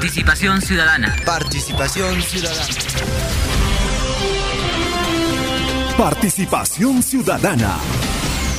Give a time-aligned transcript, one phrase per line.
[0.00, 1.14] Participación ciudadana.
[1.26, 2.64] Participación ciudadana.
[5.98, 7.76] Participación ciudadana.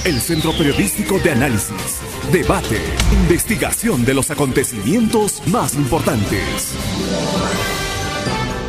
[0.05, 2.01] El centro periodístico de análisis,
[2.31, 2.79] debate,
[3.11, 6.75] investigación de los acontecimientos más importantes.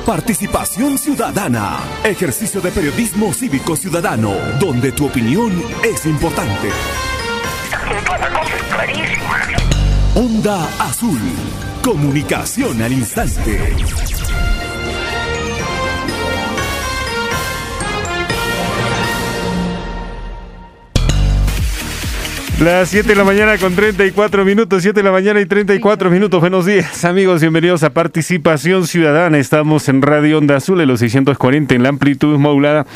[0.06, 1.78] Participación ciudadana.
[2.04, 6.70] Ejercicio de periodismo cívico ciudadano, donde tu opinión es importante.
[10.14, 11.20] Onda Azul.
[11.82, 13.58] Comunicación al instante.
[22.60, 26.40] Las 7 de la mañana con 34 minutos, 7 de la mañana y 34 minutos.
[26.40, 29.38] Buenos días, amigos, bienvenidos a Participación Ciudadana.
[29.38, 32.86] Estamos en Radio Onda Azul en los 640 en la amplitud modulada,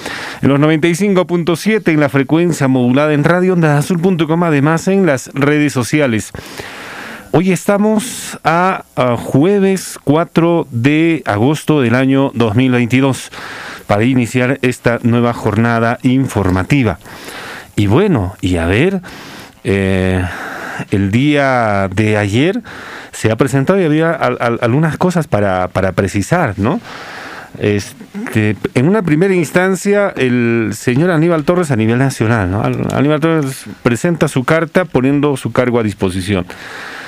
[0.43, 5.73] en los 95.7 en la frecuencia modulada en Radio Onda Azul.com, además en las redes
[5.73, 6.33] sociales.
[7.39, 8.85] Hoy estamos a,
[9.19, 13.31] jueves 4 de agosto del año 2022
[13.87, 16.99] para iniciar esta nueva jornada informativa.
[17.77, 19.03] Y bueno, y a ver,
[19.65, 20.25] eh,
[20.91, 22.63] el día de ayer
[23.13, 26.81] se ha presentado y había al, algunas cosas para, para precisar, ¿no?
[27.59, 32.63] Este, en una primera instancia, el señor Aníbal Torres a nivel nacional, ¿no?
[32.63, 36.47] Aníbal Torres presenta su carta poniendo su cargo a disposición.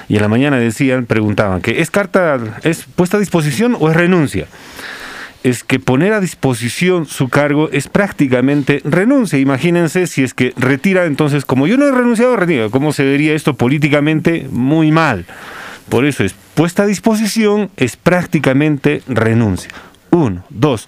[0.08, 3.96] Y en la mañana decían, preguntaban, que ¿es carta, es puesta a disposición o es
[3.96, 4.46] renuncia?
[5.44, 9.38] es que poner a disposición su cargo es prácticamente renuncia.
[9.38, 12.68] Imagínense si es que retira, entonces, como yo no he renunciado, retira.
[12.70, 14.46] ¿Cómo se vería esto políticamente?
[14.50, 15.26] Muy mal.
[15.88, 19.70] Por eso es puesta a disposición, es prácticamente renuncia.
[20.10, 20.44] Uno.
[20.50, 20.86] Dos.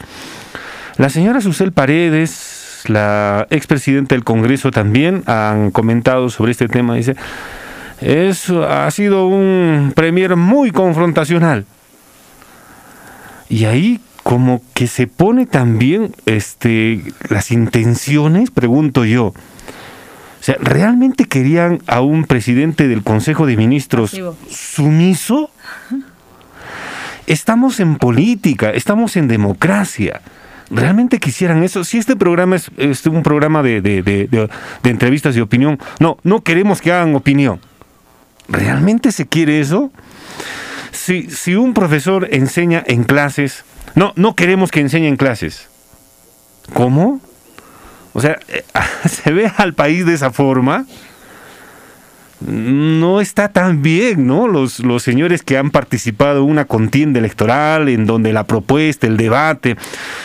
[0.97, 6.97] La señora Susel Paredes, la expresidenta del Congreso, también han comentado sobre este tema.
[6.97, 7.17] Dice,
[8.01, 11.67] es, ha sido un premier muy confrontacional.
[13.49, 19.27] Y ahí como que se pone también este las intenciones, pregunto yo.
[19.27, 24.19] O sea, ¿realmente querían a un presidente del Consejo de Ministros
[24.49, 25.51] sumiso?
[27.27, 30.23] Estamos en política, estamos en democracia.
[30.71, 31.85] ¿Realmente quisieran eso?
[31.85, 36.19] Si este programa es, es un programa de, de, de, de, entrevistas de opinión, no,
[36.23, 37.61] no queremos que hagan opinión.
[38.51, 39.91] ¿Realmente se quiere eso?
[40.91, 45.69] Si, si un profesor enseña en clases, no, no queremos que enseñen clases.
[46.75, 47.21] ¿Cómo?
[48.13, 48.39] O sea,
[49.09, 50.85] se ve al país de esa forma.
[52.41, 54.49] No está tan bien, ¿no?
[54.49, 59.19] Los, los señores que han participado en una contienda electoral, en donde la propuesta, el
[59.19, 59.77] debate,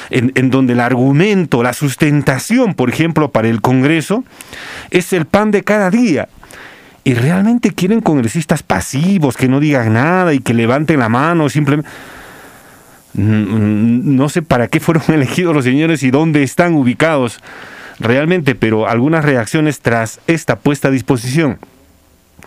[0.10, 4.24] en, en donde el argumento, la sustentación, por ejemplo, para el Congreso,
[4.92, 6.30] es el pan de cada día.
[7.06, 11.88] Y realmente quieren congresistas pasivos, que no digan nada y que levanten la mano, simplemente
[13.18, 17.40] no sé para qué fueron elegidos los señores y dónde están ubicados
[18.00, 21.58] realmente, pero algunas reacciones tras esta puesta a disposición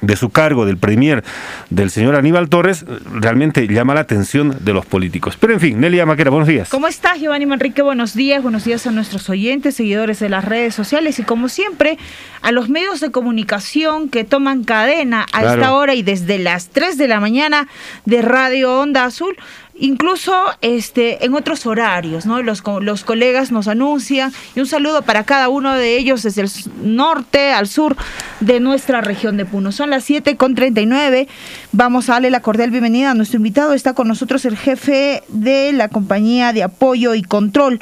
[0.01, 1.25] de su cargo del premier
[1.71, 5.37] del señor Aníbal Torres realmente llama la atención de los políticos.
[5.39, 6.69] Pero en fin, Nelia Maquera, buenos días.
[6.69, 7.83] ¿Cómo estás, Giovanni Manrique?
[7.83, 11.99] Buenos días, buenos días a nuestros oyentes, seguidores de las redes sociales y como siempre
[12.43, 15.61] a los medios de comunicación que toman cadena a claro.
[15.61, 17.69] esta hora y desde las 3 de la mañana
[18.05, 19.37] de Radio Onda Azul
[19.79, 22.43] incluso este en otros horarios, ¿no?
[22.43, 26.51] Los, los colegas nos anuncian y un saludo para cada uno de ellos desde el
[26.83, 27.97] norte al sur
[28.41, 29.73] de nuestra región de Puno.
[29.73, 31.29] Son las 7 con 39.
[31.73, 33.73] Vamos a darle la cordial bienvenida a nuestro invitado.
[33.73, 37.81] Está con nosotros el jefe de la compañía de apoyo y control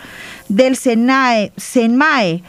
[0.48, 2.42] del SENAE, SENMAE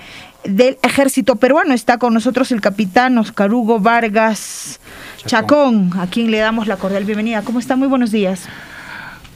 [0.44, 1.74] del ejército peruano.
[1.74, 4.80] Está con nosotros el capitán Oscar Hugo Vargas
[5.25, 7.41] Chacón, a quien le damos la cordial bienvenida.
[7.41, 7.75] ¿Cómo está?
[7.75, 8.47] Muy buenos días.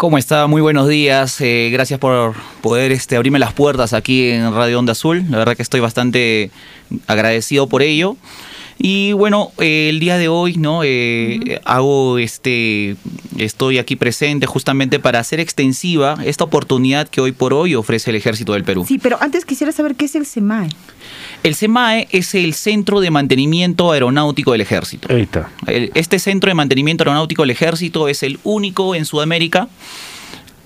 [0.02, 0.48] ¿Cómo está?
[0.48, 1.40] Muy buenos días.
[1.42, 5.24] Eh, gracias por poder este, abrirme las puertas aquí en Radio Onda Azul.
[5.30, 6.50] La verdad que estoy bastante
[7.06, 8.18] agradecido por ello.
[8.80, 10.84] Y bueno, eh, el día de hoy, ¿no?
[10.84, 11.62] Eh, uh -huh.
[11.66, 12.96] Hago este.
[13.38, 18.16] Estoy aquí presente justamente para hacer extensiva esta oportunidad que hoy por hoy ofrece el
[18.16, 18.86] Ejército del Perú.
[18.88, 20.70] Sí, pero antes quisiera saber qué es el SEMAE.
[21.44, 25.08] El SEMAE es el Centro de Mantenimiento Aeronáutico del Ejército.
[25.12, 25.50] Ahí está.
[25.66, 29.68] Este Centro de Mantenimiento Aeronáutico del Ejército es el único en Sudamérica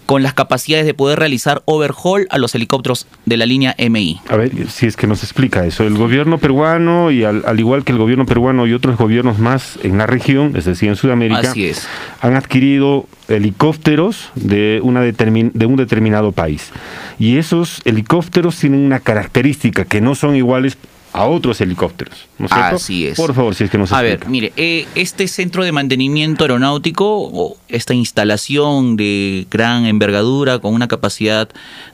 [0.06, 4.20] con las capacidades de poder realizar overhaul a los helicópteros de la línea MI.
[4.30, 5.84] A ver, si es que nos explica eso.
[5.84, 9.80] El gobierno peruano, y al, al, igual que el gobierno peruano y otros gobiernos más
[9.84, 11.88] en la región, es decir, en Sudamérica, es.
[12.22, 16.72] han adquirido helicópteros de, una de un determinado país.
[17.18, 20.78] Y esos helicópteros tienen una característica que no son iguales
[21.16, 22.28] a otros helicópteros.
[22.38, 22.76] ¿no es cierto?
[22.76, 23.16] Así es.
[23.18, 24.26] Por favor, si es que nos A explica.
[24.26, 30.74] ver, mire, eh, este centro de mantenimiento aeronáutico, o esta instalación de gran envergadura con
[30.74, 31.48] una capacidad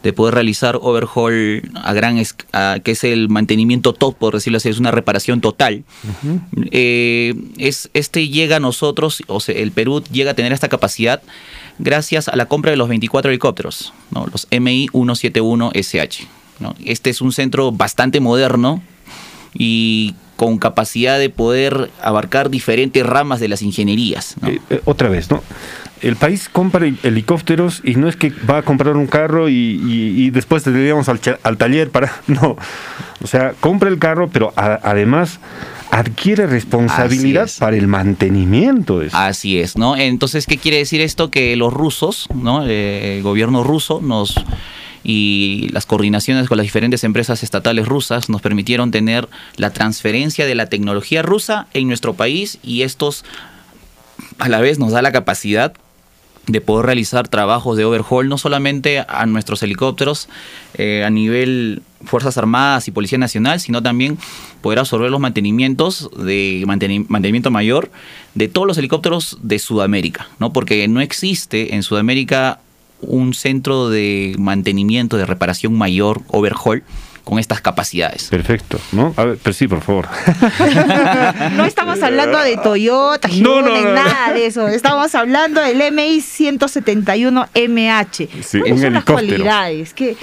[0.04, 2.22] de poder realizar overhaul a gran,
[2.54, 5.84] a- que es el mantenimiento top, por decirlo así, es una reparación total.
[6.72, 11.22] Eh, es, este llega a nosotros, o sea, el Perú llega a tener esta capacidad
[11.80, 14.26] gracias a la compra de los 24 helicópteros, ¿no?
[14.32, 16.28] los MI 171SH.
[16.60, 16.76] ¿no?
[16.86, 18.84] Este es un centro bastante moderno
[19.54, 24.36] y con capacidad de poder abarcar diferentes ramas de las ingenierías.
[24.42, 24.48] ¿no?
[24.48, 25.44] Eh, eh, otra vez, ¿no?
[26.02, 29.54] El país compra hel- helicópteros y no es que va a comprar un carro y,
[29.54, 32.12] y- y después te llevamos al, al taller para...
[32.28, 32.58] No,
[33.24, 35.40] o sea, compra el carro, pero a- además
[35.92, 39.18] adquiere responsabilidad para el mantenimiento de eso.
[39.18, 39.96] Así es, ¿no?
[39.96, 41.30] Entonces, ¿qué quiere decir esto?
[41.30, 42.66] Que los rusos, ¿no?
[42.66, 44.34] Eh, el gobierno ruso nos
[45.04, 49.28] y las coordinaciones con las diferentes empresas estatales rusas nos permitieron tener
[49.58, 53.26] la transferencia de la tecnología rusa en nuestro país y estos
[54.38, 55.74] a la vez nos da la capacidad
[56.48, 60.28] de poder realizar trabajos de overhaul no solamente a nuestros helicópteros
[60.74, 64.18] eh, a nivel Fuerzas Armadas y Policía Nacional, sino también
[64.62, 67.92] poder absorber los mantenimientos de manteni- mantenimiento mayor
[68.34, 70.52] de todos los helicópteros de Sudamérica, ¿no?
[70.52, 72.60] Porque no existe en Sudamérica
[73.02, 76.84] un centro de mantenimiento, de reparación mayor, overhaul,
[77.24, 78.28] con estas capacidades.
[78.30, 79.14] Perfecto, ¿no?
[79.16, 80.08] A ver, pero sí, por favor.
[81.56, 84.68] No estamos hablando de Toyota, No, no, nada de eso.
[84.68, 88.28] Estamos hablando del MI 171MH.
[88.42, 89.94] Sí, ¿Cuáles un son las cualidades?
[89.94, 90.18] Que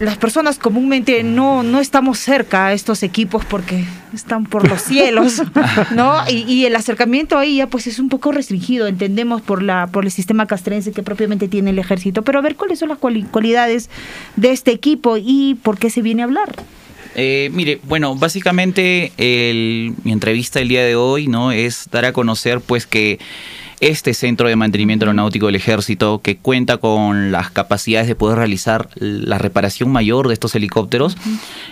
[0.00, 5.42] las personas comúnmente no, no estamos cerca a estos equipos porque están por los cielos,
[5.94, 6.14] ¿no?
[6.28, 10.04] Y, y el acercamiento ahí ya pues es un poco restringido, entendemos por la por
[10.04, 12.22] el sistema castrense que propiamente tiene el ejército.
[12.22, 13.90] Pero a ver cuáles son las cuali- cualidades
[14.36, 16.54] de este equipo y por qué se viene a hablar.
[17.14, 22.12] Eh, mire, bueno, básicamente el- mi entrevista el día de hoy no es dar a
[22.12, 23.18] conocer pues que
[23.82, 28.88] este centro de mantenimiento aeronáutico del ejército que cuenta con las capacidades de poder realizar
[28.94, 31.16] la reparación mayor de estos helicópteros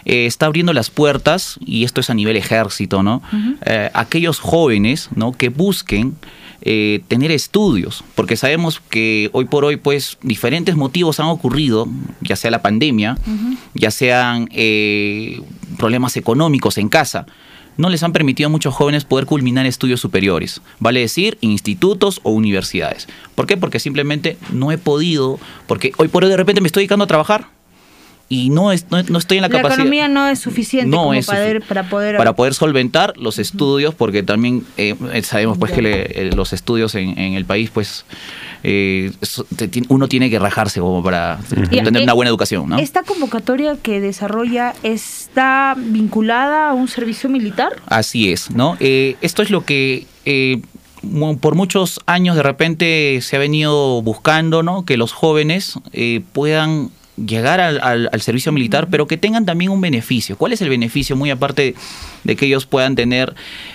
[0.04, 3.22] eh, está abriendo las puertas y esto es a nivel ejército, ¿no?
[3.64, 5.32] Eh, aquellos jóvenes, ¿no?
[5.32, 6.16] Que busquen
[6.62, 11.88] eh, tener estudios, porque sabemos que hoy por hoy, pues, diferentes motivos han ocurrido,
[12.20, 13.16] ya sea la pandemia,
[13.72, 15.40] ya sean eh,
[15.78, 17.24] problemas económicos en casa,
[17.80, 22.30] no les han permitido a muchos jóvenes poder culminar estudios superiores, vale decir, institutos o
[22.30, 23.08] universidades.
[23.34, 23.56] ¿Por qué?
[23.56, 27.08] Porque simplemente no he podido, porque hoy por hoy de repente me estoy dedicando a
[27.08, 27.48] trabajar
[28.32, 29.80] y no, es- no, no estoy en la, La capacidad.
[29.80, 32.16] economía no es suficiente como es para, poder...
[32.16, 36.52] para poder solventar los estudios porque también eh, eh, sabemos pues que le- eh, los
[36.52, 38.04] estudios en, en el país pues
[38.62, 39.10] eh,
[39.88, 41.40] uno tiene que rajarse como para
[41.70, 42.78] tener eh, una buena educación ¿no?
[42.78, 47.72] ¿Esta convocatoria que desarrolla está vinculada a un servicio militar?
[47.86, 48.76] Así es, ¿no?
[48.80, 50.60] Eh, esto es lo que eh,
[51.02, 54.84] mu- por muchos años de repente se ha venido buscando, ¿no?
[54.84, 56.90] Que los jóvenes eh, puedan
[57.26, 60.36] llegar al, al- al servicio militar, pero que tengan también un beneficio.
[60.36, 61.16] ¿Cuál es el beneficio?
[61.16, 61.74] Muy aparte
[62.24, 63.34] de que ellos puedan tener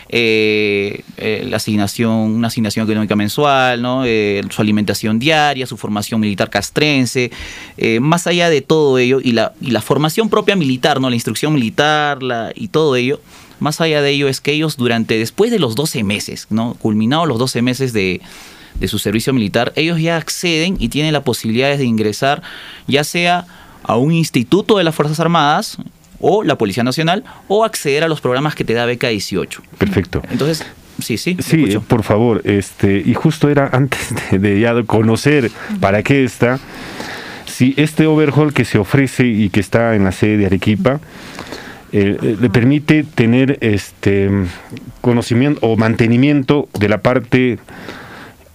[0.10, 4.04] eh, eh, la asignación, una asignación económica mensual, ¿no?
[4.06, 7.32] Eh, su alimentación diaria, su formación militar castrense,
[7.78, 11.10] eh, más allá de todo ello, y la, y la formación propia militar, ¿no?
[11.10, 13.20] La instrucción militar la, y todo ello,
[13.60, 16.76] más allá de ello es que ellos durante, después de los 12 meses, ¿no?
[16.76, 18.22] Culminados los 12 meses de,
[18.80, 22.42] de su servicio militar, ellos ya acceden y tienen la posibilidad de ingresar
[22.88, 23.46] ya sea
[23.84, 25.78] a un instituto de las Fuerzas Armadas
[26.20, 29.62] o la Policía Nacional o acceder a los programas que te da beca 18.
[29.78, 30.22] Perfecto.
[30.32, 30.66] Entonces,
[31.02, 31.82] sí, sí, Sí, escucho.
[31.82, 36.60] por favor, este, y justo era antes de, de ya conocer para qué está,
[37.46, 41.00] si este overhaul que se ofrece y que está en la sede de Arequipa,
[41.92, 44.30] eh, eh, le permite tener este
[45.02, 47.60] conocimiento o mantenimiento de la parte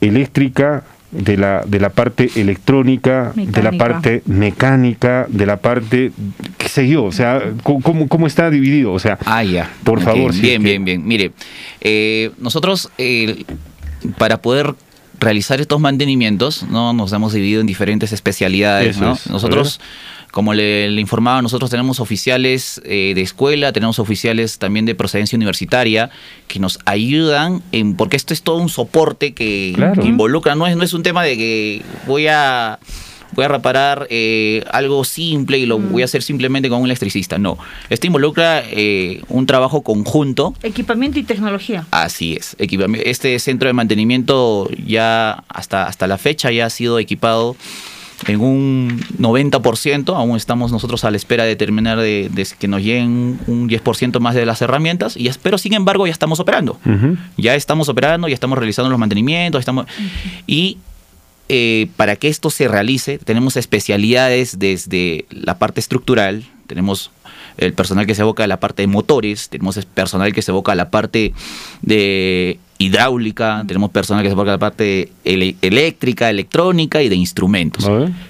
[0.01, 6.13] eléctrica, de la, de la parte electrónica, de la parte mecánica, de la parte,
[6.57, 8.93] qué sé yo, o sea, ¿cómo, cómo está dividido?
[8.93, 9.69] O sea, Ah, ya.
[9.83, 11.05] Por favor, si Bien, que- bien, bien.
[11.07, 11.33] Mire,
[11.81, 13.45] eh, nosotros eh,
[14.19, 14.75] para poder
[15.19, 16.93] realizar estos mantenimientos, ¿no?
[16.93, 19.13] Nos hemos dividido en diferentes especialidades, Eso ¿no?
[19.15, 19.27] es.
[19.27, 19.81] A Nosotros,
[20.31, 25.37] como le, le informaba, nosotros tenemos oficiales eh, de escuela, tenemos oficiales también de procedencia
[25.37, 26.11] universitaria
[26.47, 30.01] que nos ayudan en, porque esto es todo un soporte que, Claro.
[30.03, 32.79] que involucra, no es, no es un tema de que voy a
[33.33, 37.39] voy a reparar eh, algo simple y lo voy a hacer simplemente con un electricista.
[37.39, 37.59] No,
[37.89, 40.55] esto involucra eh, un trabajo conjunto.
[40.65, 41.87] Equipamiento y tecnología.
[41.93, 42.57] Así es.
[42.59, 47.57] Este centro de mantenimiento ya hasta, hasta la fecha ya ha sido equipado
[48.27, 53.39] en un 90%, aún estamos nosotros a la espera de terminar de, que nos lleguen
[53.47, 56.79] un 10% más de las herramientas, y, pero sin embargo ya estamos operando.
[57.37, 59.87] Ya estamos operando, ya estamos realizando los mantenimientos, estamos,
[60.47, 60.79] y
[61.49, 67.11] eh, para que esto se realice, tenemos especialidades desde la parte estructural, tenemos
[67.57, 70.73] el personal que se aboca a la parte de motores, tenemos personal que se aboca
[70.73, 71.33] a la parte
[71.83, 77.87] de hidráulica, tenemos personal que se aboca a la parte eléctrica, electrónica y de instrumentos.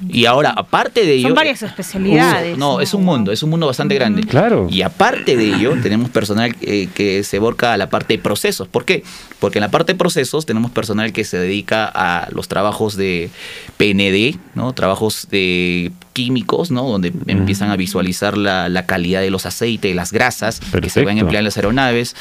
[0.09, 1.29] Y ahora, aparte de ello...
[1.29, 2.59] Son varias especialidades.
[2.59, 4.25] no, es un mundo, es un mundo bastante grande.
[4.25, 4.67] Claro.
[4.69, 8.67] Y aparte de ello, tenemos personal eh, que se aboca a la parte de procesos.
[8.67, 9.05] ¿Por qué?
[9.39, 13.31] Porque en la parte de procesos tenemos personal que se dedica a los trabajos de
[13.77, 14.73] PND, ¿no?
[14.73, 16.89] Trabajos de químicos, ¿no?
[16.89, 21.21] Donde empiezan a visualizar la, calidad de los aceites, las grasas que se van a
[21.21, 22.17] emplear en las aeronaves.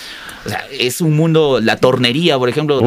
[0.46, 2.80] O sea, es un mundo, la tornería, por ejemplo,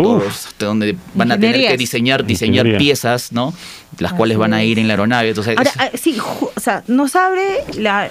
[0.59, 3.55] donde van a tener que diseñar, diseñar piezas, ¿no?
[3.99, 5.31] Las cuales van a ir en la aeronave.
[5.31, 7.59] Entonces, Ahora, ah, sí, o sea, nos abre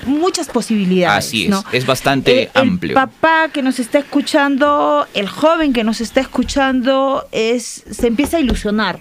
[0.06, 1.26] muchas posibilidades.
[1.26, 2.92] Así es, es bastante amplio.
[2.92, 8.38] El papá que nos está escuchando, el joven que nos está escuchando, es, se empieza
[8.38, 9.00] a ilusionar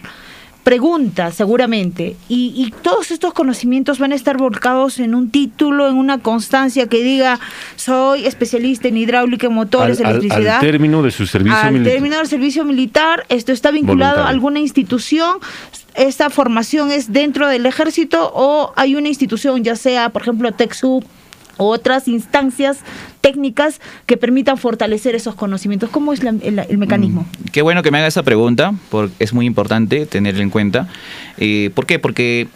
[0.71, 6.19] pregunta seguramente y, todos estos conocimientos van a estar volcados en un título, en una
[6.19, 7.41] constancia que diga
[7.75, 10.59] soy especialista en hidráulica, motores, electricidad.
[10.59, 11.93] Al, término de su servicio al militar.
[11.93, 15.39] término del servicio militar, esto está vinculado a alguna institución.
[15.97, 21.05] Esta formación es dentro del ejército o hay una institución, ya sea, por ejemplo, TechSoup
[21.61, 22.79] otras instancias
[23.21, 25.91] técnicas que permitan fortalecer esos conocimientos.
[25.91, 27.23] ¿Cómo es el, mecanismo?
[27.23, 30.89] Mm, qué bueno que me haga esa pregunta, porque es muy importante tenerlo en cuenta.
[31.39, 31.99] Eh, ¿Por qué?
[31.99, 32.49] Porque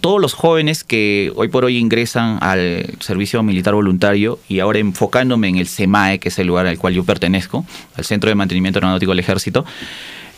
[0.00, 5.48] todos los jóvenes que hoy por hoy ingresan al servicio militar voluntario y ahora enfocándome
[5.48, 7.64] en el CEMAE, que es el lugar al cual yo pertenezco,
[7.96, 9.64] al Centro de Mantenimiento Aeronáutico del Ejército,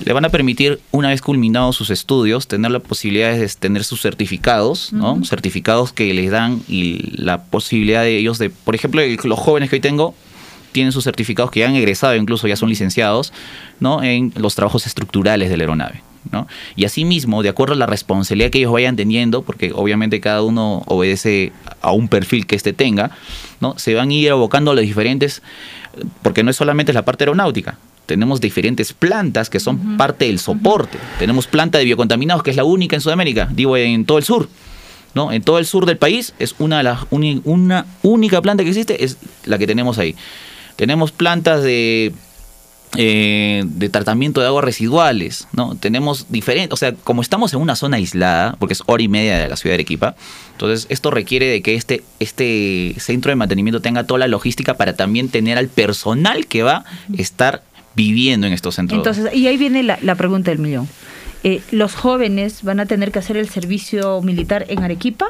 [0.04, 4.00] le van a permitir, una vez culminados sus estudios, tener la posibilidad de tener sus
[4.00, 5.24] certificados, ¿no?
[5.24, 9.76] Certificados que les dan y la posibilidad de ellos de, por ejemplo, los jóvenes que
[9.76, 10.14] hoy tengo
[10.72, 13.32] tienen sus certificados que ya han egresado, incluso ya son licenciados,
[13.80, 14.02] ¿no?
[14.02, 16.02] En los trabajos estructurales de la aeronave.
[16.30, 16.46] ¿no?
[16.76, 20.82] Y asimismo, de acuerdo a la responsabilidad que ellos vayan teniendo, porque obviamente cada uno
[20.86, 23.10] obedece a un perfil que éste tenga,
[23.60, 23.78] ¿no?
[23.78, 25.42] Se van a ir abocando a los diferentes,
[26.22, 27.78] porque no es solamente la parte aeronáutica,
[28.10, 30.98] tenemos diferentes plantas que son parte del soporte.
[31.20, 34.48] Tenemos planta de biocontaminados, que es la única en Sudamérica, digo, en todo el sur.
[35.14, 35.30] ¿no?
[35.30, 39.04] En todo el sur del país es una de las una única planta que existe,
[39.04, 40.16] es la que tenemos ahí.
[40.74, 42.12] Tenemos plantas de
[42.96, 45.76] eh, de tratamiento de aguas residuales, ¿no?
[45.76, 49.38] Tenemos diferentes, o sea, como estamos en una zona aislada, porque es hora y media
[49.38, 50.16] de la ciudad de Arequipa,
[50.50, 54.96] entonces esto requiere de que este, este centro de mantenimiento tenga toda la logística para
[54.96, 56.84] también tener al personal que va a
[57.16, 57.62] estar
[57.94, 58.98] viviendo en estos centros.
[58.98, 60.88] Entonces, y ahí viene la, pregunta del millón.
[61.42, 65.26] Eh, ¿Los jóvenes van a tener que hacer el servicio militar en Arequipa?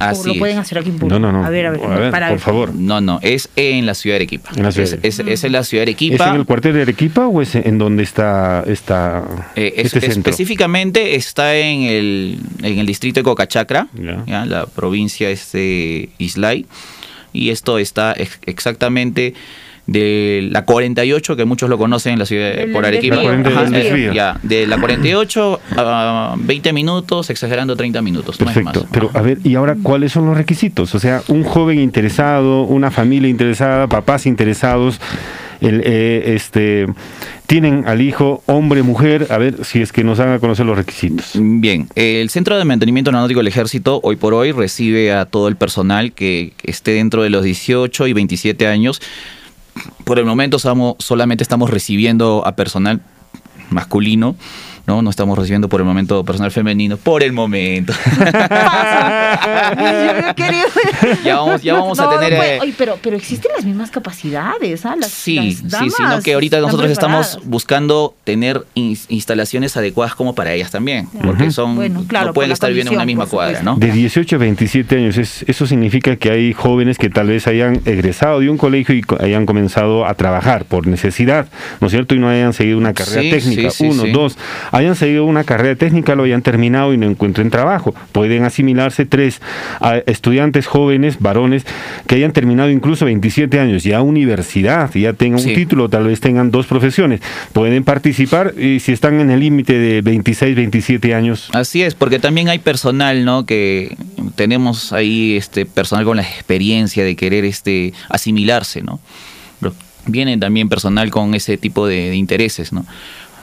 [0.00, 1.18] ¿O lo pueden hacer aquí en Puno?
[1.18, 1.46] No, no, no.
[1.46, 2.74] A ver, a ver, por favor.
[2.74, 4.50] No, no, es en la ciudad de Arequipa.
[4.56, 6.24] En la ciudad es, es, en la ciudad de Arequipa.
[6.24, 10.30] ¿Es en el cuartel de Arequipa o es en donde está, está eh, este centro?
[10.30, 16.66] Específicamente está en el, en el distrito de Cocachacra, la provincia es de Islay.
[17.32, 18.14] Y esto está
[18.44, 19.34] exactamente
[19.92, 23.16] de la 48, que muchos lo conocen en la ciudad por Arequipa.
[24.12, 28.38] ya, de la 48 a 20 minutos, exagerando 30 minutos.
[28.38, 28.86] Perfecto.
[28.90, 30.94] Pero a ver, ¿y ahora cuáles son los requisitos?
[30.94, 35.00] O sea, un joven interesado, una familia interesada, papás interesados,
[35.60, 36.86] el, eh, este
[37.46, 41.32] tienen al hijo hombre, mujer, a ver si es que nos hagan conocer los requisitos.
[41.34, 45.56] Bien, el Centro de Mantenimiento Aeronáutico del Ejército hoy por hoy recibe a todo el
[45.56, 49.02] personal que esté dentro de los 18 y 27 años
[50.04, 50.58] por el momento
[50.98, 53.00] solamente estamos recibiendo a personal
[53.70, 54.36] masculino
[54.86, 55.02] ¿no?
[55.02, 57.92] No estamos recibiendo por el momento personal femenino, por el momento.
[61.24, 62.32] ya vamos, ya vamos a tener...
[62.32, 64.96] Eh, pero, pero existen las mismas capacidades, ¿ah?
[65.02, 71.08] sí, sí, sino que ahorita nosotros estamos buscando tener instalaciones adecuadas como para ellas también,
[71.22, 73.76] porque son no pueden estar viviendo en una misma cuadra, ¿no?
[73.76, 78.40] De 18 a 27 años, eso significa que hay jóvenes que tal vez hayan egresado
[78.40, 81.48] de un colegio y hayan comenzado a trabajar por necesidad,
[81.80, 82.14] ¿no es cierto?
[82.14, 84.36] Y no hayan seguido una carrera técnica, uno, dos
[84.72, 87.94] hayan seguido una carrera técnica, lo hayan terminado y no encuentren trabajo.
[88.10, 89.40] Pueden asimilarse tres
[90.06, 91.64] estudiantes jóvenes, varones,
[92.06, 96.50] que hayan terminado incluso 27 años, ya universidad, ya tengan un título, tal vez tengan
[96.50, 97.20] dos profesiones.
[97.52, 101.50] Pueden participar y si están en el límite de 26, 27 años.
[101.52, 103.46] Así es, porque también hay personal, ¿no?
[103.46, 103.96] Que
[104.34, 109.00] tenemos ahí este personal con la experiencia de querer este asimilarse, ¿no?
[110.06, 112.84] viene también personal con ese tipo de intereses, ¿no?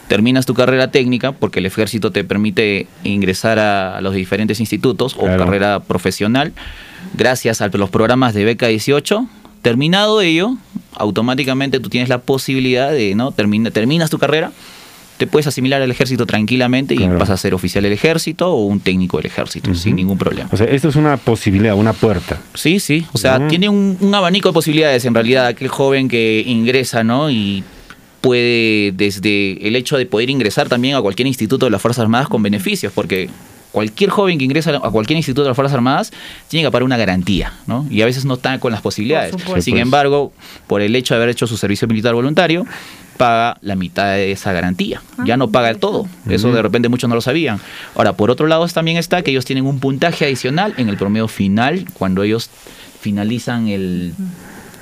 [0.10, 5.26] Terminas tu carrera técnica, porque el ejército te permite ingresar a los diferentes institutos o
[5.26, 6.52] carrera profesional,
[7.14, 9.28] gracias a los programas de beca 18,
[9.62, 10.58] terminado ello,
[10.96, 13.32] automáticamente tú tienes la posibilidad de, ¿no?
[13.32, 14.52] Termina, terminas tu carrera,
[15.18, 18.80] te puedes asimilar al ejército tranquilamente y vas a ser oficial del ejército o un
[18.80, 20.50] técnico del ejército, sin ningún problema.
[20.52, 22.42] O sea, esto es una posibilidad, una puerta.
[22.56, 23.06] Sí, sí.
[23.12, 27.30] O sea, tiene un, un, abanico de posibilidades en realidad aquel joven que ingresa, ¿no?
[27.30, 27.64] Y
[28.22, 32.28] puede, desde el hecho de poder ingresar también a cualquier instituto de las Fuerzas Armadas
[32.28, 33.30] con beneficios, porque
[33.72, 36.12] cualquier joven que ingresa a cualquier instituto de las Fuerzas Armadas
[36.48, 37.86] tiene que pagar una garantía, ¿no?
[37.90, 39.36] Y a veces no está con las posibilidades.
[39.36, 39.68] Sin pues.
[39.68, 40.34] embargo,
[40.68, 42.66] por el hecho de haber hecho su servicio militar voluntario,
[43.18, 45.02] paga la mitad de esa garantía.
[45.18, 46.08] Ah, ya no paga el todo.
[46.28, 47.60] Eso de repente muchos no lo sabían.
[47.96, 51.28] Ahora, por otro lado también está que ellos tienen un puntaje adicional en el promedio
[51.28, 52.50] final cuando ellos
[53.02, 54.14] finalizan el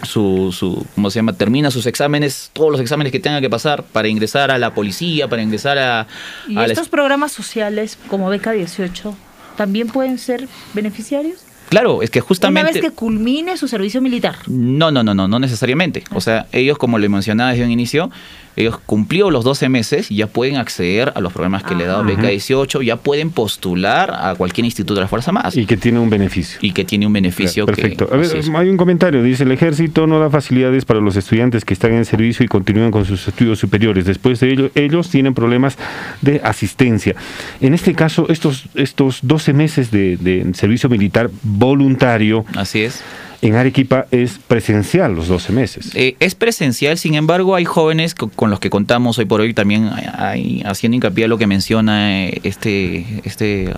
[0.04, 1.34] su, su, ¿cómo se llama?
[1.34, 5.28] Termina sus exámenes, todos los exámenes que tenga que pasar para ingresar a la policía,
[5.28, 6.08] para ingresar a...
[6.48, 9.16] ¿Y estos programas sociales como Beca 18
[9.56, 11.40] también pueden ser beneficiarios?
[11.70, 12.62] Claro, es que justamente...
[12.62, 14.38] Una vez que culmine su servicio militar.
[14.48, 16.04] No, no, no, no, no necesariamente.
[16.14, 18.10] O sea, ellos, como le mencionaba desde un inicio,
[18.58, 21.88] ellos cumplió los 12 meses y ya pueden acceder a los programas que le he
[21.88, 25.56] dado Beca 18, ya pueden postular a cualquier instituto de la Fuerza Más.
[25.56, 26.58] Y que tiene un beneficio.
[26.62, 27.68] Y que tiene un beneficio.
[27.68, 28.10] perfecto.
[28.12, 31.74] a ver, hay un comentario, dice, el ejército no da facilidades para los estudiantes que
[31.76, 34.06] están en servicio y continúan con sus estudios superiores.
[34.06, 35.78] Después de ello, ellos tienen problemas
[36.22, 37.16] de asistencia.
[37.62, 42.44] En este caso, estos, estos 12 meses de, de servicio militar voluntario.
[42.56, 43.04] Así es
[43.42, 45.92] en Arequipa es presencial los 12 meses.
[45.94, 49.90] Eh, es presencial, sin embargo, hay jóvenes con los que contamos hoy por hoy también
[50.18, 53.74] hay, haciendo hincapié a lo que menciona eh, este, este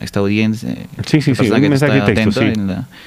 [0.00, 0.74] esta audiencia.
[1.06, 2.40] Sí, sí, sí, un mensaje de texto,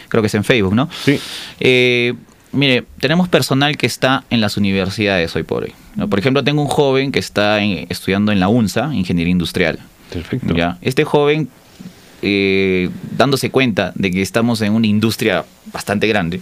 [0.10, 0.90] creo que es en Facebook, ¿no?
[1.04, 1.20] Sí.
[1.60, 2.14] Eh,
[2.52, 5.74] mire, tenemos personal que está en las universidades hoy por hoy.
[6.10, 9.80] Por ejemplo, tengo un joven que está estudiando en la UNSA, Ingeniería Industrial.
[10.12, 10.54] Perfecto.
[10.56, 10.78] ¿ya?
[10.82, 11.50] Este joven
[12.22, 16.42] eh, dándose cuenta de que estamos en una industria bastante grande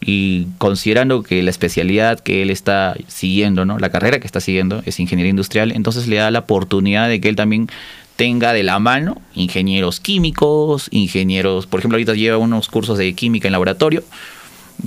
[0.00, 3.78] y considerando que la especialidad que él está siguiendo, ¿no?
[3.78, 7.28] la carrera que está siguiendo es ingeniería industrial, entonces le da la oportunidad de que
[7.28, 7.68] él también
[8.16, 13.48] tenga de la mano ingenieros químicos, ingenieros, por ejemplo, ahorita lleva unos cursos de química
[13.48, 14.04] en laboratorio,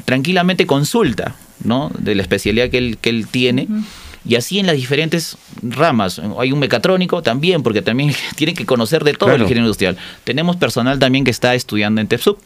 [0.05, 1.91] tranquilamente consulta, ¿no?
[1.97, 3.67] De la especialidad que él, que él tiene.
[4.27, 6.21] Y así en las diferentes ramas.
[6.37, 9.97] Hay un mecatrónico también, porque también tienen que conocer de todo el ingeniero industrial.
[10.23, 12.37] Tenemos personal también que está estudiando en TEPSUB.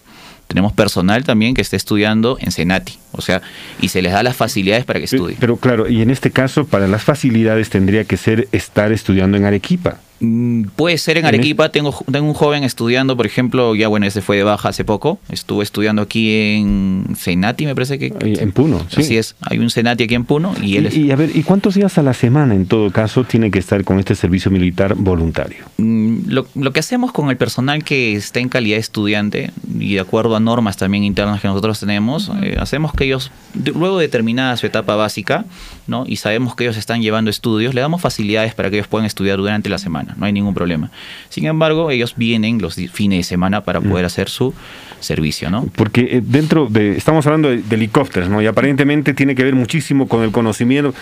[0.48, 3.42] Tenemos personal también que está estudiando en Senati, o sea,
[3.80, 5.38] y se les da las facilidades para que estudien.
[5.40, 9.46] Pero claro, y en este caso, para las facilidades tendría que ser estar estudiando en
[9.46, 10.02] Arequipa.
[10.22, 14.22] Mm, puede ser en Arequipa, tengo, tengo un joven estudiando, por ejemplo, ya bueno, ese
[14.22, 18.14] fue de baja hace poco, estuvo estudiando aquí en Senati, me parece que...
[18.22, 19.02] En Puno, sí.
[19.02, 21.74] Así es, hay un Senati aquí en Puno y él y, a ver, ¿y cuántos
[21.74, 25.66] días a la semana en todo caso tiene que estar con este servicio militar voluntario?
[25.78, 29.96] Mm, lo, lo, que hacemos con el personal que está en calidad de estudiante y
[29.96, 34.08] de acuerdo a normas también internas que nosotros tenemos, eh, hacemos que ellos, luego de
[34.08, 35.46] terminada su etapa básica,
[35.88, 36.04] ¿no?
[36.06, 39.38] y sabemos que ellos están llevando estudios, le damos facilidades para que ellos puedan estudiar
[39.38, 40.92] durante la semana no hay ningún problema.
[41.30, 44.54] Sin embargo, ellos vienen los fines de semana para poder hacer su
[45.00, 45.68] servicio, ¿no?
[45.76, 48.42] Porque eh, dentro de, estamos hablando de, helicópteros, ¿no?
[48.42, 50.94] Y aparentemente tiene que ver muchísimo con el conocimiento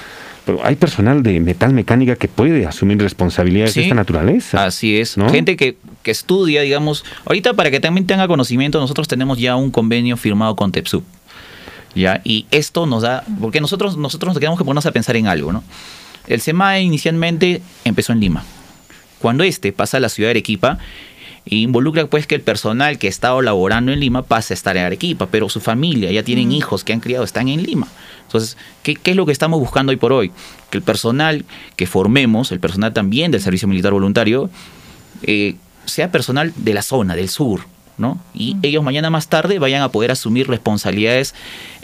[0.45, 4.65] pero hay personal de metal mecánica que puede asumir responsabilidades de esta naturaleza.
[4.65, 5.15] Así es.
[5.29, 7.05] Gente que, que, estudia, digamos.
[7.25, 11.03] Ahorita, para que también tenga conocimiento, nosotros tenemos ya un convenio firmado con TEPSUB.
[11.95, 12.21] ¿ya?
[12.23, 13.23] Y esto nos da.
[13.39, 15.63] Porque nosotros, nosotros nos quedamos que ponernos a pensar en algo, ¿no?
[16.27, 18.43] El SEMAE inicialmente empezó en Lima.
[19.19, 20.79] Cuando este pasa a la ciudad de Arequipa,
[21.45, 24.85] involucra pues que el personal que ha estado laborando en Lima pase a estar en
[24.85, 27.87] Arequipa, pero su familia, ya tienen hijos que han criado, están en Lima.
[28.23, 30.31] Entonces, ¿qué, es lo que estamos buscando hoy por hoy?
[30.69, 34.49] Que el personal que formemos, el personal también del Servicio Militar Voluntario,
[35.23, 35.55] eh,
[35.85, 37.61] sea personal de la zona, del sur,
[38.33, 41.35] y ellos mañana más tarde vayan a poder asumir responsabilidades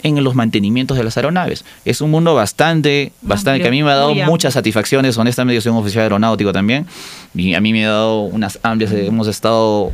[0.02, 1.64] en los mantenimientos de las aeronaves.
[1.84, 5.60] Es un mundo bastante, bastante, que a mí me ha dado muchas satisfacciones, honestamente yo
[5.60, 6.86] soy un oficial aeronáutico también,
[7.34, 9.92] y a mí me ha dado unas amplias, hemos estado...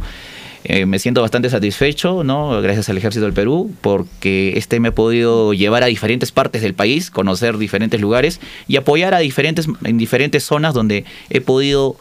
[0.65, 2.63] Eh, me siento bastante satisfecho, ¿no?
[2.63, 6.73] Gracias al Ejército del Perú, porque este me ha podido llevar a diferentes partes del
[6.73, 11.97] país, conocer diferentes lugares y apoyar a diferentes, en diferentes zonas donde he podido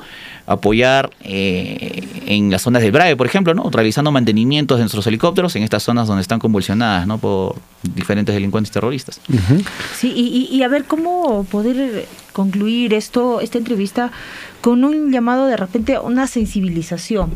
[0.51, 3.69] apoyar eh, en las zonas del BRAE, por ejemplo, ¿no?
[3.69, 7.17] realizando mantenimientos de nuestros helicópteros en estas zonas donde están convulsionadas ¿no?
[7.17, 9.19] por diferentes delincuentes terroristas.
[9.95, 10.11] Sí,
[10.49, 14.11] y, a ver cómo poder concluir esto, esta entrevista
[14.61, 17.33] con un llamado de repente a una sensibilización,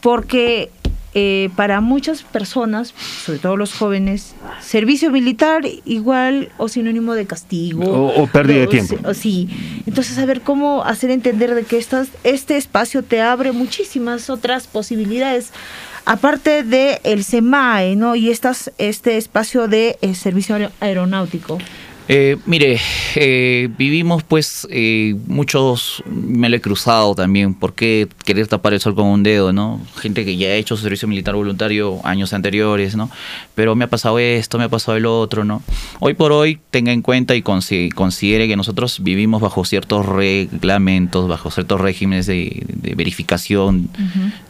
[0.00, 0.70] porque
[1.14, 2.94] eh, para muchas personas,
[3.24, 7.84] sobre todo los jóvenes, servicio militar igual o sinónimo de castigo.
[7.84, 9.14] O, pérdida de tiempo.
[9.14, 9.48] sí.
[9.86, 14.66] Entonces, a ver cómo hacer entender de que estas, este espacio te abre muchísimas otras
[14.66, 15.52] posibilidades
[16.08, 18.16] aparte de el SEMAE, ¿no?
[18.16, 21.58] Y estas, este espacio de eh, servicio aeronáutico.
[22.10, 22.80] Eh, mire,
[23.16, 28.80] eh, vivimos pues eh, muchos, me lo he cruzado también, ¿por qué querer tapar el
[28.80, 29.78] sol con un dedo, no?
[29.96, 33.10] Gente que ya ha hecho su servicio militar voluntario años anteriores, ¿no?
[33.54, 35.62] Pero me ha pasado esto, me ha pasado el otro, ¿no?
[36.00, 41.50] Hoy por hoy tenga en cuenta y considere que nosotros vivimos bajo ciertos reglamentos, bajo
[41.50, 42.64] ciertos regímenes de,
[42.96, 43.90] verificación,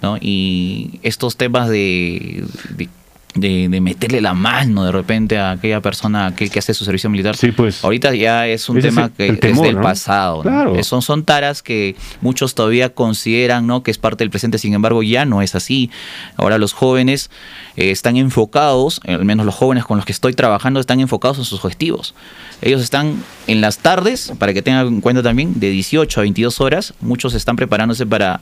[0.01, 0.16] ¿no?
[0.21, 2.44] Y estos temas de
[2.77, 2.88] de,
[3.35, 7.37] meterle la mano de repente a aquella persona que, que hace su servicio militar.
[7.37, 7.85] Sí, pues.
[7.85, 10.43] Ahorita ya es un tema que es del pasado.
[10.43, 10.83] Claro.
[10.83, 13.83] Son, son taras que muchos todavía consideran ¿no?
[13.83, 15.91] que es parte del presente, sin embargo ya no es así.
[16.37, 17.31] Ahora los jóvenes
[17.77, 21.45] eh, están enfocados, al menos los jóvenes con los que estoy trabajando, están enfocados en
[21.45, 22.14] sus objetivos.
[22.61, 26.61] Ellos están en las tardes, para que tengan en cuenta también, de 18 a 22
[26.61, 28.41] horas, muchos están preparándose para,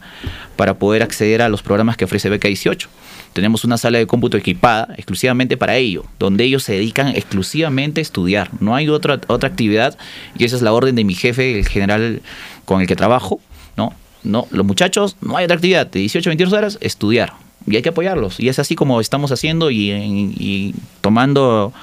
[0.56, 2.88] para poder acceder a los programas que ofrece Beca 18
[3.36, 8.02] tenemos una sala de cómputo equipada exclusivamente para ello, donde ellos se dedican exclusivamente a
[8.02, 8.48] estudiar.
[8.60, 9.98] No hay otra, otra actividad
[10.38, 12.22] y esa es la orden de mi jefe, el general
[12.64, 13.38] con el que trabajo.
[13.76, 13.92] No,
[14.24, 15.86] no, los muchachos, no hay otra actividad.
[15.86, 17.34] De 18 a 22 horas, estudiar.
[17.66, 18.40] Y hay que apoyarlos.
[18.40, 21.74] Y es así como estamos haciendo y, y tomando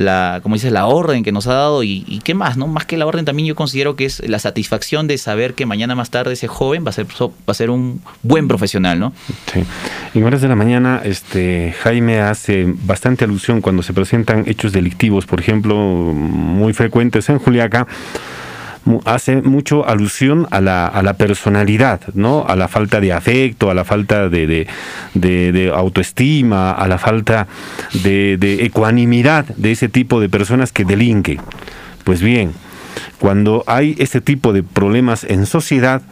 [0.00, 2.66] la, como dices, la orden que nos ha dado y, qué más, ¿no?
[2.66, 5.94] Más que la orden también yo considero que es la satisfacción de saber que mañana
[5.94, 9.12] más tarde ese joven va a ser, va a ser un buen profesional, ¿no?
[9.52, 9.62] Sí.
[10.14, 15.26] En horas de la mañana, este, Jaime hace bastante alusión cuando se presentan hechos delictivos,
[15.26, 17.86] por ejemplo, muy frecuentes en Juliaca
[19.04, 22.44] hace mucho alusión a la, a la personalidad, ¿no?
[22.46, 24.66] A la falta de afecto, a la falta de,
[25.14, 27.46] de, autoestima, a la falta
[28.02, 31.40] de, ecuanimidad de ese tipo de personas que delinquen.
[32.04, 32.52] Pues bien,
[33.18, 36.02] cuando hay este tipo de problemas en sociedad,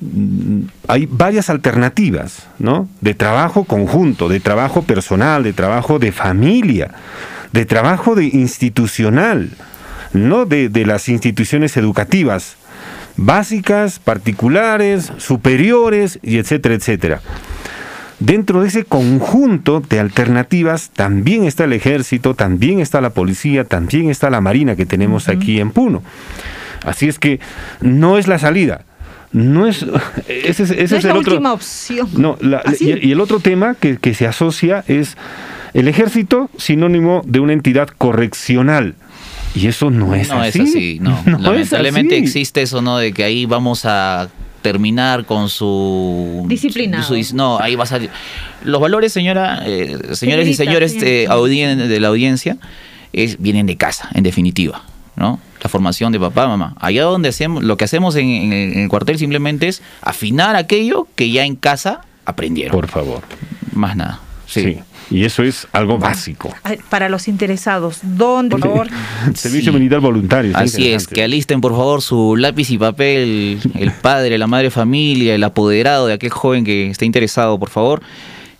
[0.00, 2.88] mm, hay varias alternativas, ¿no?
[3.00, 6.90] De trabajo conjunto, de trabajo personal, de trabajo de familia,
[7.52, 9.50] de trabajo de institucional
[10.12, 12.56] no de, de las instituciones educativas,
[13.16, 17.20] básicas, particulares, superiores, y etcétera, etcétera.
[18.20, 24.10] Dentro de ese conjunto de alternativas también está el ejército, también está la policía, también
[24.10, 26.02] está la marina que tenemos aquí en Puno.
[26.84, 27.40] Así es que
[27.80, 28.84] no es la salida.
[29.32, 29.86] No es,
[30.28, 32.08] ese, es, la el otro, última opción.
[32.12, 32.36] No,
[32.78, 35.16] y, y, el otro tema que, que se asocia es
[35.72, 38.96] el ejército sinónimo de una entidad correccional.
[39.54, 40.60] Y eso no es no así.
[40.60, 42.98] Es así no, Lamentablemente existe eso, ¿no?
[42.98, 44.28] De que ahí vamos a
[44.62, 47.06] terminar con su disciplina.
[47.34, 48.10] no, ahí va a salir.
[48.64, 52.58] Los valores, señora, eh, señores y señores eh, de la audiencia,
[53.12, 54.82] es, vienen de casa, en definitiva,
[55.16, 55.40] ¿no?
[55.62, 56.74] La formación de papá, mamá.
[56.78, 61.44] Allá donde hacemos, lo que hacemos en, el cuartel simplemente es afinar aquello que ya
[61.44, 62.72] en casa aprendieron.
[62.72, 63.22] Por favor.
[63.72, 64.20] Más nada.
[64.46, 64.78] sí.
[65.10, 66.54] Y eso es algo básico.
[66.88, 68.88] Para los interesados, ¿dónde, por favor?
[69.34, 70.52] Servicio Militar Voluntario.
[70.54, 75.34] Así es, que alisten por favor su lápiz y papel, el padre, la madre familia,
[75.34, 78.02] el apoderado de aquel joven que esté interesado, por favor.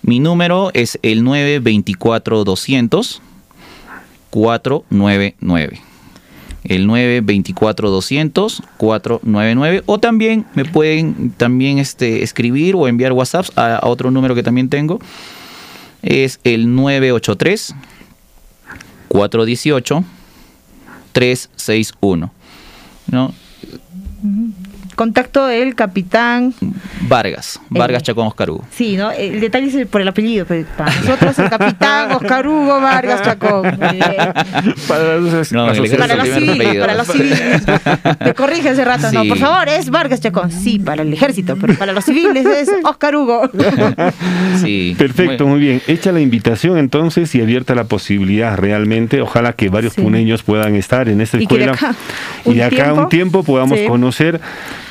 [0.03, 3.21] Mi número es el 924-200
[4.31, 5.81] 499
[6.65, 14.11] el 924-200 499 o también me pueden también este, escribir o enviar WhatsApp a otro
[14.11, 15.01] número que también tengo
[16.03, 17.75] es el 983
[19.09, 20.05] 418
[21.13, 22.33] 361.
[23.11, 23.35] ¿no?
[25.01, 26.53] Contacto del capitán
[27.09, 28.67] Vargas, Vargas Chacón Oscar Hugo.
[28.71, 29.11] Sí, ¿no?
[29.11, 33.63] El detalle es por el apellido, pero para nosotros el capitán Oscar Hugo Vargas Chacón.
[34.89, 37.63] Para, los, civiles, para los civiles.
[38.19, 40.51] Te corrige hace rato, no, por favor, es Vargas Chacón.
[40.51, 43.51] Sí, para el ejército, pero para los civiles es Oscar Hugo.
[44.61, 44.95] Sí.
[44.99, 45.81] Perfecto, muy bien.
[45.87, 51.09] Hecha la invitación entonces y abierta la posibilidad realmente, ojalá que varios puneños puedan estar
[51.09, 51.73] en esta escuela
[52.45, 54.41] y de acá, un, tiempo, podamos conocer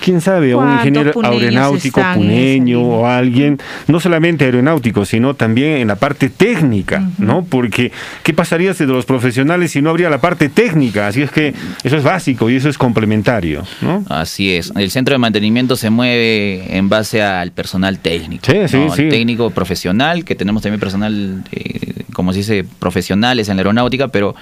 [0.04, 5.96] quién sabe, un ingeniero aeronáutico puneño o alguien, no solamente aeronáutico, sino también en la
[5.96, 7.44] parte técnica, ¿no?
[7.44, 7.92] Porque,
[8.24, 11.08] ¿qué pasaría si de los profesionales si no habría la parte técnica?
[11.08, 14.04] Así es que eso es básico y eso es complementario, ¿no?
[14.10, 14.72] Así es.
[14.76, 18.46] El centro de mantenimiento se mueve en base al personal técnico.
[18.46, 19.10] Sí, sí, sí.
[19.10, 24.36] técnico profesional, que tenemos también personal, eh, como se dice, profesionales en la aeronáutica, pero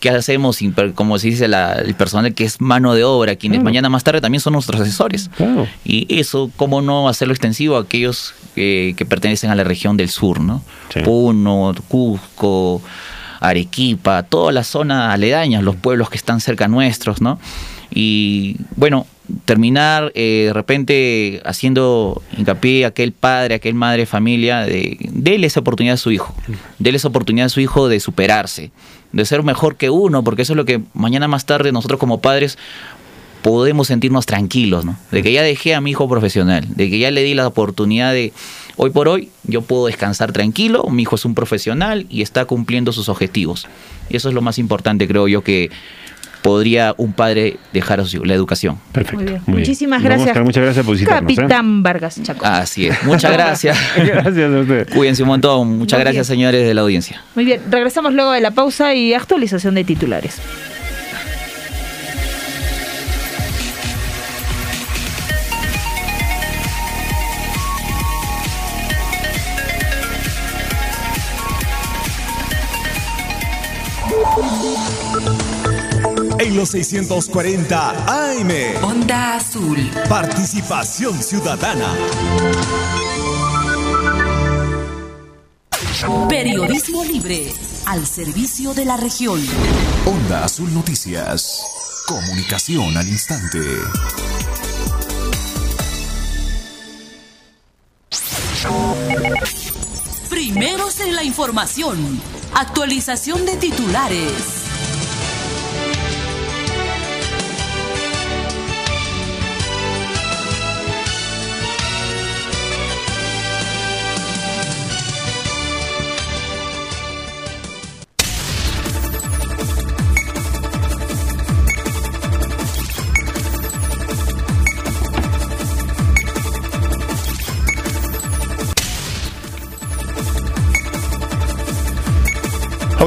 [0.00, 0.58] ¿qué hacemos?
[0.94, 4.40] Como se dice el personal que es mano de obra, quienes mañana más tarde también
[4.40, 5.30] son nuestros asesores.
[5.84, 10.40] Y eso, ¿cómo no hacerlo extensivo a aquellos que, pertenecen a la región del sur,
[10.40, 10.62] ¿no?
[11.04, 12.82] Puno, Cusco,
[13.40, 17.38] Arequipa, toda la zona aledaña, los pueblos que están cerca nuestros, ¿no?
[17.90, 19.06] Y bueno,
[19.44, 25.46] terminar eh, de repente haciendo hincapié a aquel padre, a aquel madre, familia, de déle
[25.46, 26.34] esa oportunidad a su hijo,
[26.78, 28.70] déle esa oportunidad a su hijo de superarse,
[29.12, 32.20] de ser mejor que uno, porque eso es lo que mañana más tarde nosotros como
[32.20, 32.58] padres
[33.42, 34.96] podemos sentirnos tranquilos, ¿no?
[35.10, 38.12] De que ya dejé a mi hijo profesional, de que ya le di la oportunidad
[38.12, 38.32] de,
[38.76, 42.92] hoy por hoy, yo puedo descansar tranquilo, mi hijo es un profesional y está cumpliendo
[42.92, 43.66] sus objetivos.
[44.08, 45.70] Y eso es lo más importante, creo yo, que
[46.42, 48.78] podría un padre dejar a su la educación.
[48.92, 49.40] Perfecto.
[49.46, 50.36] Muchísimas gracias.
[50.42, 51.32] muchas gracias por visitarnos.
[51.32, 51.36] ¿eh?
[51.36, 52.44] Capitán Vargas Chaco.
[52.44, 53.02] Así es.
[53.04, 53.78] Muchas gracias.
[53.96, 54.88] gracias a usted.
[54.94, 55.78] Cuídense un montón.
[55.78, 57.22] Muchas gracias, señores de la audiencia.
[57.34, 57.60] Muy bien.
[57.70, 60.40] Regresamos luego de la pausa y actualización de titulares.
[76.58, 78.50] Los 640 AM.
[78.82, 79.78] Onda Azul.
[80.08, 81.94] Participación ciudadana.
[86.28, 87.52] Periodismo libre
[87.86, 89.40] al servicio de la región.
[90.04, 91.62] Onda Azul Noticias.
[92.08, 93.60] Comunicación al instante.
[100.28, 102.20] Primeros en la información.
[102.52, 104.67] Actualización de titulares.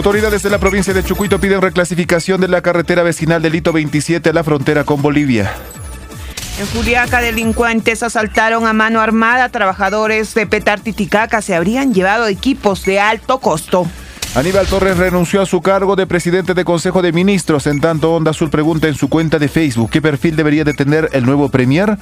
[0.01, 4.31] Autoridades de la provincia de Chucuito piden reclasificación de la carretera vecinal del Hito 27
[4.31, 5.53] a la frontera con Bolivia.
[6.59, 9.49] En Juliaca, delincuentes asaltaron a mano armada.
[9.49, 13.85] Trabajadores de Petar Titicaca se habrían llevado equipos de alto costo.
[14.33, 17.67] Aníbal Torres renunció a su cargo de presidente de Consejo de Ministros.
[17.67, 21.09] En tanto, Onda Azul pregunta en su cuenta de Facebook qué perfil debería de tener
[21.11, 21.97] el nuevo Premier.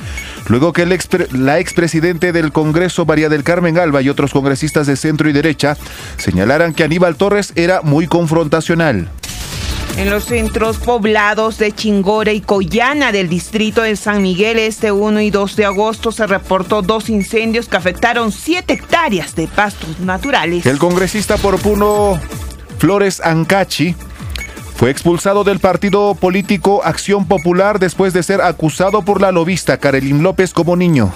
[0.47, 4.95] Luego que ex, la expresidente del Congreso, María del Carmen Alba, y otros congresistas de
[4.95, 5.75] centro y derecha
[6.17, 9.09] señalaran que Aníbal Torres era muy confrontacional.
[9.97, 15.21] En los centros poblados de Chingora y Coyana del distrito de San Miguel, este 1
[15.21, 20.65] y 2 de agosto se reportó dos incendios que afectaron 7 hectáreas de pastos naturales.
[20.65, 22.19] El congresista por Puno
[22.77, 23.95] Flores Ancachi
[24.75, 30.23] fue expulsado del partido político Acción Popular después de ser acusado por la lobista Karelin
[30.23, 31.11] López como niño.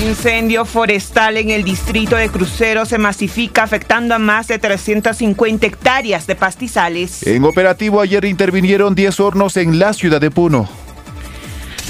[0.00, 6.26] Incendio forestal en el distrito de Crucero se masifica afectando a más de 350 hectáreas
[6.26, 7.26] de pastizales.
[7.26, 10.68] En operativo ayer intervinieron 10 hornos en la ciudad de Puno.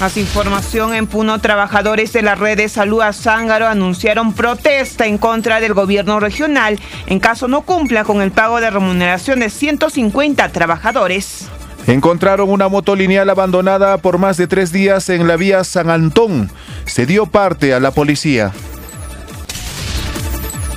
[0.00, 5.16] Más información en Puno, trabajadores de la red de salud a Zángaro anunciaron protesta en
[5.16, 10.48] contra del gobierno regional en caso no cumpla con el pago de remuneración de 150
[10.50, 11.48] trabajadores.
[11.86, 16.50] Encontraron una moto lineal abandonada por más de tres días en la vía San Antón.
[16.84, 18.52] Se dio parte a la policía.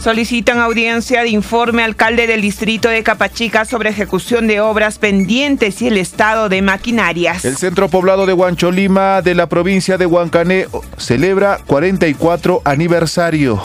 [0.04, 5.88] Solicitan audiencia de informe alcalde del distrito de Capachica sobre ejecución de obras pendientes y
[5.88, 7.46] el estado de maquinarias.
[7.46, 13.64] El centro poblado de Huancholima de la provincia de Huancané celebra 44 aniversario.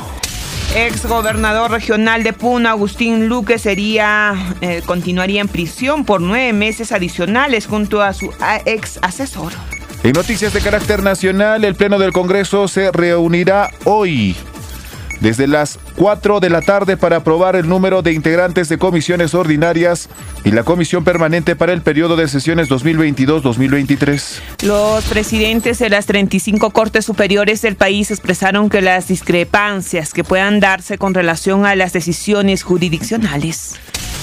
[0.74, 6.92] Ex gobernador regional de Puno, Agustín Luque, sería, eh, continuaría en prisión por nueve meses
[6.92, 8.32] adicionales junto a su
[8.66, 9.52] ex asesor.
[10.02, 14.36] En noticias de carácter nacional, el Pleno del Congreso se reunirá hoy
[15.20, 20.08] desde las 4 de la tarde para aprobar el número de integrantes de comisiones ordinarias
[20.44, 24.40] y la comisión permanente para el periodo de sesiones 2022-2023.
[24.62, 30.60] Los presidentes de las 35 Cortes Superiores del país expresaron que las discrepancias que puedan
[30.60, 33.76] darse con relación a las decisiones jurisdiccionales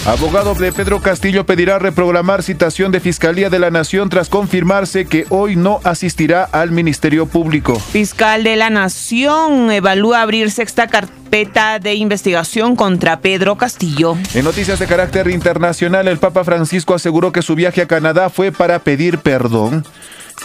[0.05, 5.25] Abogado de Pedro Castillo pedirá reprogramar citación de Fiscalía de la Nación tras confirmarse que
[5.29, 7.79] hoy no asistirá al Ministerio Público.
[7.79, 14.15] Fiscal de la Nación evalúa abrir sexta carpeta de investigación contra Pedro Castillo.
[14.35, 18.51] En noticias de carácter internacional, el Papa Francisco aseguró que su viaje a Canadá fue
[18.51, 19.87] para pedir perdón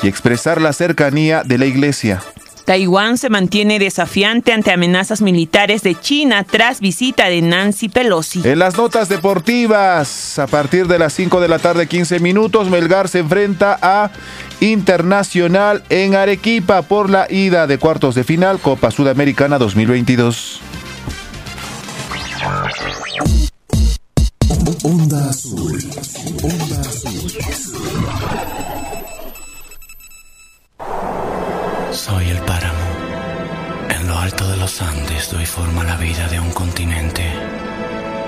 [0.03, 2.23] y expresar la cercanía de la Iglesia.
[2.65, 8.43] Taiwán se mantiene desafiante ante amenazas militares de China tras visita de Nancy Pelosi.
[8.45, 13.09] En las notas deportivas, a partir de las 5 de la tarde, 15 minutos, Melgar
[13.09, 14.11] se enfrenta a
[14.61, 20.61] Internacional en Arequipa por la ida de cuartos de final Copa Sudamericana 2022.
[24.83, 25.79] Onda Azul.
[26.43, 28.60] Onda Azul.
[32.07, 32.89] Soy el páramo.
[33.91, 37.23] En lo alto de los Andes doy forma a la vida de un continente.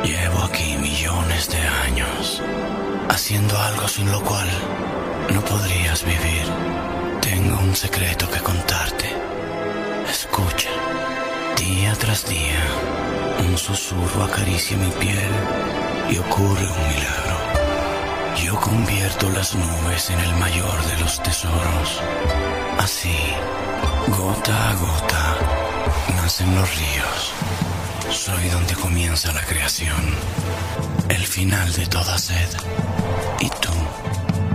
[0.04, 1.56] Llevo aquí millones de
[1.86, 2.42] años,
[3.08, 4.46] haciendo algo sin lo cual
[5.32, 6.44] no podrías vivir.
[7.22, 9.08] Tengo un secreto que contarte.
[10.06, 10.68] Escucha.
[11.56, 12.62] Día tras día,
[13.48, 15.32] un susurro acaricia mi piel
[16.10, 17.36] y ocurre un milagro.
[18.44, 22.02] Yo convierto las nubes en el mayor de los tesoros.
[22.78, 23.16] Así,
[24.08, 25.36] gota a gota,
[26.16, 27.32] nacen los ríos.
[28.10, 30.14] Soy donde comienza la creación,
[31.08, 32.48] el final de toda sed.
[33.40, 33.72] Y tú,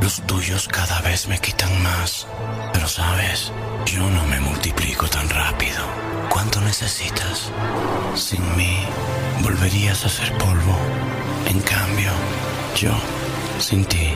[0.02, 2.28] los tuyos cada vez me quitan más.
[2.74, 3.52] Pero sabes,
[3.86, 5.84] yo no me multiplico tan rápido.
[6.30, 7.52] ¿Cuánto necesitas?
[8.16, 8.78] Sin mí,
[9.42, 10.78] volverías a ser polvo.
[11.48, 12.12] En cambio,
[12.76, 12.92] yo,
[13.60, 14.14] sin ti,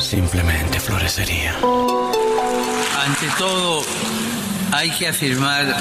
[0.00, 1.54] simplemente florecería.
[1.54, 3.82] Ante todo,
[4.72, 5.76] hay que afirmar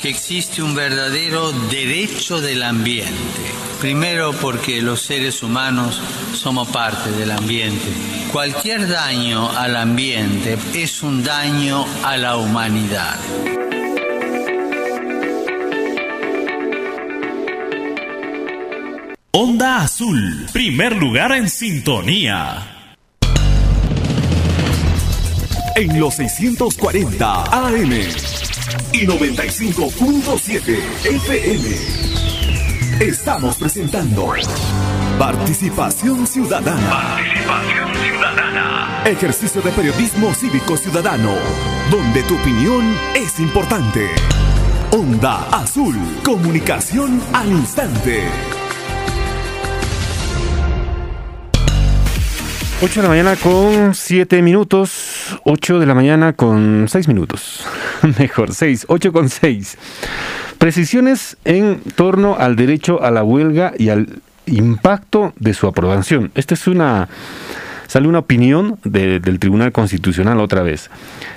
[0.00, 3.12] que existe un verdadero derecho del ambiente.
[3.80, 6.00] Primero porque los seres humanos
[6.34, 7.86] somos parte del ambiente.
[8.32, 13.16] Cualquier daño al ambiente es un daño a la humanidad.
[19.32, 22.75] Onda Azul, primer lugar en sintonía.
[25.76, 27.92] En los 640 AM
[28.92, 31.76] y 95.7 FM.
[33.04, 34.32] Estamos presentando
[35.18, 36.88] Participación Ciudadana.
[36.88, 39.02] Participación Ciudadana.
[39.04, 41.34] Ejercicio de periodismo cívico ciudadano,
[41.90, 44.08] donde tu opinión es importante.
[44.92, 48.24] Onda Azul, comunicación al instante.
[52.82, 55.40] 8 de la mañana con 7 minutos.
[55.44, 57.64] 8 de la mañana con 6 minutos.
[58.18, 58.84] Mejor, 6.
[58.88, 59.78] 8 con 6.
[60.58, 66.30] Precisiones en torno al derecho a la huelga y al impacto de su aprobación.
[66.34, 67.08] Esta es una
[67.86, 70.90] sale una opinión de, del Tribunal Constitucional otra vez.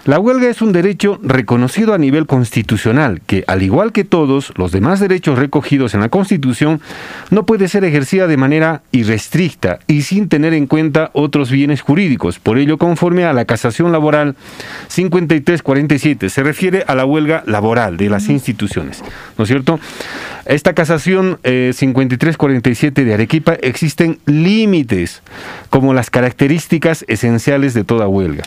[0.05, 4.71] La huelga es un derecho reconocido a nivel constitucional que, al igual que todos los
[4.71, 6.81] demás derechos recogidos en la Constitución,
[7.29, 12.39] no puede ser ejercida de manera irrestricta y sin tener en cuenta otros bienes jurídicos.
[12.39, 14.35] Por ello, conforme a la casación laboral
[14.87, 19.03] 5347, se refiere a la huelga laboral de las instituciones.
[19.37, 19.79] ¿No es cierto?
[20.45, 25.21] Esta casación eh, 5347 de Arequipa existen límites
[25.69, 26.38] como las características
[27.07, 28.43] esenciales de toda huelga.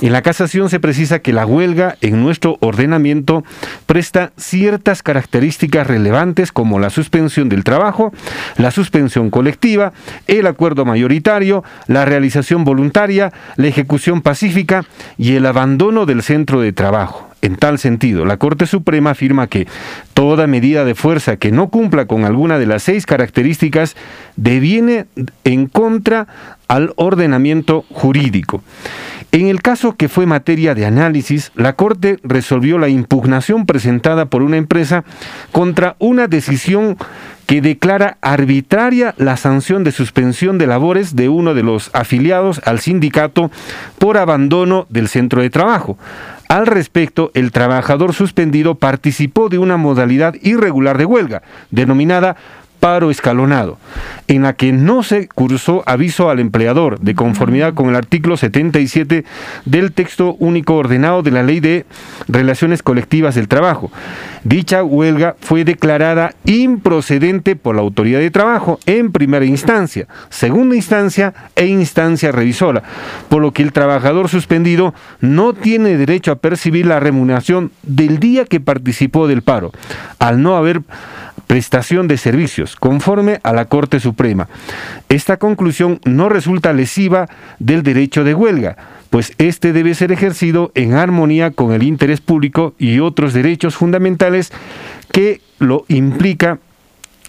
[0.00, 3.44] En la casación se precisa que la huelga en nuestro ordenamiento
[3.86, 8.12] presta ciertas características relevantes como la suspensión del trabajo,
[8.56, 9.92] la suspensión colectiva,
[10.26, 14.84] el acuerdo mayoritario, la realización voluntaria, la ejecución pacífica
[15.18, 17.30] y el abandono del centro de trabajo.
[17.44, 19.66] En tal sentido, la Corte Suprema afirma que
[20.14, 23.96] toda medida de fuerza que no cumpla con alguna de las seis características
[24.36, 25.04] deviene
[25.44, 26.26] en contra
[26.68, 28.62] al ordenamiento jurídico.
[29.32, 34.42] En el caso que fue materia de análisis, la Corte resolvió la impugnación presentada por
[34.42, 35.02] una empresa
[35.50, 36.96] contra una decisión
[37.46, 42.78] que declara arbitraria la sanción de suspensión de labores de uno de los afiliados al
[42.78, 43.50] sindicato
[43.98, 45.98] por abandono del centro de trabajo.
[46.48, 52.36] Al respecto, el trabajador suspendido participó de una modalidad irregular de huelga, denominada
[52.84, 53.78] paro escalonado,
[54.28, 59.24] en la que no se cursó aviso al empleador, de conformidad con el artículo 77
[59.64, 61.86] del texto único ordenado de la Ley de
[62.28, 63.90] Relaciones Colectivas del Trabajo.
[64.42, 71.32] Dicha huelga fue declarada improcedente por la autoridad de trabajo en primera instancia, segunda instancia
[71.56, 72.82] e instancia revisora,
[73.30, 74.92] por lo que el trabajador suspendido
[75.22, 79.72] no tiene derecho a percibir la remuneración del día que participó del paro,
[80.18, 80.82] al no haber
[81.46, 84.48] prestación de servicios, conforme a la Corte Suprema.
[85.08, 87.28] Esta conclusión no resulta lesiva
[87.58, 88.76] del derecho de huelga,
[89.10, 94.52] pues este debe ser ejercido en armonía con el interés público y otros derechos fundamentales
[95.12, 96.58] que lo implica,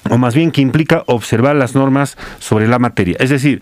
[0.10, 3.18] o más bien que implica observar las normas sobre la materia.
[3.20, 3.62] Es decir,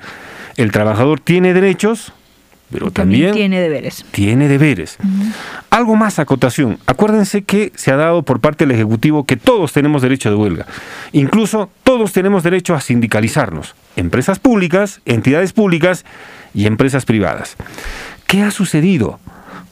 [0.56, 2.14] el trabajador tiene derechos,
[2.74, 4.04] pero también, tiene deberes.
[4.10, 4.98] Tiene deberes.
[5.70, 6.80] Algo más acotación.
[6.88, 10.66] Acuérdense que se ha dado por parte del Ejecutivo que todos tenemos derecho de huelga.
[11.12, 13.76] Incluso todos tenemos derecho a sindicalizarnos.
[13.96, 16.04] Empresas públicas, entidades públicas
[16.56, 17.58] y empresas privadas.
[18.26, 19.20] ¿Qué ha sucedido?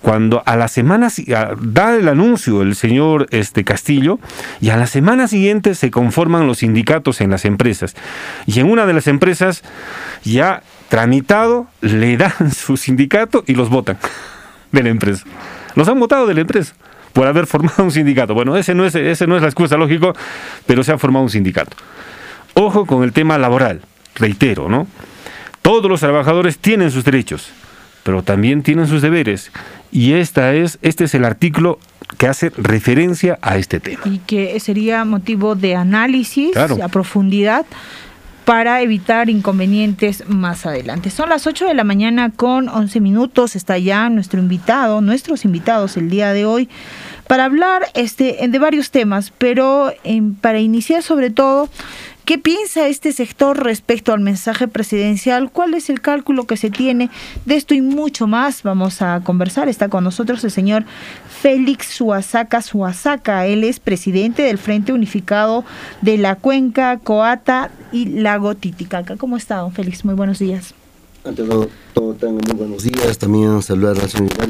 [0.04, 1.10] Cuando a la semana
[1.60, 4.20] da el anuncio el señor este Castillo
[4.60, 7.96] y a la semana siguiente se conforman los sindicatos en las empresas.
[8.46, 9.64] Y en una de las empresas
[10.24, 10.62] ya
[10.92, 13.98] tramitado, le dan su sindicato y los votan
[14.74, 15.24] de la empresa.
[15.74, 16.74] Los han votado de la empresa
[17.14, 18.34] por haber formado un sindicato.
[18.34, 20.14] Bueno, ese no es, ese no es la excusa lógico,
[20.66, 21.78] pero se ha formado un sindicato.
[22.56, 23.80] Ojo con el tema laboral,
[24.16, 24.86] reitero, ¿no?
[25.62, 27.54] Todos los trabajadores tienen sus derechos,
[28.04, 29.50] pero también tienen sus deberes.
[29.94, 31.80] Y esta es, este es el artículo
[32.18, 34.02] que hace referencia a este tema.
[34.04, 37.66] Y que sería motivo de análisis a profundidad
[38.46, 41.10] para evitar inconvenientes más adelante.
[41.10, 43.56] Son las 8 de la mañana con 11 minutos.
[43.56, 46.70] Está ya nuestro invitado, nuestros invitados el día de hoy
[47.28, 49.94] para hablar este, de varios temas, pero
[50.42, 51.70] para iniciar sobre todo
[52.32, 55.52] ¿Qué piensa este sector respecto al mensaje presidencial?
[55.52, 57.10] ¿Cuál es el cálculo que se tiene
[57.46, 58.64] de esto y mucho más?
[58.64, 59.68] Vamos a conversar.
[59.68, 60.86] Está con nosotros el señor
[61.42, 63.48] Félix Suazaca Suazaca.
[63.48, 65.66] Él es presidente del Frente Unificado
[66.02, 69.18] de la Cuenca, Coata y Lago Titicaca.
[69.18, 70.06] ¿Cómo está, don Félix?
[70.06, 70.74] Muy buenos días.
[71.26, 73.18] Ante todo, todo tengan muy buenos días.
[73.18, 74.46] También saludar a la señora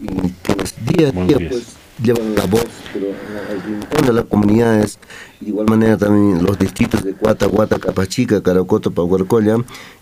[0.00, 0.06] y
[0.54, 3.06] pues día a día pues llevan la voz, pero
[3.50, 4.98] al rincón de las comunidades,
[5.40, 9.56] de igual manera también los distritos de Cuata, Guata, Capachica, Caracoto, Pahuarcoya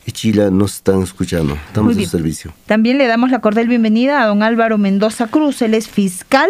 [0.07, 1.55] y Chila nos están escuchando.
[1.67, 2.53] Estamos en servicio.
[2.67, 6.49] También le damos la cordial bienvenida a don Álvaro Mendoza Cruz, él es fiscal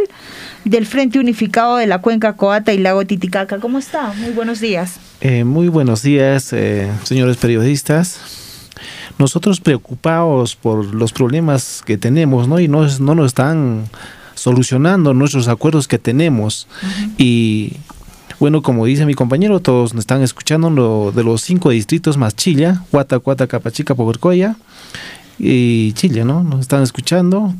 [0.64, 3.58] del Frente Unificado de la Cuenca Coata y Lago Titicaca.
[3.58, 4.12] ¿Cómo está?
[4.14, 4.98] Muy buenos días.
[5.20, 8.20] Eh, muy buenos días, eh, señores periodistas
[9.18, 12.58] nosotros preocupados por los problemas que tenemos, ¿no?
[12.58, 13.84] Y no, no nos están
[14.42, 16.66] solucionando nuestros acuerdos que tenemos.
[17.16, 17.74] Y
[18.40, 22.82] bueno, como dice mi compañero, todos nos están escuchando de los cinco distritos más Chilla,
[22.90, 24.56] Huata, Cuata, Capachica, Pogercoya
[25.44, 26.44] y Chile, ¿no?
[26.44, 27.52] Nos están escuchando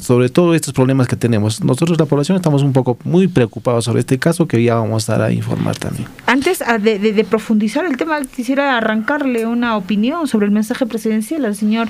[0.00, 1.62] sobre todo estos problemas que tenemos.
[1.62, 5.12] Nosotros, la población, estamos un poco muy preocupados sobre este caso que ya vamos a
[5.12, 6.08] dar a informar también.
[6.26, 11.54] Antes ah, de, profundizar el tema, quisiera arrancarle una opinión sobre el mensaje presidencial al
[11.54, 11.86] señor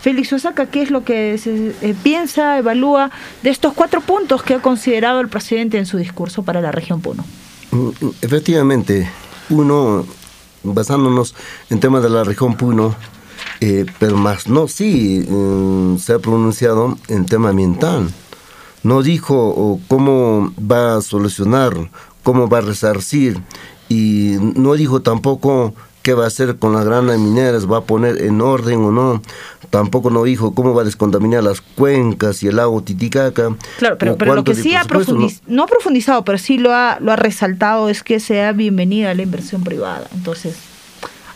[0.00, 0.66] Félix Osaka.
[0.66, 3.10] ¿Qué es lo que se eh, piensa, evalúa
[3.42, 7.00] de estos cuatro puntos que ha considerado el presidente en su discurso para la región
[7.00, 7.24] Puno?
[7.72, 7.88] Mm,
[8.22, 9.10] efectivamente,
[9.50, 10.06] uno,
[10.62, 11.34] basándonos
[11.70, 12.94] en temas de la región Puno,
[13.60, 18.10] eh, pero más no, sí, mm, se ha pronunciado en tema ambiental.
[18.82, 21.90] No dijo cómo va a solucionar,
[22.22, 23.42] cómo va a resarcir
[23.88, 28.22] y no dijo tampoco qué va a hacer con las grandes mineras, va a poner
[28.22, 29.22] en orden o no.
[29.70, 33.54] Tampoco no dijo cómo va a descontaminar las cuencas y el lago Titicaca.
[33.78, 35.64] Claro, pero, pero lo que sí ha profundizado, no.
[35.64, 39.62] ha profundizado, pero sí lo ha, lo ha resaltado es que sea bienvenida la inversión
[39.64, 40.08] privada.
[40.14, 40.56] Entonces,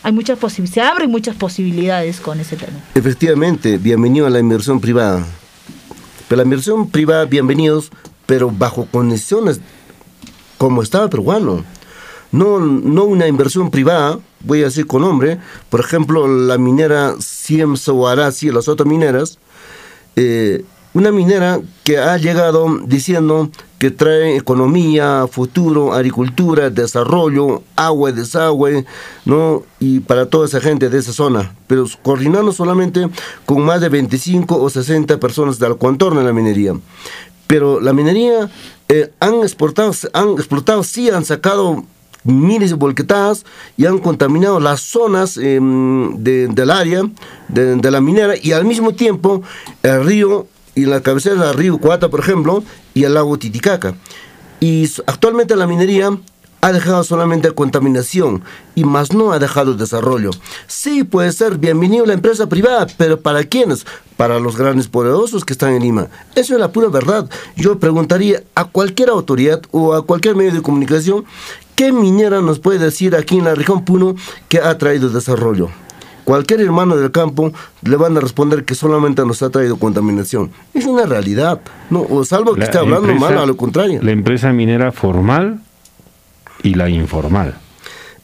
[0.03, 0.37] hay muchas
[0.69, 2.77] se abren muchas posibilidades con ese tema.
[2.93, 5.25] Efectivamente, bienvenido a la inversión privada.
[6.27, 7.89] Pero la inversión privada, bienvenidos,
[8.25, 9.61] pero bajo condiciones
[10.57, 11.63] como Estado peruano.
[12.31, 15.39] No, no una inversión privada, voy a decir con nombre,
[15.69, 19.39] por ejemplo, la minera Siemso o Arasi, las otras mineras,
[20.15, 28.13] eh, una minera que ha llegado diciendo que trae economía, futuro, agricultura, desarrollo, agua y
[28.13, 28.85] desagüe,
[29.25, 29.63] ¿no?
[29.79, 33.09] Y para toda esa gente de esa zona, pero coordinando solamente
[33.45, 36.75] con más de 25 o 60 personas del contorno de la minería.
[37.47, 38.49] Pero la minería
[38.87, 41.83] eh, han exportado, han explotado, sí, han sacado
[42.23, 47.03] miles de volquetadas y han contaminado las zonas em, del área
[47.49, 49.41] de, de, la minera y al mismo tiempo
[49.83, 52.63] el río y la cabecera del río Cuata, por ejemplo,
[52.93, 53.95] y el lago Titicaca.
[54.59, 56.17] Y actualmente la minería
[56.63, 58.41] ha dejado solamente contaminación
[58.73, 60.29] y más no ha dejado desarrollo.
[60.65, 63.85] Sí, puede ser bienvenido la empresa privada, pero ¿para quiénes?
[64.15, 66.07] Para los grandes poderosos que están en Lima.
[66.35, 67.29] Eso es la pura verdad.
[67.57, 71.25] Yo preguntaría a cualquier autoridad o a cualquier medio de comunicación,
[71.75, 74.15] ¿qué minera nos puede decir aquí en la región Puno
[74.47, 75.69] que ha traído desarrollo?
[76.23, 77.51] Cualquier hermano del campo
[77.83, 80.51] le van a responder que solamente nos ha traído contaminación.
[80.73, 83.99] Es una realidad, no, o salvo que esté hablando mal, a lo contrario.
[84.01, 85.59] La empresa minera formal
[86.61, 87.57] y la informal.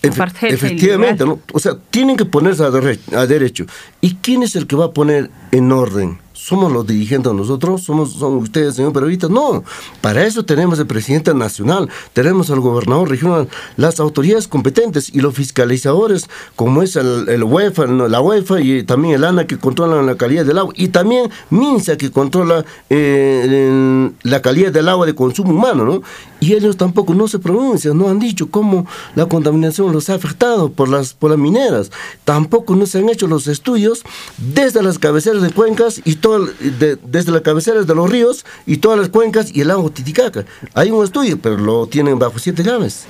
[0.01, 1.39] efectivamente, ¿no?
[1.53, 3.65] o sea, tienen que ponerse a, derecho.
[4.01, 6.19] ¿Y quién es el que va a poner en orden
[6.49, 9.27] somos los dirigentes nosotros, somos son ustedes, señor periodista.
[9.29, 9.63] No,
[10.01, 13.47] para eso tenemos el presidente nacional, tenemos al gobernador regional,
[13.77, 19.13] las autoridades competentes y los fiscalizadores, como es el, el UEFA, la UEFA y también
[19.15, 24.41] el ANA que controlan la calidad del agua, y también MINSA que controla eh, la
[24.41, 26.01] calidad del agua de consumo humano, ¿no?
[26.39, 30.71] Y ellos tampoco no se pronuncian, no han dicho cómo la contaminación los ha afectado
[30.71, 31.91] por las, por las mineras.
[32.23, 34.03] Tampoco no se han hecho los estudios
[34.37, 38.99] desde las cabeceras de cuencas y todo, desde las cabeceras de los ríos y todas
[38.99, 40.45] las cuencas y el lago Titicaca.
[40.73, 43.05] Hay un estudio, pero lo tienen bajo siete llaves.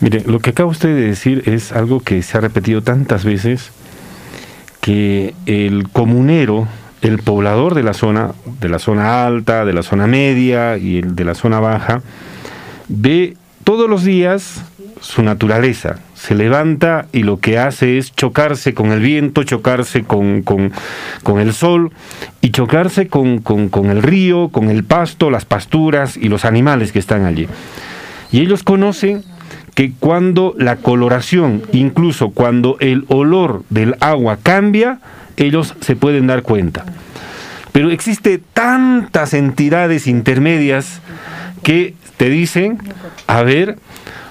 [0.00, 3.70] Mire, lo que acaba usted de decir es algo que se ha repetido tantas veces,
[4.80, 6.68] que el comunero,
[7.00, 11.14] el poblador de la zona, de la zona alta, de la zona media y el
[11.14, 12.02] de la zona baja,
[12.88, 14.62] ve todos los días
[15.00, 16.00] su naturaleza.
[16.26, 20.72] Se levanta y lo que hace es chocarse con el viento, chocarse con, con,
[21.38, 21.92] el sol
[22.40, 26.98] y chocarse con, con el río, con el pasto, las pasturas y los animales que
[26.98, 27.46] están allí.
[28.32, 29.22] Y ellos conocen
[29.74, 35.00] que cuando la coloración, incluso cuando el olor del agua cambia,
[35.36, 36.86] ellos se pueden dar cuenta.
[37.72, 41.02] Pero existe tantas entidades intermedias
[41.62, 42.78] que te dicen,
[43.26, 43.76] a ver,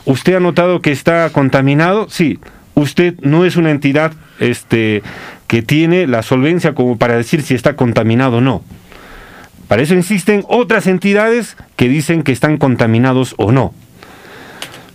[0.05, 2.07] ¿usted ha notado que está contaminado?
[2.09, 2.39] Sí,
[2.75, 5.03] usted no es una entidad este,
[5.47, 8.63] que tiene la solvencia como para decir si está contaminado o no.
[9.67, 13.73] Para eso existen otras entidades que dicen que están contaminados o no.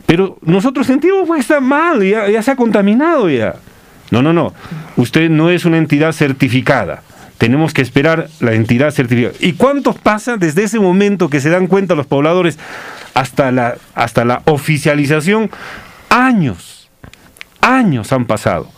[0.07, 3.57] Pero nosotros sentimos que está mal, ya, ya se ha contaminado ya.
[4.11, 4.55] No, no, no.
[4.97, 7.03] Usted no es una entidad certificada.
[7.37, 9.35] Tenemos que esperar la entidad certificada.
[9.41, 12.59] ¿Y cuántos pasa desde ese momento que se dan cuenta los pobladores
[13.19, 15.51] hasta la, hasta la oficialización?
[16.09, 16.89] Años,
[17.61, 18.69] años han pasado.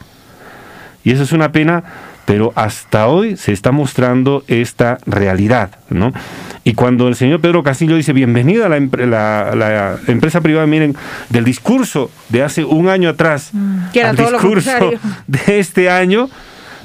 [1.04, 1.84] Y eso es una pena,
[2.24, 6.12] pero hasta hoy se está mostrando esta realidad, ¿no?
[6.64, 10.96] Y cuando el señor Pedro Castillo dice bienvenida a la, la, empresa privada, miren,
[11.28, 13.98] del discurso de hace un año atrás mm.
[14.04, 14.90] al discurso
[15.26, 16.30] de este año,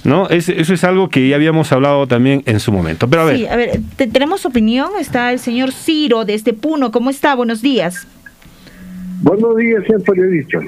[0.05, 0.29] ¿no?
[0.29, 3.09] eso es algo que ya habíamos hablado también en su momento.
[3.09, 3.37] Pero a ver.
[3.37, 4.91] Sí, a ver, tenemos opinión.
[4.99, 6.91] Está el señor Ciro desde Puno.
[6.91, 7.35] ¿Cómo está?
[7.35, 8.07] Buenos días.
[9.21, 10.59] Buenos días, señor periodista.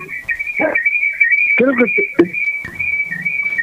[1.58, 2.38] Creo que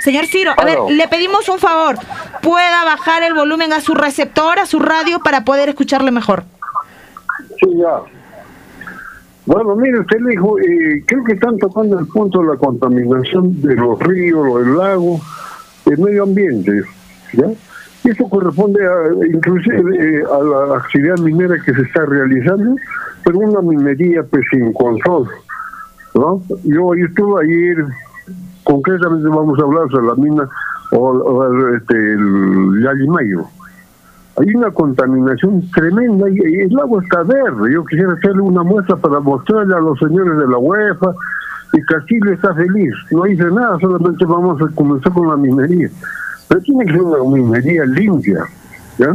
[0.04, 1.96] Señor Ciro, a ver, le pedimos un favor.
[2.42, 6.44] Pueda bajar el volumen a su receptor, a su radio, para poder escucharle mejor.
[7.58, 8.02] Sí, ya.
[9.46, 13.62] Bueno, mire, usted le dijo, eh, creo que están tocando el punto de la contaminación
[13.62, 15.20] de los ríos, del lago,
[15.86, 16.82] el medio ambiente,
[17.32, 17.46] ¿ya?
[18.04, 22.76] Eso corresponde a, inclusive eh, a la actividad minera que se está realizando,
[23.24, 25.28] pero una minería pues sin control,
[26.14, 26.42] ¿no?
[26.64, 27.84] Yo, yo estuve ayer
[28.64, 30.48] concretamente vamos a hablar sobre la mina
[30.92, 33.44] o, este, el Yalimayo.
[34.36, 37.72] Hay una contaminación tremenda y, el agua está verde.
[37.72, 41.14] Yo quisiera hacerle una muestra para mostrarle a los señores de la UEFA
[41.74, 42.94] y Castillo está feliz.
[43.10, 45.88] No dice nada, solamente vamos a comenzar con la minería.
[46.48, 48.44] Pero tiene que ser una minería limpia.
[48.98, 49.14] ¿ya?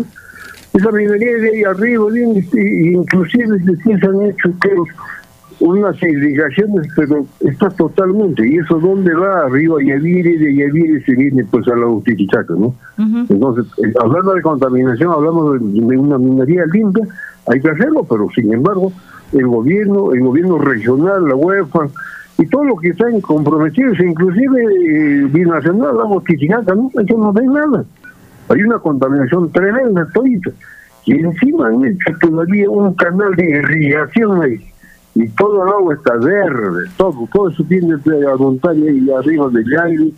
[0.74, 4.70] Esa minería de ahí arriba, inclusive se han hecho que
[5.60, 11.43] unas irrigaciones, pero está totalmente, y eso dónde va, arriba Yavire, de Yavire se viene
[11.45, 12.74] pues a la Utilichaca, ¿no?
[12.97, 17.05] Entonces, eh, hablando de contaminación, hablamos de, una minería limpia,
[17.47, 18.93] hay que hacerlo, pero sin embargo,
[19.34, 21.88] el gobierno, el gobierno regional, la UEFA,
[22.40, 26.90] y todo lo que están comprometidos, inclusive eh, binacional, la Utilichaca, ¿no?
[27.00, 27.84] Eso no ve nada.
[28.48, 30.50] Hay una contaminación tremenda, todita.
[31.06, 34.70] Y encima han hecho todavía un canal de irrigación ahí
[35.16, 39.80] y todo el agua está verde, todo, todo eso tiene la montaña y arriba del
[39.80, 40.12] aire,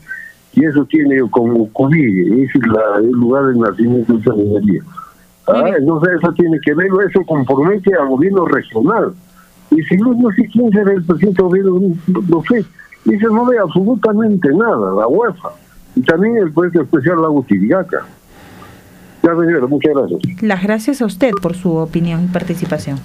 [0.53, 2.63] y eso tiene como cubille, ese es
[2.97, 4.81] el lugar de nacimiento de esa minería.
[5.47, 9.13] Ah, entonces eso tiene que ver, eso compromete al gobierno regional.
[9.71, 12.65] Y si no, no sé quién será el presidente del sé.
[13.05, 15.49] Dice, no ve absolutamente nada, la UEFA.
[15.95, 18.05] Y también el presidente especial Lago Tiriaca.
[19.23, 20.41] Ya, señora, muchas gracias.
[20.41, 22.99] Las gracias a usted por su opinión y participación.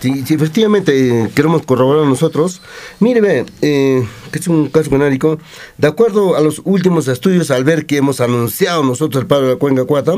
[0.00, 2.62] Si, efectivamente eh, queremos corroborar nosotros,
[3.00, 5.38] mire, ve, eh, que es un caso canárico,
[5.76, 9.52] de acuerdo a los últimos estudios, al ver que hemos anunciado nosotros el paro de
[9.54, 10.14] la Cuenca Cuata,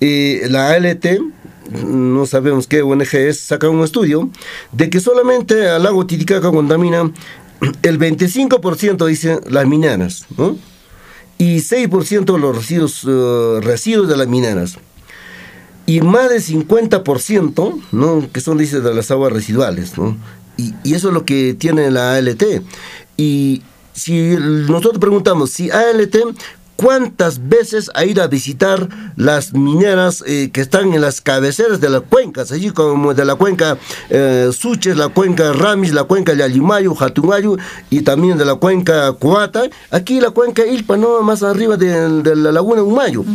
[0.00, 1.06] eh, la ALT,
[1.84, 4.30] no sabemos qué ONG es, saca un estudio
[4.72, 7.10] de que solamente al lago Titicaca contamina
[7.82, 10.56] el 25%, dicen las mineras, ¿no?
[11.38, 13.04] y 6% los residuos,
[13.64, 14.76] residuos de las mineras
[15.86, 18.28] y más del 50%, ¿no?
[18.30, 20.16] que son, dice, de las aguas residuales, ¿no?
[20.56, 22.44] Y, y, eso es lo que tiene la ALT.
[23.16, 23.62] Y
[23.94, 24.36] si
[24.68, 26.16] nosotros preguntamos si ALT,
[26.80, 31.90] cuántas veces ha ido a visitar las mineras eh, que están en las cabeceras de
[31.90, 33.76] las cuencas, allí como de la cuenca
[34.08, 37.58] eh, Suches, la cuenca Ramis, la cuenca Yalimayo, Jatumayo
[37.90, 42.50] y también de la cuenca Coata, aquí la cuenca Ilpa, no más arriba de, la
[42.50, 43.26] laguna Humayo.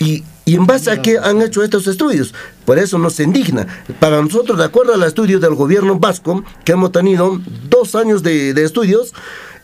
[0.00, 2.34] Y y en base a qué han hecho estos estudios.
[2.64, 3.68] Por eso nos indigna.
[4.00, 8.52] Para nosotros, de acuerdo al estudio del gobierno vasco, que hemos tenido dos años de,
[8.52, 9.12] de estudios,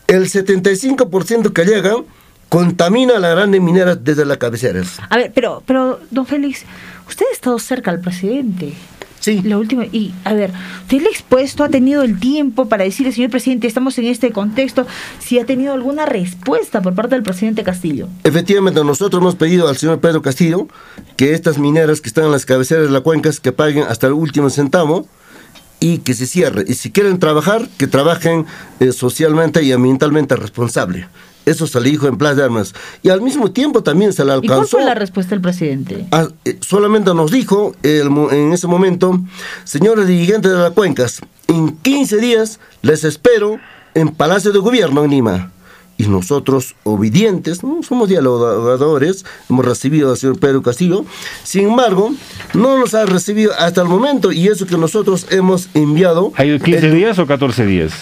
[0.06, 1.96] el 75% que llega
[2.48, 4.82] contamina la grande minera desde la cabecera.
[5.08, 6.64] A ver, pero, pero, don Félix,
[7.08, 8.74] usted ha estado cerca al presidente.
[9.20, 9.42] Sí.
[9.42, 13.10] La última, y a ver, ¿usted le ha expuesto, ha tenido el tiempo para decirle,
[13.10, 14.86] señor presidente, estamos en este contexto,
[15.18, 18.08] si ha tenido alguna respuesta por parte del presidente Castillo?
[18.22, 20.68] Efectivamente, nosotros hemos pedido al señor Pedro Castillo
[21.16, 24.12] que estas mineras que están en las cabeceras de la cuenca que paguen hasta el
[24.12, 25.08] último centavo
[25.80, 26.64] y que se cierre.
[26.68, 28.46] Y si quieren trabajar, que trabajen
[28.80, 31.08] eh, socialmente y ambientalmente responsable.
[31.46, 32.74] Eso se le dijo en Plaza de Armas.
[33.02, 34.54] Y al mismo tiempo también se le alcanzó.
[34.54, 36.06] ¿Y cuál fue la respuesta del presidente?
[36.10, 39.18] Ah, eh, solamente nos dijo en ese momento,
[39.64, 43.58] señores dirigentes de las cuencas, en 15 días les espero
[43.94, 45.52] en Palacio de Gobierno en Lima
[45.98, 47.82] y nosotros obedientes, ¿no?
[47.82, 51.04] somos dialogadores, hemos recibido al señor Pedro Castillo,
[51.42, 52.12] sin embargo,
[52.54, 56.32] no nos ha recibido hasta el momento y eso que nosotros hemos enviado...
[56.36, 57.92] ¿Ha ido 15 días o 14 días?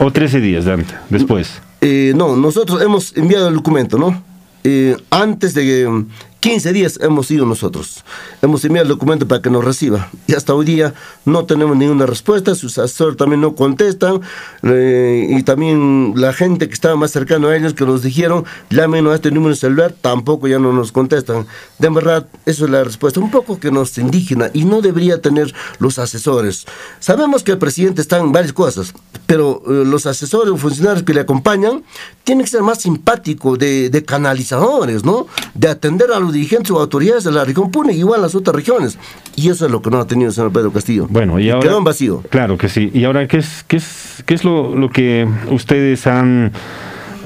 [0.00, 1.60] ¿O 13 días, Dante, después?
[1.86, 4.22] Eh, no, nosotros hemos enviado el documento, ¿no?
[4.64, 6.06] Eh, antes de
[6.44, 8.04] 15 días hemos ido nosotros.
[8.42, 10.10] Hemos enviado el documento para que nos reciba.
[10.26, 10.92] Y hasta hoy día
[11.24, 12.54] no tenemos ninguna respuesta.
[12.54, 14.20] Sus asesores también no contestan.
[14.62, 19.06] Eh, y también la gente que estaba más cercano a ellos que nos dijeron, llamen
[19.06, 21.46] a este número celular, tampoco ya no nos contestan.
[21.78, 23.20] De verdad, eso es la respuesta.
[23.20, 26.66] Un poco que nos indigna y no debería tener los asesores.
[27.00, 28.92] Sabemos que el presidente está en varias cosas,
[29.26, 31.82] pero eh, los asesores o funcionarios que le acompañan
[32.22, 35.26] tienen que ser más simpáticos, de, de canalizadores, ¿no?
[35.54, 38.98] De atender a los dirigentes o autoridades de la región Pune, igual las otras regiones.
[39.36, 41.06] Y eso es lo que no ha tenido el señor Pedro Castillo.
[41.08, 41.66] Bueno, y ahora...
[41.66, 42.22] Quedó en vacío.
[42.28, 42.90] Claro que sí.
[42.92, 46.52] ¿Y ahora qué es, qué es, qué es lo, lo que ustedes han...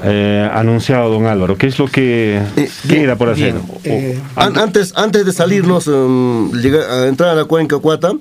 [0.01, 1.57] Eh, anunciado, don Álvaro?
[1.57, 3.55] ¿Qué es lo que eh, queda por hacer?
[3.83, 8.13] Eh, antes, antes de salirnos, um, llegar, a entrar a la cuenca Cuata,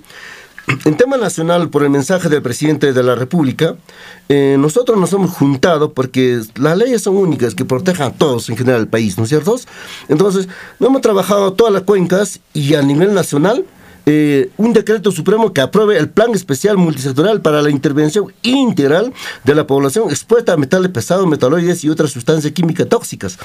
[0.84, 3.76] en tema nacional, por el mensaje del presidente de la República,
[4.28, 8.56] eh, nosotros nos hemos juntado porque las leyes son únicas que protejan a todos en
[8.56, 9.58] general el país, ¿no es cierto?
[10.08, 10.48] Entonces,
[10.80, 13.64] hemos trabajado todas las cuencas y a nivel nacional
[14.10, 19.12] eh, un decreto supremo que apruebe el plan especial multisectorial para la intervención integral
[19.44, 23.38] de la población expuesta a metales pesados, metaloides y otras sustancias químicas tóxicas.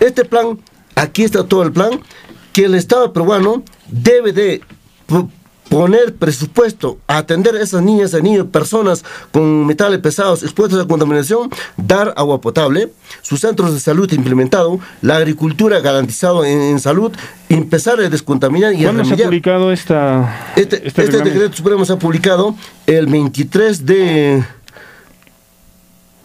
[0.00, 0.58] Este plan,
[0.94, 2.00] aquí está todo el plan,
[2.54, 4.62] que el Estado peruano debe de
[5.68, 10.86] poner presupuesto a atender a esas niñas y niños, personas con metales pesados expuestos a
[10.86, 12.92] contaminación, dar agua potable,
[13.22, 17.12] sus centros de salud implementado, la agricultura garantizado en, salud,
[17.48, 21.92] empezar a descontaminar y ¿Cuándo se ha publicado esta, este, este, este decreto supremo se
[21.92, 22.54] ha publicado
[22.86, 24.44] el 23 de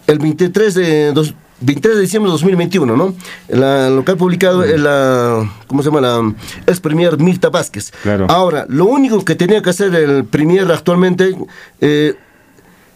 [0.07, 3.15] el 23 de dos, 23 de diciembre de 2021, ¿no?
[3.49, 6.01] La, lo que ha publicado es la, ¿cómo se llama?
[6.01, 6.33] La
[6.67, 7.91] ex premier Mirta Vázquez.
[8.27, 11.35] Ahora, lo único que tenía que hacer el premier actualmente
[11.79, 12.15] eh,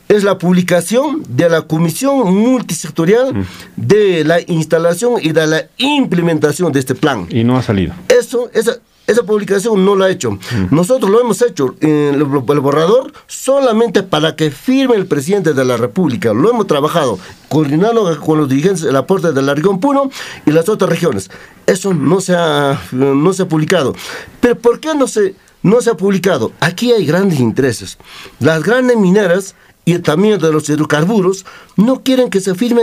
[0.07, 3.45] es la publicación de la comisión multisectorial mm.
[3.75, 7.27] de la instalación y de la implementación de este plan.
[7.29, 7.93] Y no ha salido.
[8.07, 8.77] Eso, esa,
[9.07, 10.31] esa publicación no la ha hecho.
[10.31, 10.39] Mm.
[10.71, 15.77] Nosotros lo hemos hecho en el, borrador solamente para que firme el presidente de la
[15.77, 16.33] República.
[16.33, 20.09] Lo hemos trabajado coordinando con los dirigentes del aporte de la región Puno
[20.45, 21.29] y las otras regiones.
[21.65, 23.95] Eso no se ha, no se ha publicado.
[24.39, 26.51] Pero ¿por qué no se, no se ha publicado?
[26.59, 27.97] Aquí hay grandes intereses.
[28.39, 29.55] Las grandes mineras
[29.85, 31.45] y también de los hidrocarburos
[31.77, 32.81] no quieren que se firme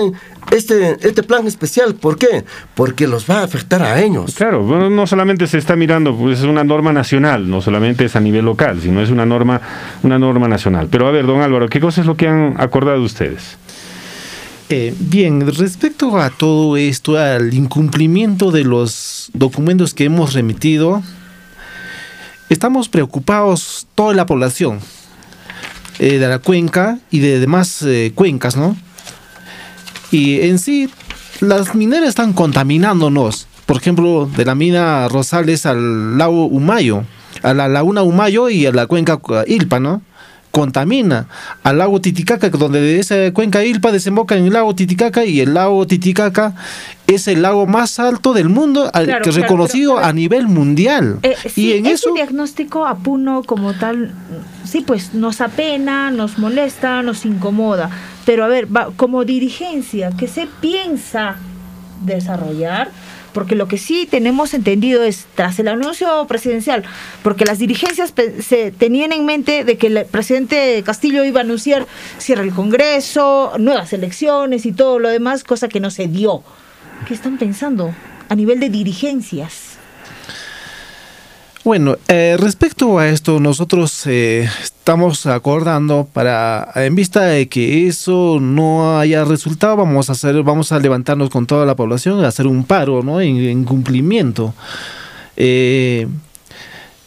[0.52, 1.96] este, este plan especial.
[1.96, 2.44] ¿Por qué?
[2.76, 4.36] Porque los va a afectar a ellos.
[4.36, 8.20] Claro, no solamente se está mirando, pues es una norma nacional, no solamente es a
[8.20, 9.60] nivel local, sino es una norma,
[10.04, 10.86] una norma nacional.
[10.90, 13.58] Pero a ver, don Álvaro, ¿qué cosa es lo que han acordado ustedes?
[14.68, 21.02] Eh, bien, respecto a todo esto, al incumplimiento de los documentos que hemos remitido,
[22.48, 24.78] estamos preocupados toda la población
[26.02, 28.76] eh, de la cuenca y de demás eh, cuencas, ¿no?
[30.10, 30.90] Y en sí,
[31.38, 33.46] las mineras están contaminándonos.
[33.66, 37.04] Por ejemplo, de la mina Rosales al lago Humayo,
[37.44, 40.02] a la laguna Humayo y a la cuenca Ilpa, ¿no?
[40.52, 41.26] Contamina
[41.64, 45.54] al lago Titicaca, donde de esa cuenca Ilpa desemboca en el lago Titicaca y el
[45.54, 46.54] lago Titicaca
[47.06, 51.18] es el lago más alto del mundo, que es reconocido a nivel mundial.
[51.22, 54.12] Eh, y en ese diagnóstico a Puno como tal,
[54.64, 57.90] sí, pues nos apena, nos molesta, nos incomoda.
[58.24, 61.36] Pero a ver, como dirigencia, ¿qué se piensa
[62.04, 62.90] desarrollar
[63.32, 66.84] porque lo que sí tenemos entendido es, tras el anuncio presidencial,
[67.22, 71.86] porque las dirigencias se tenían en mente de que el presidente Castillo iba a anunciar
[72.18, 76.42] cierre el Congreso, nuevas elecciones y todo lo demás, cosa que no se dio.
[77.06, 77.94] ¿Qué están pensando
[78.28, 79.71] a nivel de dirigencias?
[81.64, 88.38] Bueno, eh, respecto a esto, nosotros eh, estamos acordando para, en vista de que eso
[88.40, 92.48] no haya resultado, vamos a hacer, vamos a levantarnos con toda la población, a hacer
[92.48, 93.20] un paro, ¿no?
[93.20, 94.54] En, cumplimiento.
[95.36, 96.08] Eh,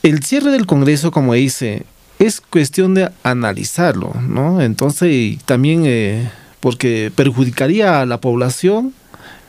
[0.03, 1.83] el cierre del Congreso, como dice,
[2.19, 4.61] es cuestión de analizarlo, ¿no?
[4.61, 6.31] Entonces, también
[6.61, 8.93] porque perjudicaría a la población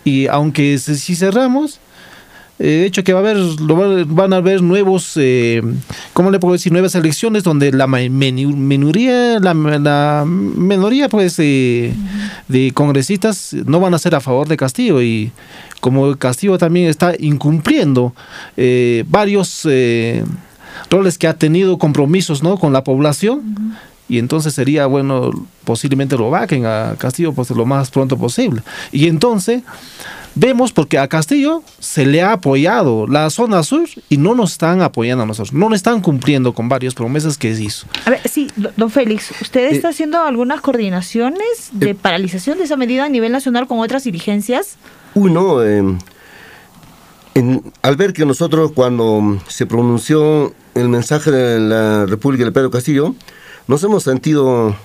[0.02, 1.78] y aunque si cerramos,
[2.58, 3.36] eh, de hecho que va a haber
[4.06, 5.62] van a haber nuevos eh,
[6.14, 10.24] cómo le puedo decir nuevas elecciones donde la minoría la, la
[11.10, 11.92] pues de
[12.74, 15.32] congresistas no van a ser a favor de Castillo y
[15.80, 18.14] como Castillo también está incumpliendo
[18.56, 19.68] eh, varios
[20.90, 23.76] roles que ha tenido compromisos no con la población
[24.08, 25.30] y entonces sería bueno
[25.64, 29.62] posiblemente lo vaquen a Castillo pues lo más pronto posible y entonces
[30.36, 34.82] vemos porque a Castillo se le ha apoyado la zona sur y no nos están
[34.82, 37.86] apoyando a nosotros, no nos están cumpliendo con varias promesas que hizo.
[38.04, 42.64] A ver, sí, don Félix, ¿usted eh, está haciendo algunas coordinaciones de eh, paralización de
[42.64, 44.76] esa medida a nivel nacional con otras dirigencias?
[45.14, 45.98] Uno, em,
[47.82, 53.14] al ver que nosotros cuando se pronunció el mensaje de la República de Pedro Castillo,
[53.68, 54.76] nos hemos sentido,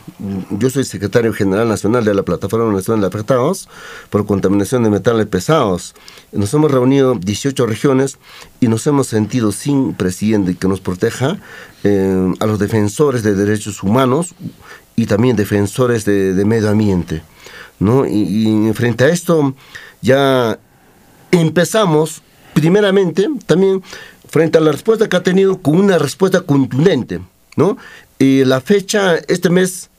[0.49, 3.69] yo soy secretario general nacional de la Plataforma Nacional de Afectados
[4.09, 5.93] por contaminación de metales pesados.
[6.31, 8.17] Nos hemos reunido 18 regiones
[8.59, 11.37] y nos hemos sentido sin presidente que nos proteja
[11.83, 14.33] eh, a los defensores de derechos humanos
[14.95, 17.21] y también defensores de, medio ambiente.
[17.79, 18.07] ¿no?
[18.07, 19.53] Y, y frente a esto
[20.01, 20.57] ya
[21.31, 22.23] empezamos
[22.53, 23.81] primeramente también
[24.27, 27.19] frente a la respuesta que ha tenido con una respuesta contundente,
[27.55, 27.77] ¿no?
[28.21, 29.89] Y la fecha, este mes,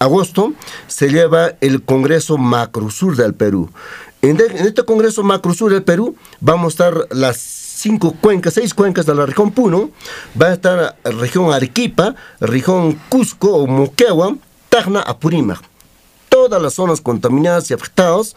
[0.00, 0.52] agosto,
[0.88, 3.70] se lleva el Congreso Macrosur del Perú.
[4.20, 9.14] En, este Congreso Macrosur del Perú vamos a estar las cinco cuencas, seis cuencas de
[9.14, 9.90] la región Puno,
[10.34, 14.34] va a estar la región Arequipa, región Cusco o Moquegua,
[14.68, 15.62] Tacna, Apurímac.
[16.28, 18.34] Todas las zonas contaminadas y afectadas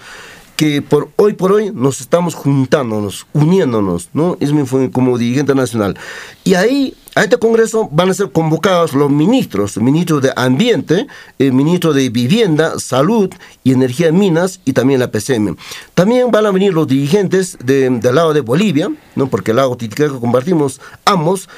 [0.61, 4.37] que por hoy por hoy nos estamos juntándonos, uniéndonos, ¿no?
[4.39, 5.97] Es mi como dirigente nacional.
[6.43, 11.07] Y ahí, a este congreso van a ser convocados los ministros, el ministro de Ambiente,
[11.39, 13.33] el ministro de Vivienda, Salud
[13.63, 15.57] y Energía de Minas y también la PCM.
[15.95, 19.29] También van a venir los dirigentes del lado de Bolivia, ¿no?
[19.31, 21.49] Porque el lago Titicaca compartimos ambos,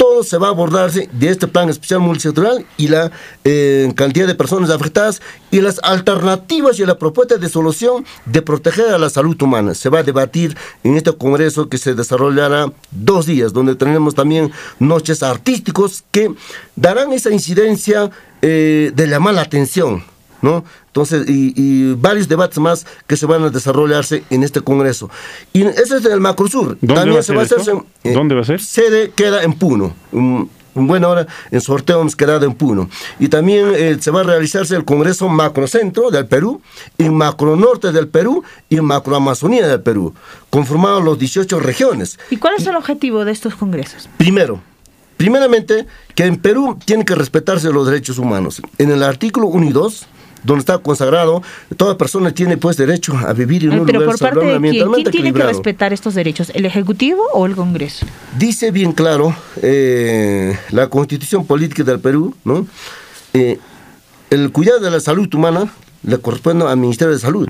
[0.00, 3.12] todo se va a abordarse de este plan especial multisectorial y la
[3.44, 5.20] eh, cantidad de personas afectadas
[5.50, 9.74] y las alternativas y la propuesta de solución de proteger a la salud humana.
[9.74, 14.50] Se va a debatir en este congreso que se desarrollará dos días, donde tenemos también
[14.78, 16.32] noches artísticos que
[16.76, 20.02] darán esa incidencia eh, de llamar la atención
[20.42, 20.64] ¿no?
[20.86, 25.10] Entonces, y, varios debates más que se van a desarrollarse en este Congreso.
[25.52, 26.78] Y ese es el Macrosur.
[26.80, 27.36] ¿Dónde va a ser
[28.04, 28.60] eh, ¿Dónde va a ser?
[28.60, 29.94] Sede queda en Puno.
[30.12, 32.88] Un, buena hora en sorteo hemos quedado en Puno.
[33.18, 36.60] Y también eh, se va a realizarse el Congreso Macrocentro del Perú,
[36.98, 40.14] en Macronorte del Perú y en Macroamazonía del Perú,
[40.48, 42.18] conformados los 18 regiones.
[42.30, 44.08] ¿Y cuál es el objetivo de estos congresos?
[44.16, 44.60] Primero,
[45.16, 48.62] primeramente, que en Perú tienen que respetarse los derechos humanos.
[48.78, 50.06] En el artículo 1 y 2
[50.42, 51.42] donde está consagrado,
[51.76, 54.92] toda persona tiene pues derecho a vivir en un Pero lugar por parte de quién,
[54.92, 56.50] ¿quién tiene que respetar estos derechos?
[56.54, 58.06] ¿El Ejecutivo o el Congreso?
[58.38, 62.66] Dice bien claro eh, la Constitución Política del Perú, ¿no?
[63.32, 63.58] Eh,
[64.30, 65.72] el cuidado de la salud humana
[66.02, 67.48] le corresponde al Ministerio de Salud.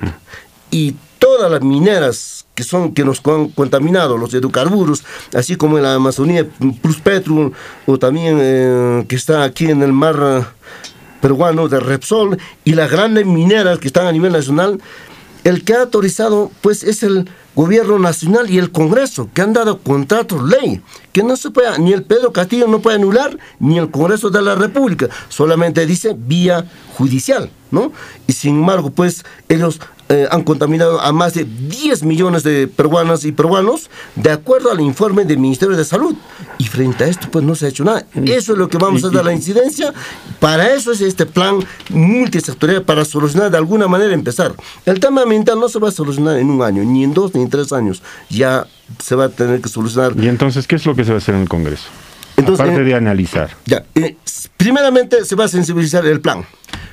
[0.71, 5.85] Y todas las mineras que son que nos han contaminado, los hidrocarburos, así como en
[5.85, 6.47] la Amazonía,
[6.83, 7.53] Plus Petrum,
[7.87, 10.53] o también eh, que está aquí en el mar
[11.21, 14.81] peruano de Repsol y las grandes mineras que están a nivel nacional,
[15.45, 19.81] el que ha autorizado pues es el gobierno nacional y el Congreso, que han dado
[19.81, 20.81] contratos ley,
[21.13, 24.43] que no se puede, ni el Pedro Castillo no puede anular, ni el Congreso de
[24.43, 27.93] la República, solamente dice vía judicial, ¿no?
[28.27, 29.81] Y sin embargo, pues ellos
[30.11, 34.81] eh, han contaminado a más de 10 millones de peruanas y peruanos, de acuerdo al
[34.81, 36.17] informe del Ministerio de Salud.
[36.59, 38.05] Y frente a esto, pues no se ha hecho nada.
[38.25, 39.95] Eso es lo que vamos a dar la incidencia.
[40.41, 44.53] Para eso es este plan multisectorial, para solucionar de alguna manera, empezar.
[44.85, 47.43] El tema ambiental no se va a solucionar en un año, ni en dos, ni
[47.43, 48.03] en tres años.
[48.29, 48.67] Ya
[48.99, 50.15] se va a tener que solucionar.
[50.21, 51.85] ¿Y entonces qué es lo que se va a hacer en el Congreso?
[52.37, 53.51] Entonces, Aparte de analizar.
[53.67, 54.17] Ya, eh,
[54.57, 56.45] primeramente se va a sensibilizar el plan.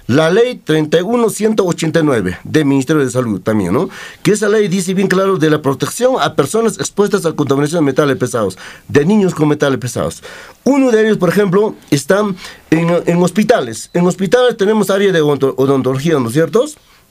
[0.08, 3.90] La ley 31189 del Ministerio de Salud también, ¿no?
[4.24, 7.92] Que esa ley dice bien claro de la protección a personas expuestas a contaminación de
[7.92, 10.24] metales pesados, de niños con metales pesados.
[10.64, 12.36] Uno de ellos, por ejemplo, están
[12.72, 13.90] en, en hospitales.
[13.94, 16.66] En hospitales tenemos área de odontología, ¿no es cierto?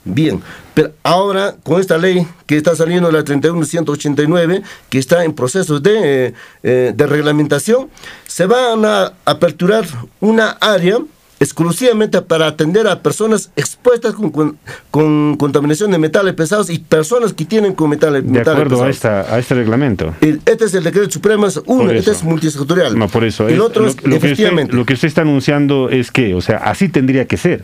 [0.09, 0.41] Bien,
[0.73, 6.27] pero ahora con esta ley que está saliendo, la 31189, que está en proceso de,
[6.27, 6.33] eh,
[6.63, 7.89] eh, de reglamentación,
[8.25, 9.85] se van a aperturar
[10.21, 10.99] una área
[11.39, 14.57] exclusivamente para atender a personas expuestas con,
[14.91, 19.53] con, contaminación de metales pesados y personas que tienen con metales, de acuerdo A, este
[19.53, 20.13] reglamento.
[20.21, 22.97] este es el decreto supremo, uno, este es multisectorial.
[22.97, 23.47] No, por eso.
[23.47, 24.75] El otro es, efectivamente.
[24.75, 27.63] lo que usted está anunciando es que, o sea, así tendría que ser.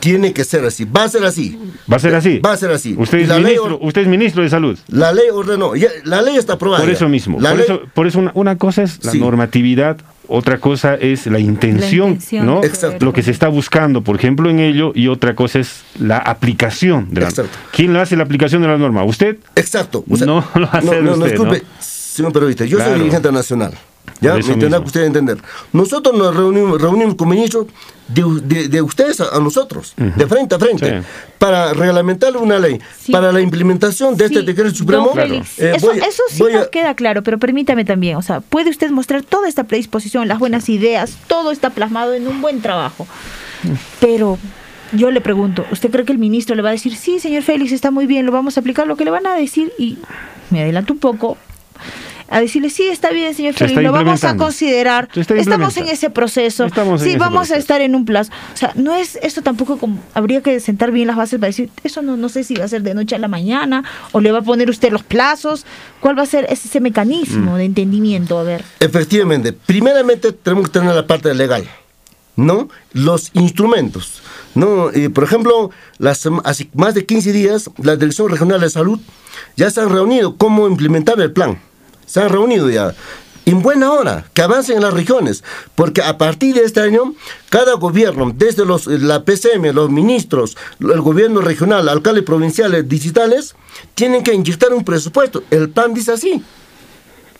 [0.00, 1.58] Tiene que ser así, va a ser así.
[1.90, 2.38] Va a ser así.
[2.38, 2.94] Va a ser así.
[2.96, 4.78] Usted es, ministro, usted es ministro de salud.
[4.88, 5.72] La ley ordenó,
[6.04, 6.82] la ley está aprobada.
[6.82, 7.38] Por eso mismo.
[7.38, 12.62] por, eso, por eso una, cosa es la normatividad, otra cosa es la intención, ¿no?
[12.62, 13.04] Exacto.
[13.04, 17.08] Lo que se está buscando, por ejemplo, en ello, y otra cosa es la aplicación
[17.10, 17.58] de la Exacto.
[17.72, 19.04] ¿Quién le hace la aplicación de la norma?
[19.04, 19.38] ¿Usted?
[19.56, 20.04] Exacto.
[20.06, 23.72] no lo hace no, no, usted, disculpe, señor periodista, yo soy dirigente nacional.
[24.20, 24.34] ¿Ya?
[24.34, 25.38] Me tendrá que usted entender.
[25.72, 27.66] Nosotros nos reunimos, reunimos con ministros
[28.08, 31.02] de, de, ustedes a, nosotros, de frente a frente,
[31.38, 32.80] para reglamentar una ley,
[33.12, 35.12] para la implementación de este decreto supremo.
[35.16, 35.42] Eh,
[35.76, 39.48] eso, eso, sí nos queda claro, pero permítame también, o sea, puede usted mostrar toda
[39.48, 43.06] esta predisposición, las buenas ideas, todo está plasmado en un buen trabajo.
[44.00, 44.38] Pero
[44.92, 47.72] yo le pregunto, ¿usted cree que el ministro le va a decir, sí, señor Félix,
[47.72, 48.86] está muy bien, lo vamos a aplicar?
[48.86, 49.98] Lo que le van a decir, y
[50.50, 51.36] me adelanto un poco,
[52.30, 55.08] a decirle, sí, está bien, señor Félix, lo vamos a considerar.
[55.14, 56.66] Estamos en ese proceso.
[56.98, 58.30] sí, vamos a estar en un plazo.
[58.52, 61.70] O sea, no es esto tampoco como, habría que sentar bien las bases para decir,
[61.84, 64.30] eso no, no sé si va a ser de noche a la mañana o le
[64.30, 65.64] va a poner usted los plazos.
[66.00, 68.38] ¿Cuál va a ser ese, mecanismo de entendimiento?
[68.38, 68.64] A ver.
[68.80, 71.68] Efectivamente, primeramente tenemos que tener la parte legal.
[72.36, 72.68] ¿no?
[72.92, 74.22] Los instrumentos,
[74.54, 74.92] ¿no?
[75.12, 79.00] por ejemplo, las, hace más de 15 días, la Dirección Regional de Salud
[79.56, 81.58] ya se han reunido cómo implementar el plan
[82.08, 82.94] se han reunido ya.
[83.46, 85.42] En buena hora, que avancen en las regiones,
[85.74, 87.14] porque a partir de este año,
[87.48, 93.54] cada gobierno, desde los, la PCM, los ministros, el gobierno regional, alcaldes provinciales, digitales,
[93.94, 95.44] tienen que inyectar un presupuesto.
[95.50, 96.42] El plan dice así.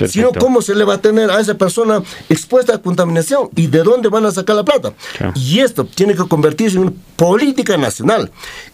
[0.06, 3.50] Sino, ¿cómo se le va a tener a esa persona expuesta a contaminación?
[3.56, 4.92] ¿Y de dónde van a sacar la plata?
[5.34, 8.30] Y esto tiene que convertirse en una política nacional.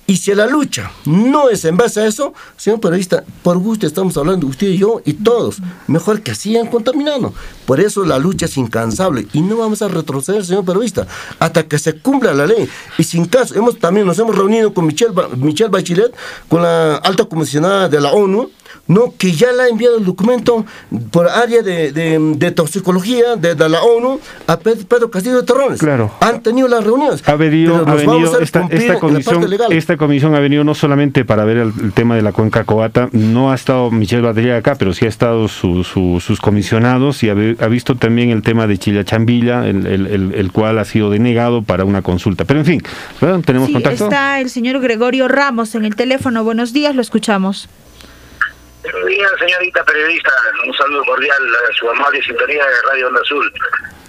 [0.07, 4.16] Y si la lucha no es en base a eso, señor periodista, por gusto estamos
[4.18, 7.33] hablando usted y yo y todos, mejor que sigan contaminando.
[7.64, 11.07] Por eso la lucha es incansable y no vamos a retroceder, señor periodista,
[11.39, 12.68] hasta que se cumpla la ley.
[12.99, 16.14] Y sin caso, hemos también nos hemos reunido con Michelle, Michelle Bachelet,
[16.49, 18.51] con la alta comisionada de la ONU,
[18.87, 20.64] no que ya le ha enviado el documento
[21.11, 25.80] por área de, de, toxicología de, la ONU a Pedro Castillo de Terrones.
[25.80, 26.12] Claro.
[26.20, 27.26] Han tenido las reuniones.
[27.26, 31.59] Ha venido, ha venido esta, esta, comisión, esta comisión ha venido no solamente para ver
[31.59, 35.09] el, tema de la cuenca coata, no ha estado Michelle Batería acá, pero sí ha
[35.09, 40.78] estado sus comisionados y ha, visto también el tema de Chillachambilla, el, el, el, cual
[40.78, 42.45] ha sido denegado para una consulta.
[42.45, 42.82] Pero en fin,
[43.45, 44.05] ¿tenemos contacto?
[44.05, 46.45] Está el señor Gregorio Ramos en el teléfono.
[46.45, 47.68] Buenos días, lo escuchamos.
[48.85, 50.30] Buenos días, señorita periodista.
[50.66, 53.51] Un saludo cordial a su amable sintonía de Radio Onda Azul.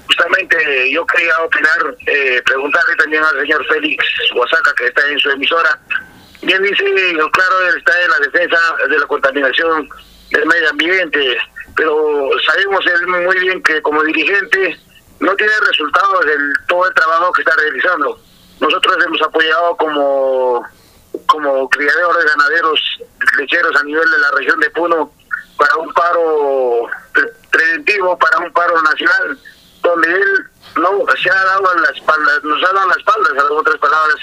[0.05, 4.05] Justamente yo quería opinar, eh, preguntarle también al señor Félix
[4.36, 5.80] Oaxaca, que está en su emisora.
[6.41, 6.84] Bien dice,
[7.32, 8.57] claro, está en la defensa
[8.89, 9.89] de la contaminación
[10.32, 11.38] del medio ambiente,
[11.78, 14.78] pero sabemos él muy bien que como dirigente
[15.21, 18.19] no tiene resultados del todo el trabajo que está realizando.
[18.59, 20.65] Nosotros hemos apoyado como
[21.28, 22.80] como criadores ganaderos
[23.38, 25.11] lecheros a nivel de la región de Puno
[25.57, 26.88] para un paro
[27.51, 29.38] preventivo, para un paro nacional,
[29.82, 30.45] donde él
[30.78, 34.18] no se ha dado la espalda, nos ha dado la espalda, en otras palabras,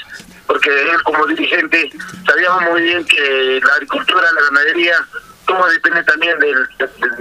[0.46, 1.90] porque él como dirigente
[2.26, 4.96] sabíamos muy bien que la agricultura, la ganadería,
[5.46, 6.68] todo depende también del,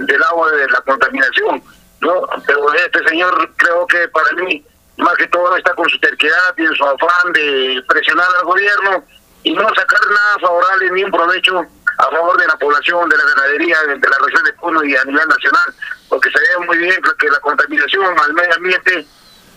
[0.06, 1.62] del, agua, de la contaminación,
[2.00, 2.26] ¿no?
[2.46, 4.64] Pero este señor creo que para mí,
[4.98, 9.04] más que todo está con su terquedad y su afán de presionar al gobierno
[9.44, 11.66] y no sacar nada favorable ni un provecho
[11.98, 15.04] a favor de la población, de la ganadería, de, la región de Puno y a
[15.04, 15.74] nivel nacional,
[16.08, 19.06] porque sabemos muy bien que la contaminación al medio ambiente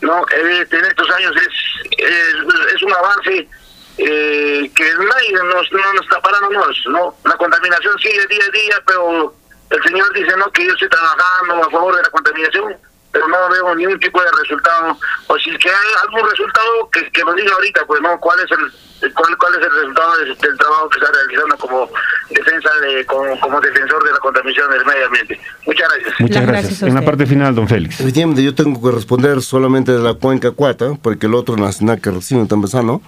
[0.01, 3.47] no eh, en estos años es, es, un avance
[3.97, 6.49] eh, que nadie nos, no nos está parando,
[6.87, 9.33] no, la contaminación sigue día a día, pero
[9.69, 12.75] el señor dice no que yo estoy trabajando a favor de la contaminación
[13.15, 14.97] pero no veo ningún tipo de resultado.
[15.27, 18.51] O si que hay algún resultado que, que nos diga ahorita, pues no, cuál es
[18.51, 21.89] el cuál, cuál es el resultado del, trabajo que está realizando como
[22.29, 25.39] defensa de como, como, defensor de la contaminación del medio ambiente.
[25.65, 26.19] Muchas gracias.
[26.19, 26.81] Muchas gracias.
[26.81, 28.01] en la parte final, don Félix.
[28.01, 32.11] Efectivamente, yo tengo que responder solamente de la cuenca cuata, porque el otro nacional que
[32.11, 33.01] recién está empezando.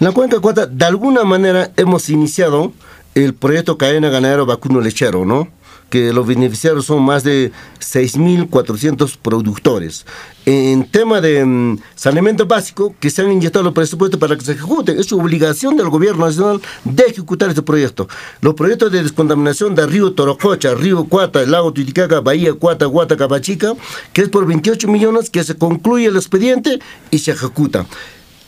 [0.00, 2.72] En la cuenca cuata, de alguna manera hemos iniciado
[3.14, 5.48] el proyecto Cadena Ganadero Vacuno Lechero, ¿no?
[5.94, 10.04] Que los beneficiarios son más de 6.400 productores.
[10.44, 14.54] En tema de mm, saneamiento básico, que se han inyectado los presupuestos para que se
[14.54, 18.08] ejecute, es obligación del gobierno nacional de ejecutar este proyecto.
[18.40, 23.16] Los proyectos de descontaminación del río Torococha, río Cuata, el lago Titicaca, Bahía Cuata, Guata,
[23.16, 23.74] Capachica,
[24.12, 26.80] que es por 28 millones, que se concluye el expediente
[27.12, 27.86] y se ejecuta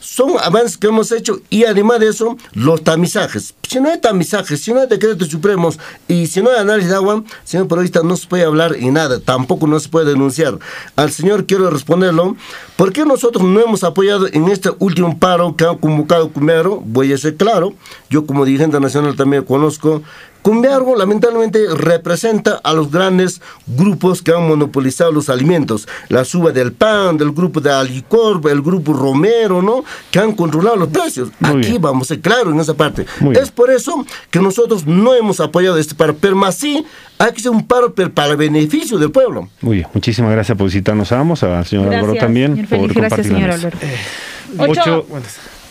[0.06, 3.54] son avances que hemos hecho y además de eso, los tamizajes.
[3.68, 6.96] Si no hay tamizajes, si no hay decretos supremos y si no hay análisis de
[6.96, 10.58] agua, señor periodista, no se puede hablar y nada, tampoco no se puede denunciar.
[10.94, 12.36] Al señor quiero responderlo,
[12.76, 16.80] ¿por qué nosotros no hemos apoyado en este último paro que han convocado Cumero?
[16.84, 17.74] Voy a ser claro,
[18.08, 20.02] yo como dirigente nacional también conozco
[20.46, 26.72] Cumbiargo lamentablemente representa a los grandes grupos que han monopolizado los alimentos, la suba del
[26.72, 29.82] pan, del grupo de Alicorp, el grupo Romero, ¿no?
[30.12, 31.30] Que han controlado los precios.
[31.42, 33.06] Aquí vamos a ser claros en esa parte.
[33.32, 36.86] es por eso que nosotros no hemos apoyado este paro, pero más sí
[37.18, 39.48] hay que hacer un paro para el beneficio del pueblo.
[39.62, 42.68] Muy bien, muchísimas gracias por visitarnos a ambos, a señor Álvaro también.
[42.68, 43.76] por gracias, señor Álvaro.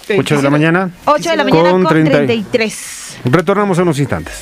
[0.10, 0.91] 8, de la mañana.
[1.06, 3.18] 8 de la mañana con, 33.
[3.26, 4.34] Retornamos en unos instantes.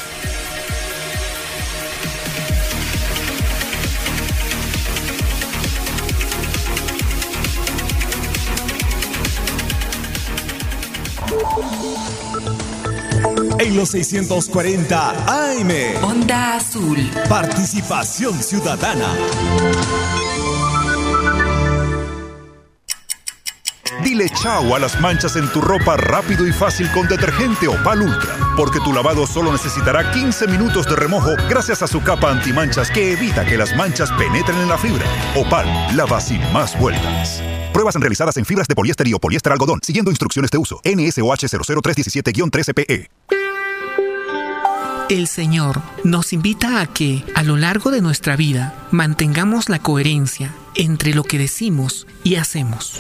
[13.60, 16.04] En los 640 AM.
[16.04, 16.98] Onda Azul.
[17.30, 19.08] Participación ciudadana.
[24.02, 28.36] Dile chao a las manchas en tu ropa rápido y fácil con detergente Opal Ultra,
[28.58, 33.14] porque tu lavado solo necesitará 15 minutos de remojo gracias a su capa antimanchas que
[33.14, 35.06] evita que las manchas penetren en la fibra.
[35.36, 37.42] Opal, lava sin más vueltas.
[37.72, 40.82] Pruebas realizadas en fibras de poliéster y o poliéster algodón, siguiendo instrucciones de uso.
[40.84, 43.10] NSOH 00317-13PE.
[45.10, 50.54] El Señor nos invita a que, a lo largo de nuestra vida, mantengamos la coherencia
[50.76, 53.00] entre lo que decimos y hacemos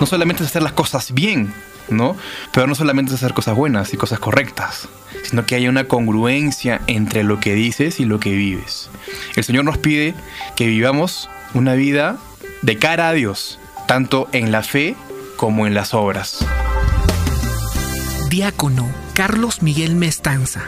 [0.00, 1.52] no solamente es hacer las cosas bien,
[1.88, 2.16] ¿no?
[2.52, 4.88] Pero no solamente es hacer cosas buenas y cosas correctas,
[5.22, 8.90] sino que haya una congruencia entre lo que dices y lo que vives.
[9.36, 10.14] El Señor nos pide
[10.56, 12.16] que vivamos una vida
[12.62, 14.96] de cara a Dios, tanto en la fe
[15.36, 16.44] como en las obras.
[18.30, 20.62] Diácono Carlos Miguel Mestanza,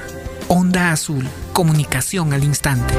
[0.47, 2.95] Onda Azul, comunicación al instante.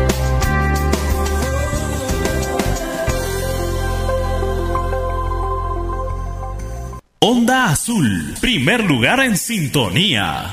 [7.30, 10.46] Onda Azul, primer lugar en sintonía.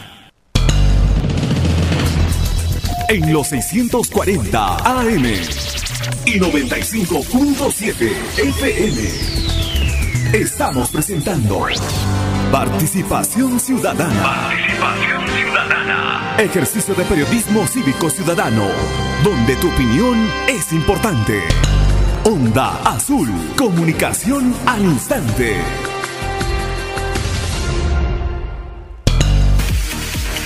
[3.09, 5.25] En los 640 AM
[6.27, 9.09] y 95.7 FM
[10.33, 11.65] estamos presentando
[12.51, 14.23] Participación Ciudadana.
[14.25, 16.37] Participación Ciudadana.
[16.39, 18.67] Ejercicio de periodismo cívico ciudadano,
[19.23, 21.41] donde tu opinión es importante.
[22.25, 25.94] Onda Azul, comunicación al instante.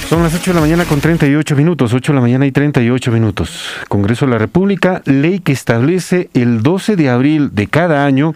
[0.09, 3.13] Son las 8 de la mañana con 38 minutos, 8 de la mañana y 38
[3.13, 3.69] minutos.
[3.89, 8.35] Congreso de la República, ley que establece el 12 de abril de cada año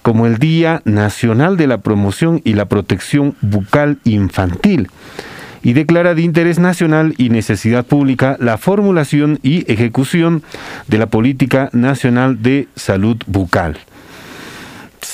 [0.00, 4.88] como el Día Nacional de la Promoción y la Protección Bucal Infantil
[5.62, 10.42] y declara de interés nacional y necesidad pública la formulación y ejecución
[10.86, 13.76] de la Política Nacional de Salud Bucal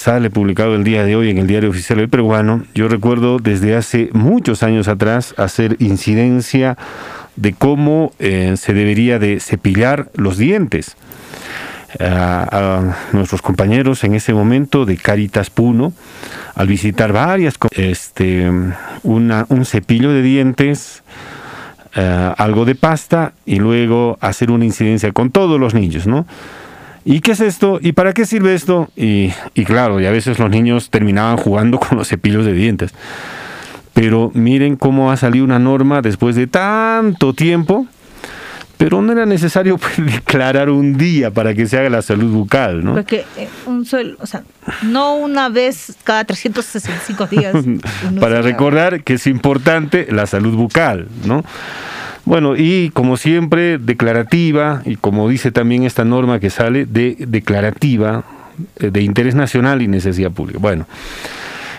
[0.05, 3.74] sale publicado el día de hoy en el Diario Oficial del Peruano, yo recuerdo desde
[3.74, 6.76] hace muchos años atrás hacer incidencia
[7.36, 10.94] de cómo eh, se debería de cepillar los dientes.
[12.00, 15.94] a nuestros compañeros en ese momento de Caritas Puno,
[16.55, 18.50] al visitar varias, este,
[19.05, 21.02] una, un cepillo de dientes,
[21.94, 26.26] eh, algo de pasta y luego hacer una incidencia con todos los niños, ¿no?
[27.05, 27.78] ¿Y qué es esto?
[27.82, 28.88] ¿Y para qué sirve esto?
[28.96, 29.30] Y,
[29.64, 32.92] claro, y a veces los niños terminaban jugando con los cepillos de dientes.
[33.92, 37.86] Pero miren cómo ha salido una norma después de tanto tiempo,
[38.76, 42.84] pero no era necesario pues, declarar un día para que se haga la salud bucal,
[42.84, 42.94] ¿no?
[42.94, 44.42] Porque eh, un solo, o sea,
[44.82, 47.55] no una vez cada 365 días.
[48.20, 51.44] para recordar que es importante la salud bucal, ¿no?
[52.25, 58.25] Bueno, y como siempre, declarativa, y como dice también esta norma que sale, de declarativa,
[58.81, 60.59] eh, de interés nacional y necesidad pública.
[60.61, 60.87] Bueno,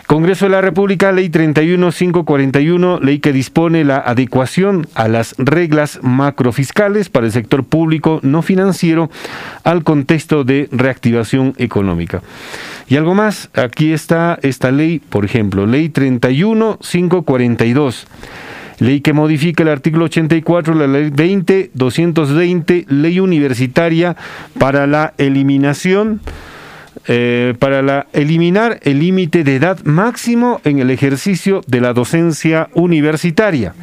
[0.08, 7.10] Congreso de la República, Ley 31541, ley que dispone la adecuación a las reglas macrofiscales
[7.10, 9.10] para el sector público no financiero
[9.64, 12.22] al contexto de reactivación económica.
[12.88, 18.06] Y algo más, aquí está esta ley, por ejemplo, Ley 31542
[18.80, 24.15] ley que modifica el artículo 84 de la ley 20-220, ley universitaria
[24.57, 26.21] para la eliminación
[27.07, 32.69] eh, para la, eliminar el límite de edad máximo en el ejercicio de la docencia
[32.73, 33.76] universitaria.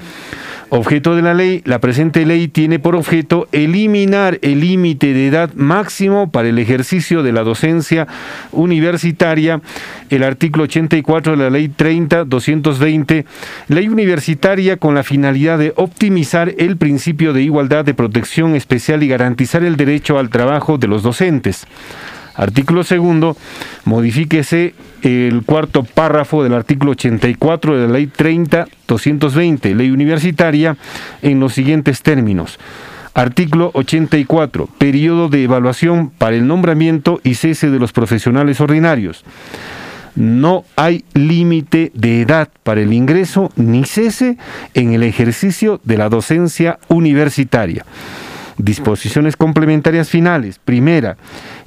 [0.75, 5.53] Objeto de la ley, la presente ley tiene por objeto eliminar el límite de edad
[5.53, 8.07] máximo para el ejercicio de la docencia
[8.53, 9.61] universitaria,
[10.09, 13.27] el artículo 84 de la ley 30-220,
[13.69, 19.09] ley universitaria con la finalidad de optimizar el principio de igualdad de protección especial y
[19.09, 21.67] garantizar el derecho al trabajo de los docentes.
[22.35, 23.37] Artículo segundo,
[23.85, 30.77] modifíquese el cuarto párrafo del artículo 84 de la ley 30-220, ley universitaria,
[31.23, 32.59] en los siguientes términos.
[33.15, 34.69] Artículo 84.
[34.79, 39.25] Periodo de evaluación para el nombramiento y cese de los profesionales ordinarios.
[40.15, 44.39] No hay límite de edad para el ingreso ni cese
[44.75, 47.85] en el ejercicio de la docencia universitaria.
[48.59, 50.59] Disposiciones complementarias finales.
[50.59, 51.17] Primera,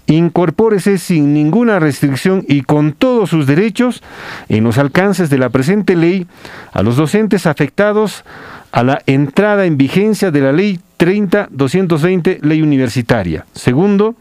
[0.08, 4.04] incorpórese sin ninguna restricción y con todos sus derechos
[4.50, 6.28] en los alcances de la presente ley
[6.74, 8.24] a los docentes afectados
[8.72, 13.46] a la entrada en vigencia de la ley 30-220, ley universitaria.
[13.54, 14.16] Segundo,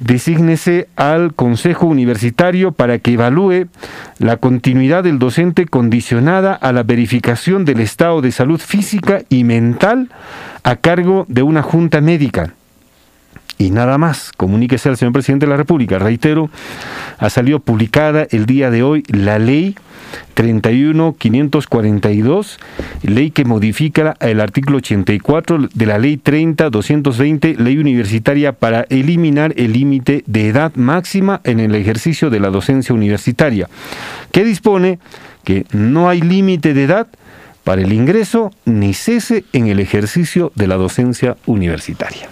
[0.00, 3.68] desígnese al Consejo Universitario para que evalúe
[4.18, 10.10] la continuidad del docente condicionada a la verificación del estado de salud física y mental
[10.62, 12.52] a cargo de una junta médica.
[13.58, 15.98] Y nada más, comuníquese al señor presidente de la República.
[15.98, 16.50] Reitero,
[17.18, 19.76] ha salido publicada el día de hoy la ley
[20.34, 22.58] 31542,
[23.02, 29.72] ley que modifica el artículo 84 de la ley 30-220, ley universitaria para eliminar el
[29.72, 33.70] límite de edad máxima en el ejercicio de la docencia universitaria,
[34.32, 34.98] que dispone
[35.44, 37.06] que no hay límite de edad
[37.64, 42.28] para el ingreso ni cese en el ejercicio de la docencia universitaria.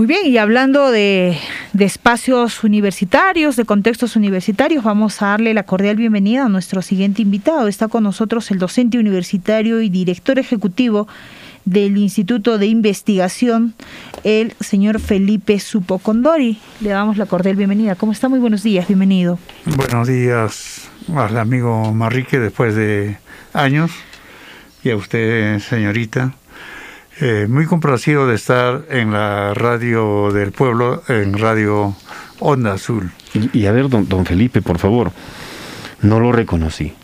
[0.00, 1.36] Muy bien, y hablando de,
[1.78, 7.68] espacios universitarios, de contextos universitarios, vamos a darle la cordial bienvenida a nuestro siguiente invitado.
[7.68, 11.06] Está con nosotros el docente universitario y director ejecutivo
[11.66, 13.74] del Instituto de Investigación,
[14.24, 16.58] el señor Felipe Supocondori.
[16.80, 17.94] Le damos la cordial bienvenida.
[17.94, 18.30] ¿Cómo está?
[18.30, 19.38] Muy buenos días, bienvenido.
[19.66, 23.18] Buenos días amigo Marrique después de
[23.52, 23.90] años
[24.82, 26.32] y a usted, señorita.
[27.22, 31.94] Eh, muy complacido de estar en la radio del pueblo, en Radio
[32.38, 33.10] Onda Azul.
[33.52, 35.12] Y, a ver, don, don Felipe, por favor,
[36.00, 36.94] no lo reconocí.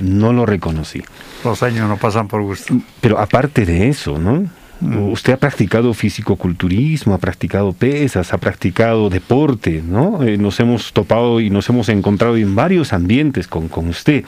[0.00, 1.02] No lo reconocí.
[1.42, 2.76] Los años no pasan por gusto.
[3.00, 4.48] Pero aparte de eso, ¿no?
[4.80, 5.10] Mm.
[5.10, 10.22] Usted ha practicado físico-culturismo, ha practicado pesas, ha practicado deporte, ¿no?
[10.22, 14.24] Eh, nos hemos topado y nos hemos encontrado en varios ambientes con, con usted.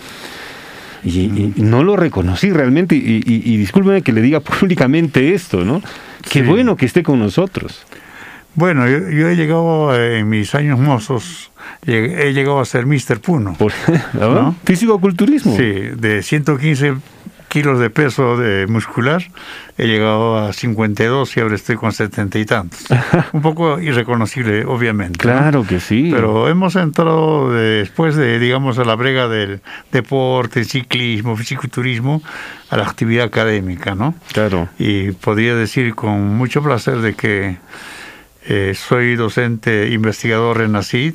[1.04, 5.82] Y, no lo reconocí realmente, y, y, discúlpeme que le diga públicamente esto, ¿no?
[6.30, 7.86] Qué bueno que esté con nosotros.
[8.54, 11.52] Bueno, yo, he llegado en mis años mozos,
[11.86, 13.20] he llegado a ser Mr.
[13.20, 13.56] Puno.
[14.14, 14.56] ¿no?
[14.64, 15.56] Físico-culturismo.
[15.56, 16.96] Sí, de 115
[17.48, 19.22] kilos de peso de muscular,
[19.76, 22.86] he llegado a 52 y ahora estoy con 70 y tantos.
[23.32, 25.18] Un poco irreconocible, obviamente.
[25.18, 26.10] Claro que sí.
[26.12, 29.60] Pero hemos entrado después de, digamos, a la brega del
[29.92, 32.22] deporte, ciclismo, fisiculturismo,
[32.70, 34.14] a la actividad académica, ¿no?
[34.32, 34.68] Claro.
[34.78, 37.56] Y podría decir con mucho placer de que
[38.46, 41.14] eh, soy docente investigador en ACID,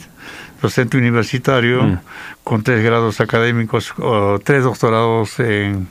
[0.62, 2.00] docente universitario, mm.
[2.44, 5.88] con tres grados académicos, o tres doctorados en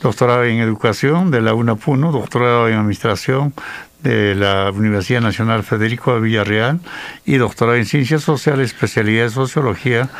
[0.00, 3.54] doctorado en educación de la UNAPUNO, doctorado en administración
[4.02, 6.80] de la Universidad Nacional Federico de Villarreal
[7.24, 10.10] y doctorado en ciencias sociales, especialidad en sociología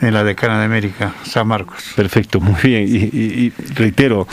[0.00, 1.92] en la Decana de América, San Marcos.
[1.94, 2.84] Perfecto, muy bien.
[2.88, 4.26] Y, reitero,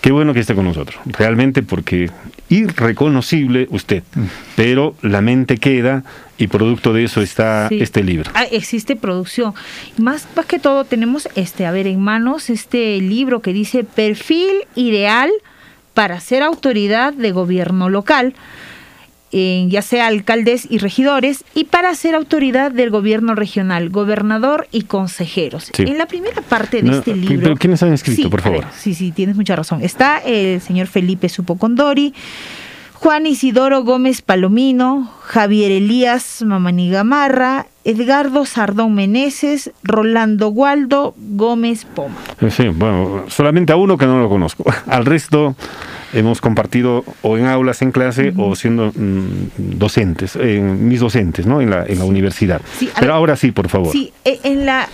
[0.00, 2.10] qué bueno que esté con nosotros, realmente porque
[2.48, 4.24] irreconocible usted, mm.
[4.56, 6.04] pero la mente queda
[6.38, 8.30] y producto de eso está este libro.
[8.34, 9.54] Ah, existe producción.
[9.98, 14.64] Más, más que todo tenemos este, a ver, en manos este libro que dice Perfil
[14.74, 15.30] ideal
[15.94, 18.34] para ser autoridad de gobierno local
[19.32, 25.70] ya sea alcaldes y regidores, y para ser autoridad del gobierno regional, gobernador y consejeros.
[25.78, 27.40] En la primera parte de este libro...
[27.42, 28.66] ¿Pero quiénes han escrito, por favor?
[28.76, 29.82] sí, sí, tienes mucha razón.
[29.82, 32.14] Está el señor Felipe Supocondori,
[32.94, 42.16] Juan Isidoro Gómez Palomino, Javier Elías Mamanigamarra, Edgardo Sardón Meneses, Rolando Gualdo Gómez Poma.
[42.50, 44.64] Sí, bueno, solamente a uno que no lo conozco.
[44.86, 45.56] Al resto
[46.12, 51.60] hemos compartido o en aulas en clase o siendo mm, docentes, mis docentes, ¿no?
[51.60, 52.60] En la, en la universidad.
[52.98, 53.92] Pero ahora sí, por favor.
[53.92, 54.88] Sí, e, en la,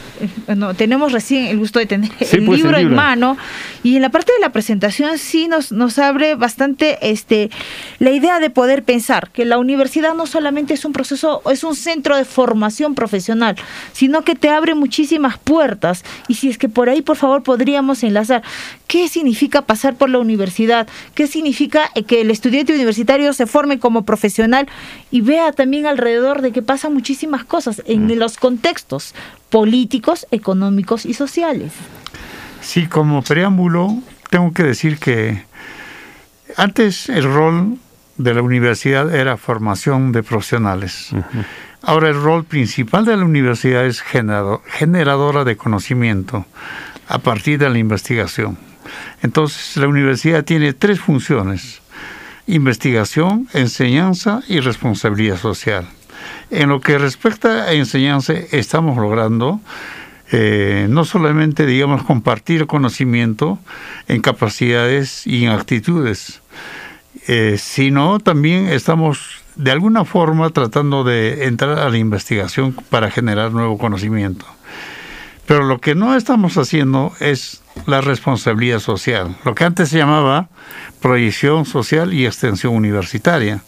[0.47, 3.36] bueno, tenemos recién el gusto de tener el, pues, libro en mano
[3.82, 7.51] y en la parte de la presentación sí nos, nos abre bastante este,
[7.98, 11.76] la idea de poder pensar que la universidad no solamente es un proceso, es un
[11.76, 13.56] centro de formación profesional,
[13.93, 18.02] sino que te abre muchísimas puertas y si es que por ahí, por favor, podríamos
[18.02, 18.43] enlazar
[18.87, 23.79] qué significa pasar por la universidad, qué significa eh, que el estudiante universitario se forme
[23.79, 24.69] como profesional
[25.11, 28.13] y vea también alrededor de que pasan muchísimas cosas en mm.
[28.13, 29.15] los contextos
[29.51, 31.73] políticos, económicos y sociales.
[32.61, 33.97] Sí, como preámbulo,
[34.31, 35.45] tengo que decir que
[36.57, 37.79] antes el rol
[38.17, 41.11] de la universidad era formación de profesionales.
[41.83, 46.47] Ahora el rol principal de la universidad es generadora de conocimiento
[47.09, 48.65] a partir de la investigación.
[49.23, 51.81] Entonces, la universidad tiene tres funciones,
[52.47, 55.87] investigación, enseñanza y responsabilidad social.
[56.51, 59.61] En lo que respecta a enseñanza, estamos logrando
[60.33, 63.59] eh, no solamente, digamos, compartir conocimiento
[64.09, 66.41] en capacidades y en actitudes,
[67.29, 73.53] eh, sino también estamos de alguna forma tratando de entrar a la investigación para generar
[73.53, 74.45] nuevo conocimiento.
[75.47, 80.48] Pero lo que no estamos haciendo es la responsabilidad social, lo que antes se llamaba
[81.01, 83.62] proyección social y extensión universitaria.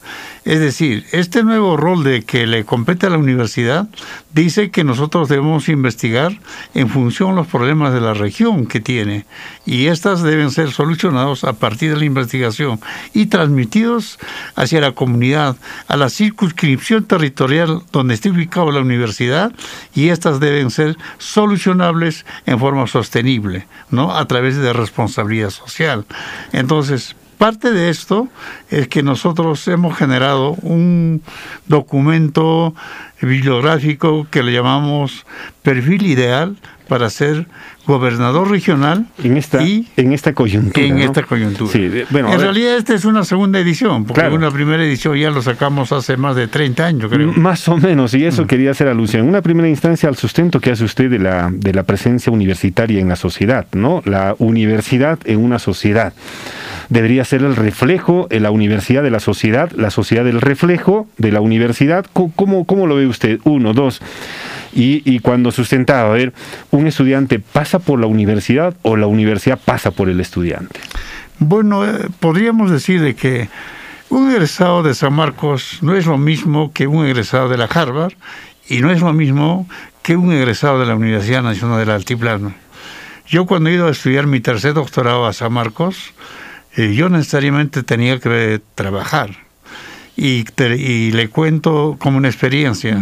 [0.45, 3.87] Es decir, este nuevo rol de que le compete a la universidad
[4.33, 6.39] dice que nosotros debemos investigar
[6.75, 9.27] en función los problemas de la región que tiene
[9.67, 12.81] y estas deben ser solucionados a partir de la investigación
[13.13, 14.19] y transmitidos
[14.55, 15.57] hacia la comunidad,
[15.87, 19.53] a la circunscripción territorial donde esté ubicada la universidad
[19.95, 24.17] y estas deben ser solucionables en forma sostenible, ¿no?
[24.17, 26.07] A través de responsabilidad social.
[26.53, 26.88] Entonces,
[27.39, 28.29] Parte de esto
[28.69, 31.23] es que nosotros hemos generado un
[31.69, 32.75] documento
[33.23, 35.25] bibliográfico que le llamamos
[35.63, 36.57] perfil ideal
[36.89, 37.47] para ser
[37.87, 41.71] gobernador regional en esta en esta coyuntura en esta coyuntura.
[42.11, 45.93] Bueno, en realidad esta es una segunda edición porque una primera edición ya lo sacamos
[45.93, 47.33] hace más de 30 años creo.
[47.35, 48.47] Más o menos y eso mm.
[48.47, 49.23] quería hacer alusión.
[49.23, 53.01] En una primera instancia al sustento que hace usted de la de la presencia universitaria
[53.01, 56.13] en la sociedad no la universidad en una sociedad
[56.89, 61.33] debería ser el reflejo en la universidad de la sociedad la sociedad del reflejo de
[61.33, 64.01] la universidad cómo cómo lo ve usted uno dos
[64.73, 66.33] y, cuando sustentaba, a ver,
[66.71, 70.81] un estudiante pasa por la universidad o la universidad pasa por el estudiante.
[71.39, 73.49] Bueno, eh, podríamos decir de que
[74.11, 78.15] un egresado de San Marcos no es lo mismo que un egresado de la Harvard
[78.69, 79.69] y no es lo mismo
[80.03, 82.55] que un egresado de la Universidad Nacional del Altiplano.
[83.27, 86.15] Yo cuando he ido a estudiar mi tercer doctorado a San Marcos,
[86.77, 89.31] eh, yo necesariamente tenía que trabajar
[90.17, 90.45] y,
[91.13, 93.01] le cuento como una experiencia.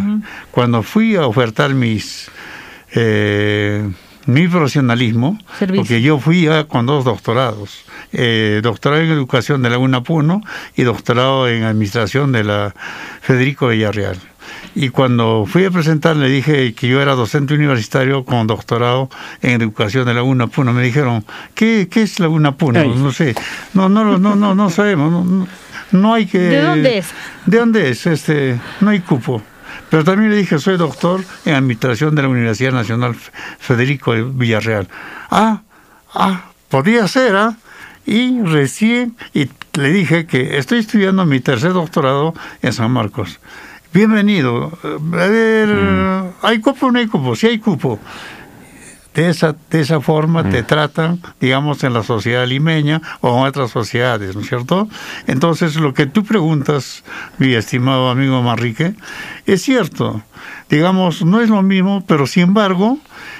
[0.50, 2.30] Cuando fui a ofertar mis
[2.94, 3.88] eh,
[4.26, 5.38] mi profesionalismo,
[5.74, 10.42] porque yo fui con dos doctorados, eh, doctorado en educación de la UNAPUNO
[10.76, 12.74] y doctorado en administración de la
[13.20, 14.18] Federico Villarreal.
[14.74, 19.08] Y cuando fui a presentar le dije que yo era docente universitario con doctorado
[19.42, 20.72] en educación de la UNAPUNO.
[20.72, 21.24] Me dijeron,
[21.54, 22.84] ¿qué, qué es la UNAPUNO?
[22.96, 23.34] No sé,
[23.74, 25.46] no, no, no, no, no sabemos
[25.92, 26.38] no hay que...
[26.38, 27.06] ¿De dónde es?
[27.46, 28.06] ¿De dónde es?
[28.06, 29.42] Este, no hay cupo.
[29.90, 33.14] Pero también le dije, soy doctor en administración de la Universidad Nacional
[33.58, 34.88] Federico de Villarreal.
[35.30, 35.62] Ah,
[36.14, 37.56] ah, podía ser, ¿ah?
[38.04, 43.40] Y recién, y le dije que estoy estudiando mi tercer doctorado en San Marcos.
[43.96, 44.78] Bienvenido.
[44.84, 46.32] A ver, mm.
[46.42, 47.34] ¿hay cupo o no hay cupo?
[47.34, 47.98] Sí hay cupo
[49.14, 50.66] de esa, de esa forma te mm.
[50.66, 54.86] tratan, digamos, en la sociedad limeña o en otras sociedades, ¿no es cierto?
[55.26, 57.04] Entonces, lo que tú preguntas,
[57.38, 58.92] mi estimado amigo Manrique,
[59.46, 60.22] es cierto.
[60.68, 62.98] Digamos, no es lo mismo, pero sin embargo,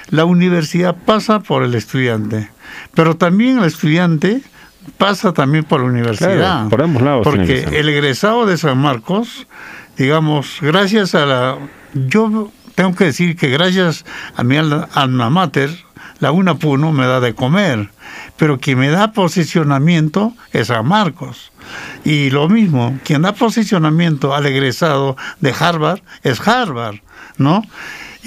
[0.09, 2.49] la universidad pasa por el estudiante,
[2.95, 4.41] pero también el estudiante
[4.97, 6.67] pasa también por la universidad.
[6.67, 7.21] por ambos lados.
[7.23, 9.45] Porque el egresado de San Marcos,
[9.97, 11.57] digamos, gracias a la...
[11.93, 14.05] Yo tengo que decir que gracias
[14.35, 15.71] a mi alma mater,
[16.19, 17.89] la UNAPUNO me da de comer,
[18.37, 21.51] pero quien me da posicionamiento es San Marcos.
[22.05, 26.97] Y lo mismo, quien da posicionamiento al egresado de Harvard es Harvard,
[27.37, 27.63] ¿no?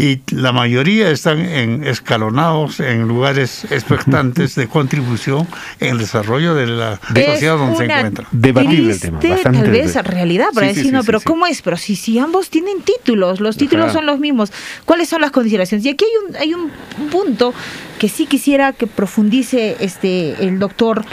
[0.01, 5.47] Y la mayoría están en escalonados en lugares expectantes de contribución
[5.79, 8.27] en el desarrollo de la sociedad donde se encuentran.
[8.33, 11.61] Debatible el tema, bastante tal vez realidad para decir, no, pero ¿cómo es?
[11.61, 14.53] Pero si, si ambos tienen títulos, los títulos son los mismos,
[14.87, 15.85] ¿cuáles son las consideraciones?
[15.85, 16.71] Y aquí hay un, hay un
[17.11, 17.53] punto
[17.99, 21.05] que sí quisiera que profundice este el doctor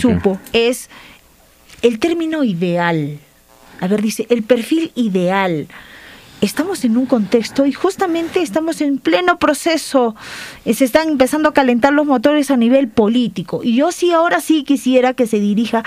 [0.00, 0.88] Supo, es
[1.82, 3.18] el término ideal.
[3.82, 5.68] A ver, dice, el perfil ideal
[6.40, 10.16] estamos en un contexto y justamente estamos en pleno proceso.
[10.64, 13.60] Eh, se están empezando a calentar los motores a nivel político.
[13.62, 15.84] Y yo sí, ahora sí quisiera que se dirija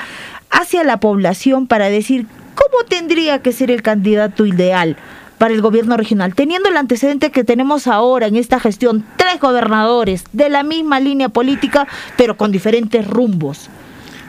[0.50, 4.98] hacia la población para decir cómo tendría que ser el candidato ideal
[5.38, 10.24] para el gobierno regional, teniendo el antecedente que tenemos ahora en esta gestión, tres gobernadores
[10.32, 13.70] de la misma línea política, pero con diferentes rumbos.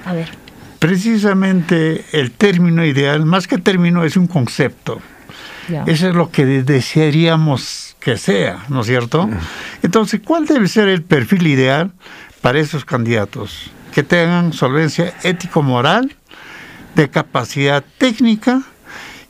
[0.07, 0.31] A ver.
[0.79, 5.01] Precisamente el término ideal, más que término, es un concepto.
[5.86, 9.28] Eso es lo que desearíamos que sea, ¿no es cierto?
[9.82, 11.93] Entonces, ¿cuál debe ser el perfil ideal
[12.41, 13.70] para esos candidatos?
[13.93, 16.15] Que tengan solvencia ético-moral,
[16.95, 18.62] de capacidad técnica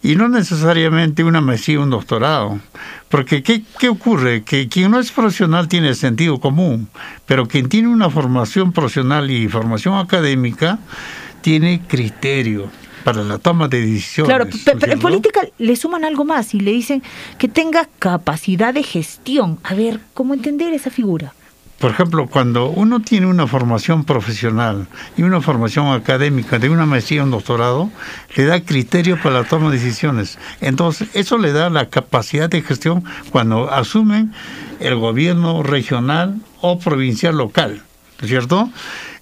[0.02, 2.60] y no necesariamente una maestría o un doctorado.
[3.08, 4.42] Porque ¿qué, ¿qué, ocurre?
[4.42, 6.88] Que quien no es profesional tiene sentido común,
[7.26, 10.78] pero quien tiene una formación profesional y formación académica
[11.40, 12.70] tiene criterio
[13.04, 14.28] para la toma de decisiones.
[14.28, 14.50] Claro,
[14.80, 17.02] pero en política le suman algo más y le dicen
[17.38, 19.58] que tenga capacidad de gestión.
[19.62, 21.34] A ver, ¿cómo entender esa figura?
[21.78, 24.86] Por ejemplo, cuando uno tiene una formación profesional
[25.18, 27.90] y una formación académica de una maestría o un doctorado,
[28.36, 30.38] le da criterio para la toma de decisiones.
[30.60, 34.32] Entonces, eso le da la capacidad de gestión cuando asumen
[34.80, 37.82] el gobierno regional o provincial local,
[38.18, 38.70] ¿no es cierto?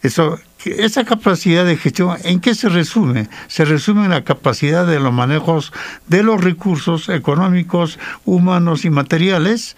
[0.02, 3.28] Eso esa capacidad de gestión, ¿en qué se resume?
[3.48, 5.72] Se resume en la capacidad de los manejos
[6.09, 9.76] de los recursos económicos, humanos y materiales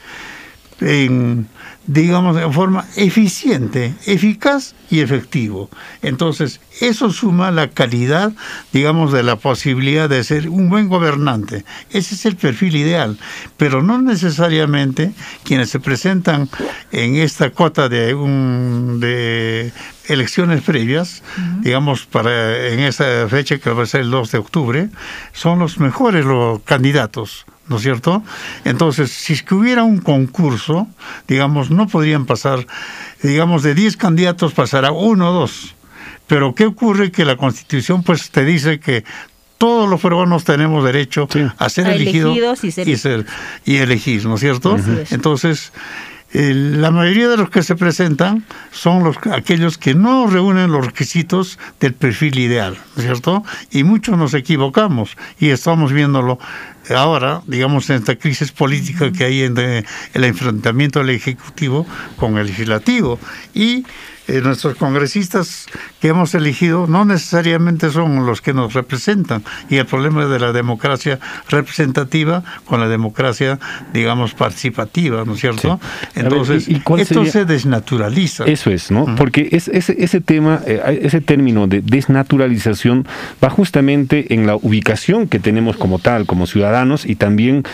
[1.87, 5.69] digamos, de forma eficiente, eficaz y efectivo.
[6.03, 8.33] Entonces, eso suma la calidad,
[8.73, 11.65] digamos, de la posibilidad de ser un buen gobernante.
[11.91, 13.19] Ese es el perfil ideal,
[13.57, 15.13] pero no necesariamente
[15.45, 16.49] quienes se presentan
[16.91, 19.73] en esta cuota de, un, de
[20.07, 21.23] elecciones previas,
[21.61, 24.89] digamos, para en esa fecha que va a ser el 2 de octubre,
[25.33, 27.47] son los mejores los candidatos.
[27.69, 28.23] ¿no es cierto?
[28.65, 30.87] Entonces, si es que hubiera un concurso,
[31.27, 32.67] digamos, no podrían pasar,
[33.23, 35.75] digamos, de 10 candidatos pasará uno o dos.
[36.27, 37.11] Pero ¿qué ocurre?
[37.11, 39.05] Que la Constitución pues te dice que
[39.59, 41.29] todos los peruanos tenemos derecho
[41.59, 43.27] a ser elegidos y, ser...
[43.65, 44.77] y, elegir, ¿no es cierto?
[45.11, 45.73] Entonces,
[46.35, 51.61] la mayoría de los que se presentan son los aquellos que no reúnen los requisitos
[51.79, 53.45] del perfil ideal, ¿cierto?
[53.71, 56.41] Y muchos nos equivocamos y estamos viéndolo
[56.91, 61.87] ahora, digamos, en esta crisis política que hay en el enfrentamiento del Ejecutivo
[62.17, 63.21] con el Legislativo.
[63.55, 63.85] Y
[64.27, 65.67] eh, nuestros congresistas
[66.01, 69.43] que hemos elegido no necesariamente son los que nos representan.
[69.69, 71.19] Y el problema de la democracia
[71.49, 73.59] representativa con la democracia,
[73.93, 75.79] digamos, participativa, ¿no es cierto?
[76.15, 78.45] Entonces, esto se desnaturaliza.
[78.45, 79.15] Eso es, ¿no?
[79.17, 83.07] Porque es, ese, ese tema, eh, ese término de desnaturalización
[83.43, 87.65] va justamente en la ubicación que tenemos como tal, como ciudadanos, y también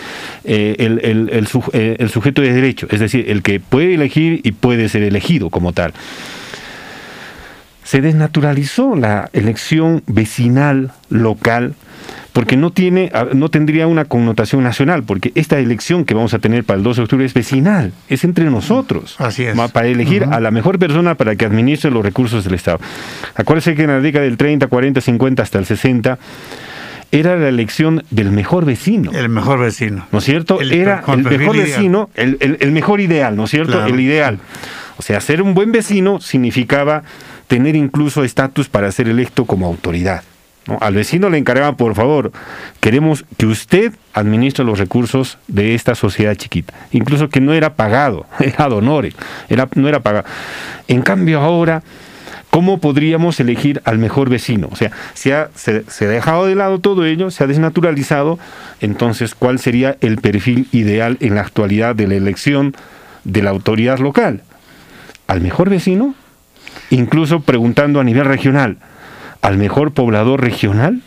[0.45, 4.89] eh, el, el, el sujeto de derecho, es decir, el que puede elegir y puede
[4.89, 5.93] ser elegido como tal
[7.91, 11.75] se desnaturalizó la elección vecinal local
[12.33, 16.63] porque no tiene no tendría una connotación nacional, porque esta elección que vamos a tener
[16.63, 19.17] para el 12 de octubre es vecinal, es entre nosotros.
[19.19, 19.59] Así es.
[19.73, 22.79] Para elegir a la mejor persona para que administre los recursos del Estado.
[23.35, 26.17] Acuérdense que en la década del 30, 40, 50 hasta el 60
[27.11, 29.11] era la elección del mejor vecino.
[29.11, 30.07] El mejor vecino.
[30.13, 30.61] ¿No es cierto?
[30.61, 33.85] era el mejor vecino, el, el, mejor ideal, ¿no es cierto?
[33.85, 34.39] El ideal.
[34.97, 37.03] O sea, ser un buen vecino significaba
[37.51, 40.23] tener incluso estatus para ser electo como autoridad.
[40.81, 42.31] Al vecino le encargaba, por favor,
[42.79, 46.73] queremos que usted administre los recursos de esta sociedad chiquita.
[46.93, 49.15] Incluso que no era pagado, era donore,
[49.49, 50.27] era, no era pagado.
[50.87, 51.83] En cambio ahora,
[52.51, 54.69] ¿cómo podríamos elegir al mejor vecino?
[54.71, 58.39] O sea, se ha, se ha dejado de lado todo ello, se ha desnaturalizado,
[58.81, 62.77] entonces, ¿cuál sería el perfil ideal en la actualidad de la elección
[63.25, 64.43] de la autoridad local?
[65.27, 66.15] ¿Al mejor vecino?
[66.91, 68.79] Incluso preguntando a nivel regional,
[69.43, 71.03] al mejor poblador regional.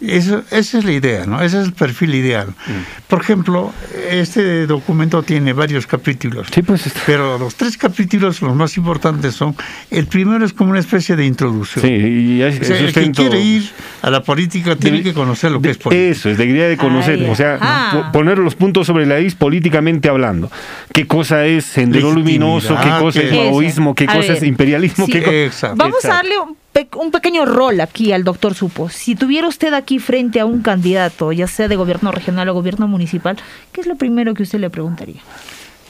[0.00, 1.42] Eso, esa es la idea, ¿no?
[1.42, 2.48] Ese es el perfil ideal.
[2.48, 3.06] Mm.
[3.06, 3.72] Por ejemplo,
[4.10, 6.46] este documento tiene varios capítulos.
[6.54, 6.90] Sí, pues.
[7.06, 9.54] Pero los tres capítulos, los más importantes son,
[9.90, 11.84] el primero es como una especie de introducción.
[11.84, 13.70] Sí, y es- O sea, el está que quiere ir
[14.02, 16.10] a la política tiene que conocer lo que es política.
[16.10, 19.30] Eso es la idea de conocer, Ay, o sea, poner los puntos sobre la I
[19.30, 20.50] políticamente hablando.
[20.92, 22.76] ¿Qué cosa es sendero luminoso?
[22.82, 23.44] ¿Qué cosa es Eso.
[23.44, 23.94] maoísmo?
[23.94, 25.06] ¿Qué A cosa es imperialismo?
[25.06, 25.12] Sí.
[25.12, 25.30] ¿Qué co-
[25.76, 26.08] Vamos a Exacto.
[26.08, 28.88] darle un, pe- un pequeño rol aquí al doctor Supo.
[28.88, 32.86] Si tuviera usted aquí frente a un candidato, ya sea de gobierno regional o gobierno
[32.88, 33.36] municipal,
[33.72, 35.20] ¿qué es lo primero que usted le preguntaría?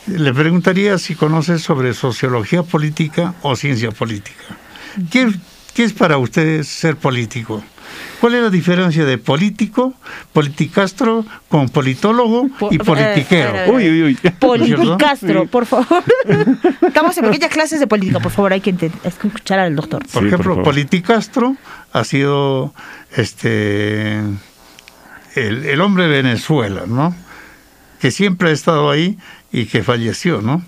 [0.07, 4.57] Le preguntaría si conoce sobre sociología política o ciencia política.
[5.11, 5.31] ¿Qué,
[5.72, 7.62] qué es para usted ser político?
[8.20, 9.94] ¿Cuál es la diferencia de político,
[10.32, 13.48] politicastro, con politólogo y Po- politiquero?
[13.51, 13.70] eh, ver.
[13.70, 14.30] Uy, uy, uy.
[14.38, 16.05] Politicastro, por favor.
[16.86, 20.06] Estamos en pequeñas clases de política, por favor, hay que ente- escuchar al doctor.
[20.12, 21.56] Por ejemplo, Politicastro
[21.92, 22.72] ha sido
[23.16, 24.18] este
[25.34, 27.14] el, el hombre de Venezuela, ¿no?
[28.01, 29.18] Que siempre ha estado ahí
[29.52, 30.62] y que falleció, ¿no?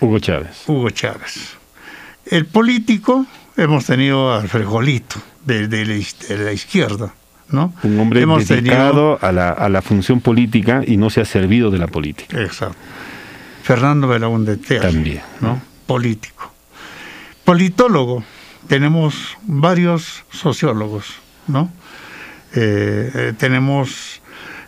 [0.00, 0.62] Hugo Chávez.
[0.66, 1.56] Hugo Chávez.
[2.26, 3.26] El político,
[3.56, 7.12] hemos tenido al Frejolito, de, de la, is- de la izquierda,
[7.50, 7.74] ¿no?
[7.82, 11.70] Un hombre Hemos dedicado a, la, a la función política y no se ha servido
[11.70, 12.40] de la política.
[12.40, 12.76] Exacto.
[13.62, 15.20] Fernando Belaúnde Terry, También.
[15.40, 15.60] ¿no?
[15.86, 16.52] Político.
[17.44, 18.24] Politólogo,
[18.68, 21.14] tenemos varios sociólogos,
[21.48, 21.70] ¿no?
[22.54, 24.21] Eh, eh, tenemos,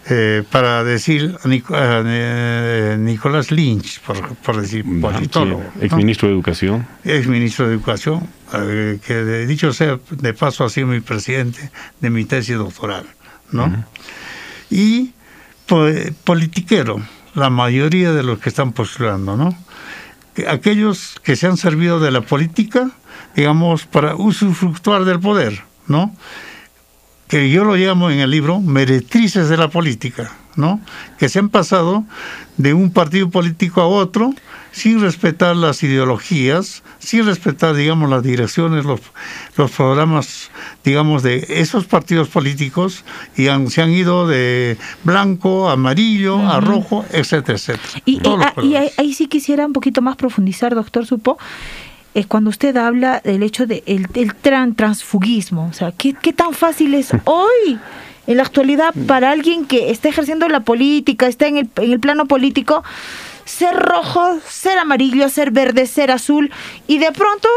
[0.08, 5.64] eh, para decir, Nic- eh, Nicolás Lynch, por, por decir, politólogo.
[5.80, 5.96] Ex ¿no?
[5.98, 6.86] ministro de Educación.
[7.04, 11.70] ex ministro de Educación, eh, que de- dicho sea de paso ha sido mi presidente
[12.00, 13.06] de mi tesis doctoral,
[13.50, 13.84] ¿no?
[14.70, 15.12] Y
[15.66, 15.86] po-
[16.24, 17.00] politiquero,
[17.34, 19.56] la mayoría de los que están postulando, ¿no?
[20.34, 22.90] Que Aquellos que se han servido de la política,
[23.36, 26.14] digamos, para usufructuar del poder, ¿no?
[27.34, 30.80] Que yo lo llamo en el libro meretrices de la política, ¿no?
[31.18, 32.04] Que se han pasado
[32.58, 34.32] de un partido político a otro
[34.70, 39.00] sin respetar las ideologías, sin respetar, digamos, las direcciones, los,
[39.56, 40.52] los programas,
[40.84, 43.04] digamos, de esos partidos políticos
[43.36, 48.02] y han- se han ido de blanco, amarillo, a rojo, etcétera, etcétera.
[48.04, 48.20] Y,
[48.62, 51.36] y ahí, ahí sí quisiera un poquito más profundizar, doctor Supo,
[52.14, 55.66] es cuando usted habla del hecho del de el tran- transfugismo.
[55.68, 57.78] O sea, ¿qué, qué tan fácil es hoy,
[58.26, 62.00] en la actualidad, para alguien que está ejerciendo la política, está en el, en el
[62.00, 62.82] plano político,
[63.44, 66.50] ser rojo, ser amarillo, ser verde, ser azul,
[66.86, 67.48] y de pronto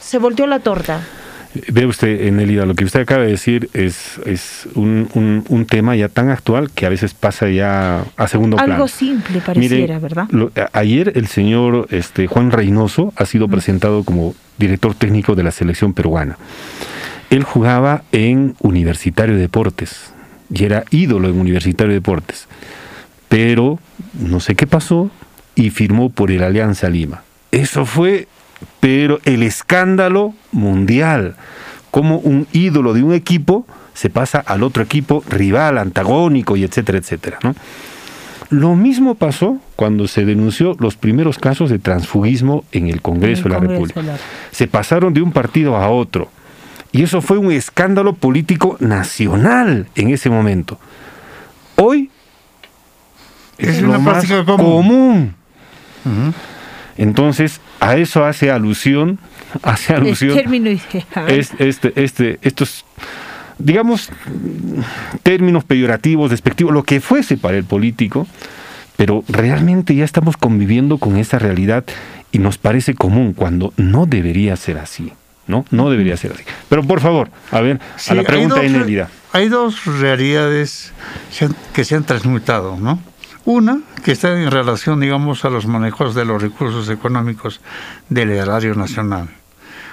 [0.00, 1.06] se volteó la torta?
[1.68, 5.96] Ve usted, Enelida, lo que usted acaba de decir es, es un, un- un tema
[5.96, 8.74] ya tan actual que a veces pasa ya a segundo plano.
[8.74, 10.26] Algo simple pareciera, Mire, ¿verdad?
[10.30, 15.50] lo- ayer el señor este, Juan Reynoso ha sido presentado como director técnico de la
[15.50, 16.36] selección peruana.
[17.30, 20.12] Él jugaba en Universitario de Deportes
[20.52, 22.46] y era ídolo en Universitario de Deportes.
[23.28, 23.78] Pero
[24.18, 25.10] no sé qué pasó
[25.54, 27.22] y firmó por el Alianza Lima.
[27.52, 28.28] Eso fue,
[28.80, 31.36] pero el escándalo mundial.
[31.90, 36.98] Como un ídolo de un equipo se pasa al otro equipo rival, antagónico y etcétera,
[36.98, 37.38] etcétera.
[37.42, 37.54] ¿no?
[38.50, 43.48] Lo mismo pasó cuando se denunció los primeros casos de transfugismo en el Congreso de
[43.50, 44.00] la Congreso República.
[44.02, 44.18] de la-
[44.52, 46.30] Se pasaron de un partido a otro.
[46.92, 50.78] Y eso fue un escándalo político nacional en ese momento.
[51.76, 52.10] Hoy
[53.58, 55.34] Es lo una más común.
[56.96, 59.18] Entonces, a eso hace alusión,
[59.62, 62.84] hace El alusión término es- este, este, estos,
[63.58, 64.10] digamos,
[65.22, 68.26] términos peyorativos, despectivos, lo que fuese para el político,
[68.96, 71.84] pero realmente ya estamos conviviendo con esa realidad
[72.32, 75.12] y nos parece común cuando no debería ser así,
[75.46, 75.64] ¿no?
[75.70, 76.42] No debería ser así.
[76.68, 79.08] Pero por favor, a ver, Sí, a la hay pregunta dos- de Nélida.
[79.32, 80.92] Hay dos realidades
[81.30, 82.98] se han- que se han transmutado, ¿no?
[83.48, 87.62] Una, que está en relación, digamos, a los manejos de los recursos económicos
[88.10, 89.30] del erario nacional.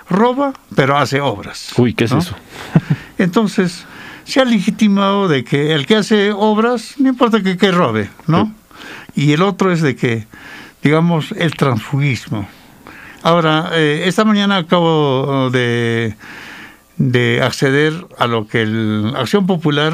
[0.10, 1.72] Roba, pero hace obras.
[1.78, 2.18] Uy, ¿qué es ¿no?
[2.18, 2.36] eso?
[3.18, 3.86] Entonces,
[4.26, 8.54] se ha legitimado de que el que hace obras, no importa que, que robe, ¿no?
[9.16, 10.28] Y el otro es de que,
[10.84, 12.50] digamos, el transfugismo.
[13.24, 16.18] Ahora, eh, esta mañana acabo de,
[16.98, 19.94] de acceder a lo que el Acción Popular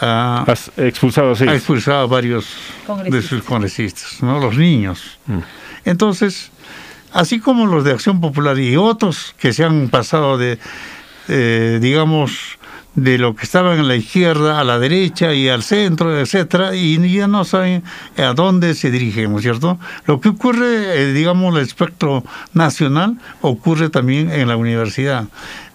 [0.00, 1.50] ha, Has expulsado seis.
[1.50, 2.46] ha expulsado a varios
[3.08, 4.38] de sus congresistas, ¿no?
[4.38, 5.18] Los niños.
[5.26, 5.38] Mm.
[5.84, 6.50] Entonces,
[7.12, 10.58] así como los de Acción Popular y otros que se han pasado de,
[11.28, 12.58] eh, digamos,
[12.94, 16.96] de lo que estaba en la izquierda, a la derecha y al centro, etcétera, y
[17.12, 17.84] ya no saben
[18.16, 19.78] a dónde se dirigen, cierto?
[20.06, 25.26] Lo que ocurre, eh, digamos, el espectro nacional ocurre también en la universidad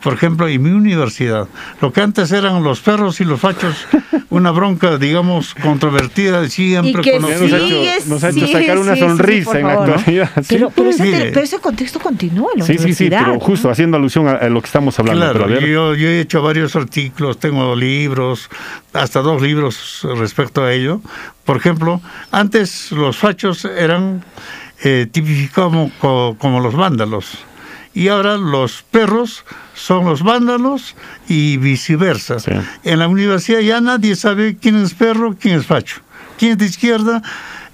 [0.04, 1.48] por ejemplo, en mi universidad,
[1.80, 3.88] lo que antes eran los perros y los fachos,
[4.30, 8.98] una bronca, digamos, controvertida, siempre y que nos, ha hecho, nos ha hecho sacar una
[8.98, 10.30] sonrisa en la actualidad.
[10.50, 13.96] Pero, pero, ese, pero, ese, contexto continúa en la sí, Sí, sí, pero justo haciendo
[13.96, 15.22] alusión a, lo que estamos hablando.
[15.22, 18.50] Claro, yo, yo he hecho varios artículos, tengo libros,
[18.92, 21.00] hasta dos libros respecto a ello.
[21.46, 22.02] Por ejemplo,
[22.32, 24.26] antes los fachos eran
[24.84, 27.38] eh, tipificados como, como los vándalos
[27.94, 29.45] y ahora los perros
[29.76, 30.95] son los vándalos
[31.28, 32.38] y viceversa.
[32.84, 36.02] En la universidad ya nadie sabe quién es perro, quién es facho,
[36.38, 37.22] quién es de izquierda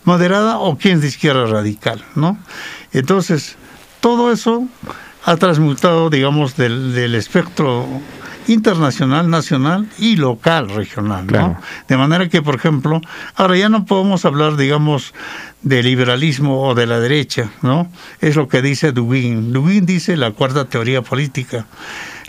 [0.04, 2.38] moderada o quién es de izquierda radical, ¿no?
[2.92, 3.56] Entonces,
[4.00, 4.68] todo eso
[5.26, 7.88] ha transmutado, digamos, del, del espectro
[8.50, 11.28] internacional, nacional y local, regional.
[11.28, 11.62] ¿no?
[11.88, 13.00] De manera que, por ejemplo,
[13.36, 15.14] ahora ya no podemos hablar, digamos,
[15.62, 17.92] de liberalismo o de la derecha, ¿no?
[18.22, 19.54] Es lo que dice Dugin.
[19.54, 21.68] Dugin dice la cuarta teoría política.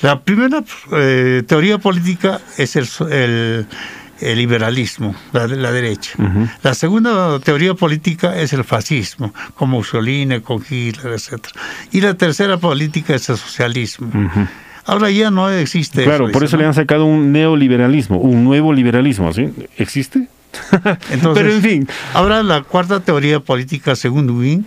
[0.02, 2.86] La primera eh, teoría política es el,
[4.20, 6.12] el, liberalismo, la, la derecha.
[6.62, 11.46] La segunda teoría política es el fascismo, como Mussolini, con Hitler, etc.
[11.92, 14.10] Y la tercera política es el socialismo.
[14.90, 16.02] Ahora ya no existe.
[16.02, 19.48] Claro, por eso le han sacado un neoliberalismo, un nuevo liberalismo, ¿sí?
[19.76, 20.26] ¿Existe?
[21.12, 21.88] Entonces, Pero en fin.
[22.12, 24.66] Ahora la cuarta teoría política, según Wien,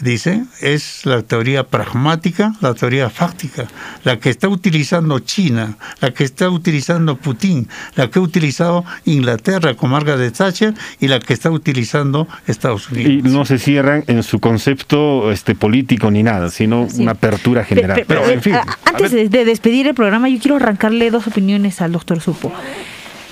[0.00, 3.66] dice, es la teoría pragmática, la teoría fáctica,
[4.04, 9.74] la que está utilizando China, la que está utilizando Putin, la que ha utilizado Inglaterra
[9.74, 13.12] con Margaret Thatcher y la que está utilizando Estados Unidos.
[13.12, 18.04] Y no se cierran en su concepto este político ni nada, sino una apertura general.
[18.06, 18.54] Pero, en fin,
[18.84, 22.52] antes de despedir el programa, yo quiero arrancarle dos opiniones al doctor Supo.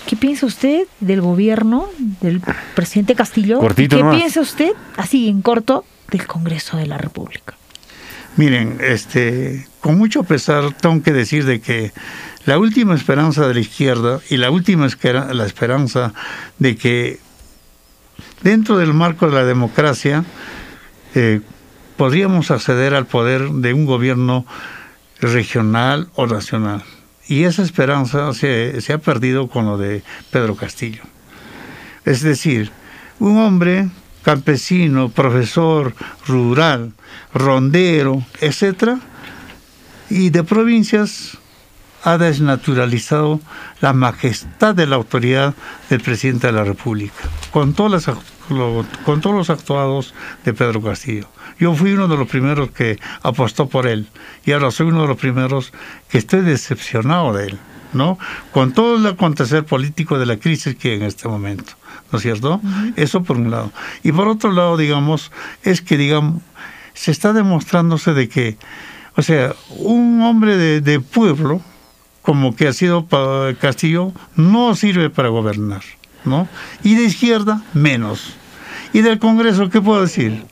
[0.07, 1.89] ¿Qué piensa usted del gobierno
[2.21, 2.41] del
[2.75, 3.61] presidente Castillo?
[3.61, 7.55] Cortito ¿Qué piensa usted, así en corto, del Congreso de la República?
[8.37, 11.93] Miren, este, con mucho pesar tengo que decir de que
[12.47, 14.89] la última esperanza de la izquierda y la última
[15.33, 16.15] la esperanza
[16.59, 17.21] de que
[18.43, 20.25] dentro del marco de la democracia
[21.15, 21.41] eh,
[21.97, 24.47] podríamos acceder al poder de un gobierno
[25.21, 26.83] regional o nacional.
[27.29, 31.03] Y esa esperanza se, se ha perdido con lo de Pedro Castillo.
[32.05, 32.73] Es decir,
[33.21, 33.89] un hombre
[34.23, 35.95] campesino, profesor,
[36.27, 36.93] rural,
[37.35, 38.99] rondero, etcétera,
[40.09, 41.39] y de provincias
[42.05, 43.41] ha desnaturalizado
[43.81, 45.55] la majestad de la autoridad
[45.89, 47.15] del presidente de la República,
[47.51, 51.29] con, con todos los actuados de Pedro Castillo.
[51.59, 54.09] Yo fui uno de los primeros que apostó por él
[54.45, 55.73] y ahora soy uno de los primeros
[56.09, 57.59] que estoy decepcionado de él,
[57.93, 58.19] ¿no?
[58.51, 61.75] Con todo el acontecer político de la crisis que hay en este momento.
[62.13, 62.61] ¿No es cierto?
[62.97, 63.73] Eso por un lado.
[64.03, 65.33] Y por otro lado, digamos,
[65.63, 66.43] es que, digamos,
[66.93, 68.59] se está demostrándose de que,
[69.17, 71.63] o sea, un hombre de, pueblo,
[72.21, 73.07] como que ha sido
[73.61, 75.83] Castillo, no sirve para gobernar,
[76.25, 76.47] ¿no?
[76.85, 78.35] Y de izquierda, menos.
[78.93, 80.45] Y del Congreso, ¿qué puedo decir?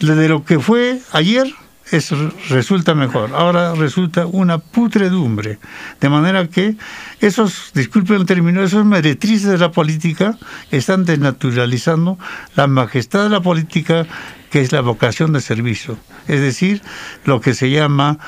[0.00, 1.54] De lo que fue ayer,
[1.90, 2.10] es,
[2.48, 3.30] resulta mejor.
[3.34, 5.58] Ahora resulta una putredumbre.
[6.00, 6.76] De manera que
[7.20, 10.38] esos, disculpen el término, esos meretrices de la política
[10.70, 12.18] están desnaturalizando
[12.56, 14.06] la majestad de la política
[14.50, 15.98] que es la vocación de servicio.
[16.28, 16.80] Es decir,
[17.24, 18.18] lo que se llama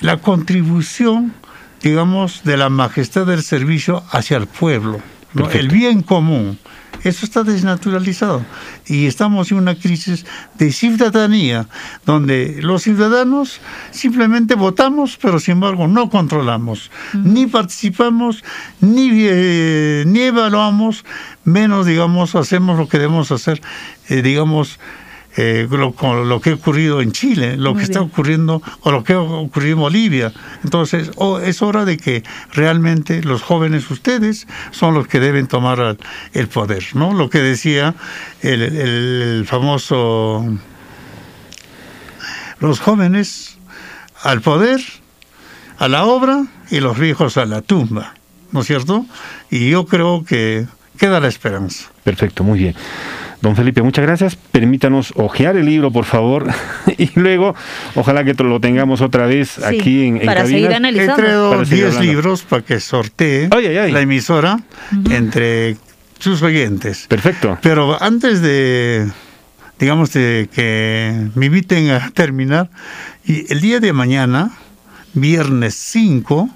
[0.00, 1.34] la contribución,
[1.82, 5.00] digamos, de la majestad del servicio hacia el pueblo,
[5.52, 6.58] el bien común.
[7.06, 8.44] Eso está desnaturalizado.
[8.84, 10.26] Y estamos en una crisis
[10.58, 11.68] de ciudadanía,
[12.04, 13.60] donde los ciudadanos
[13.92, 18.42] simplemente votamos, pero sin embargo no controlamos, ni participamos,
[18.80, 21.04] ni, eh, ni evaluamos,
[21.44, 23.60] menos, digamos, hacemos lo que debemos hacer,
[24.08, 24.80] eh, digamos,
[25.36, 29.04] eh, lo, con lo que ha ocurrido en Chile, lo que está ocurriendo o lo
[29.04, 30.32] que ha ocurrido en Bolivia.
[30.64, 35.96] Entonces, oh, es hora de que realmente los jóvenes, ustedes, son los que deben tomar
[36.32, 37.12] el poder, ¿no?
[37.12, 37.94] Lo que decía
[38.40, 40.44] el, el famoso,
[42.60, 43.58] los jóvenes
[44.22, 44.80] al poder,
[45.78, 48.14] a la obra y los viejos a la tumba,
[48.52, 49.04] ¿no es cierto?
[49.50, 50.66] Y yo creo que
[50.98, 51.90] queda la esperanza.
[52.02, 52.74] Perfecto, muy bien.
[53.40, 54.36] Don Felipe, muchas gracias.
[54.36, 56.46] Permítanos ojear el libro, por favor,
[56.98, 57.54] y luego
[57.94, 61.62] ojalá que lo tengamos otra vez aquí en, en para seguir analizando.
[61.62, 64.60] He 10 libros para que sortee la emisora
[65.10, 65.76] entre
[66.18, 67.06] sus oyentes.
[67.08, 67.58] Perfecto.
[67.62, 69.10] Pero antes de,
[69.78, 72.70] digamos, de que me inviten a terminar,
[73.24, 74.52] y el día de mañana
[75.16, 76.50] viernes 5,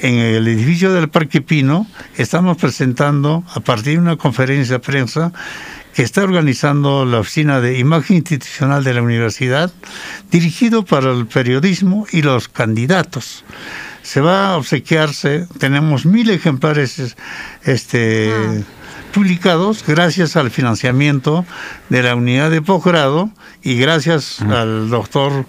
[0.00, 1.86] en el edificio del Parque Pino,
[2.16, 5.32] estamos presentando, a partir de una conferencia de prensa,
[6.02, 9.72] está organizando la Oficina de Imagen Institucional de la Universidad,
[10.30, 13.44] dirigido para el periodismo y los candidatos.
[14.02, 17.16] Se va a obsequiarse, tenemos mil ejemplares
[17.64, 18.62] este, ah.
[19.12, 21.44] publicados gracias al financiamiento
[21.88, 23.30] de la unidad de posgrado
[23.62, 25.46] y gracias al doctor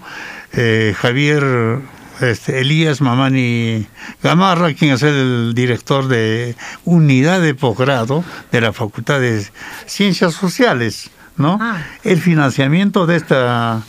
[0.53, 1.82] eh, Javier
[2.22, 3.88] este, Elías Mamani
[4.23, 9.45] Gamarra, quien es el director de unidad de posgrado de la Facultad de
[9.85, 11.57] Ciencias Sociales, ¿no?
[11.61, 11.84] Ah.
[12.03, 13.84] El financiamiento de esta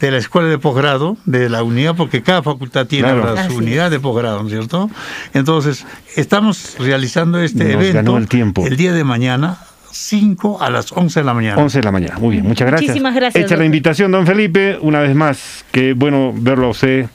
[0.00, 3.08] de la escuela de posgrado, de la unidad, porque cada facultad tiene
[3.48, 4.90] su unidad de posgrado, ¿no es cierto?
[5.32, 5.86] Entonces,
[6.16, 8.66] estamos realizando este evento el, tiempo.
[8.66, 9.58] el día de mañana
[9.92, 11.62] 5 a las 11 de la mañana.
[11.62, 12.90] 11 de la mañana, muy bien, muchas gracias.
[12.90, 13.44] Muchísimas gracias.
[13.44, 17.06] Hecha la invitación, don Felipe, una vez más, qué bueno verlo a usted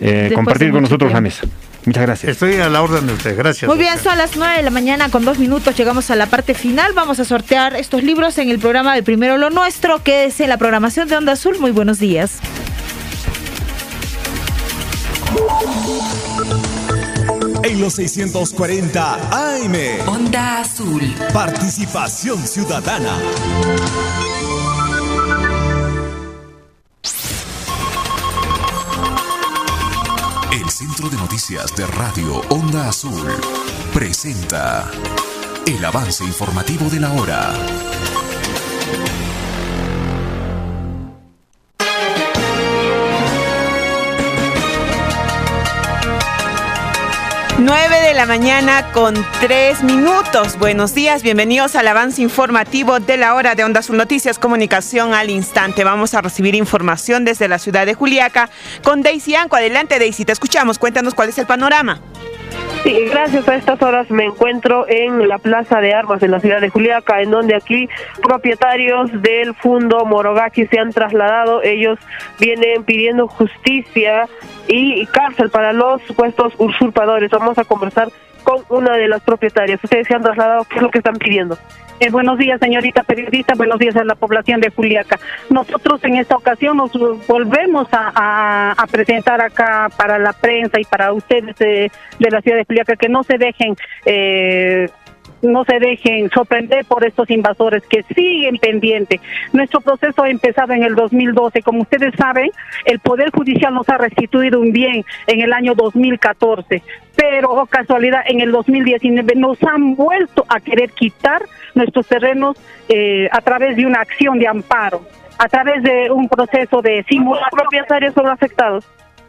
[0.00, 1.46] eh, compartir con nosotros la mesa.
[1.86, 2.32] Muchas gracias.
[2.32, 3.36] Estoy a la orden de usted.
[3.36, 3.68] Gracias.
[3.68, 5.76] Muy bien, son a las 9 de la mañana con dos minutos.
[5.76, 6.92] Llegamos a la parte final.
[6.94, 10.02] Vamos a sortear estos libros en el programa de Primero Lo Nuestro.
[10.02, 11.58] Quédese en la programación de Onda Azul.
[11.60, 12.40] Muy buenos días.
[17.62, 19.74] En los 640 AM.
[20.08, 21.02] Onda Azul.
[21.32, 23.16] Participación ciudadana.
[30.76, 33.26] Centro de Noticias de Radio Onda Azul
[33.94, 34.90] presenta
[35.66, 37.54] el avance informativo de la hora.
[47.58, 50.58] 9 de la mañana con 3 minutos.
[50.58, 55.82] Buenos días, bienvenidos al avance informativo de la hora de Onda Noticias Comunicación al instante.
[55.82, 58.50] Vamos a recibir información desde la ciudad de Juliaca
[58.82, 59.56] con Daisy Anco.
[59.56, 60.78] Adelante Daisy, te escuchamos.
[60.78, 62.02] Cuéntanos cuál es el panorama.
[62.86, 66.60] Sí, gracias a estas horas me encuentro en la Plaza de Armas de la ciudad
[66.60, 67.88] de Juliaca, en donde aquí
[68.22, 71.64] propietarios del Fundo Morogachi se han trasladado.
[71.64, 71.98] Ellos
[72.38, 74.28] vienen pidiendo justicia
[74.68, 77.28] y cárcel para los supuestos usurpadores.
[77.28, 78.06] Vamos a conversar
[78.46, 79.82] con una de las propietarias.
[79.82, 81.58] Ustedes se han trasladado, ¿qué es lo que están pidiendo?
[81.98, 83.54] Eh, buenos días, señorita periodista.
[83.56, 85.18] Buenos días a la población de Juliaca.
[85.50, 86.92] Nosotros en esta ocasión nos
[87.26, 91.90] volvemos a, presentar acá para la prensa y para ustedes de,
[92.20, 93.74] la ciudad de Juliaca que no se dejen
[94.04, 94.88] eh,
[95.42, 99.20] no se dejen sorprender por estos invasores que siguen pendientes.
[99.52, 101.62] Nuestro proceso ha empezado en el 2012.
[101.62, 102.50] Como ustedes saben,
[102.84, 106.82] el Poder Judicial nos ha restituido un bien en el año 2014,
[107.14, 111.42] pero oh, casualidad en el 2019 nos han vuelto a querer quitar
[111.74, 112.56] nuestros terrenos
[112.88, 115.02] eh, a través de una acción de amparo,
[115.38, 117.50] a través de un proceso de simulación.
[117.50, 118.86] propietarios son afectados?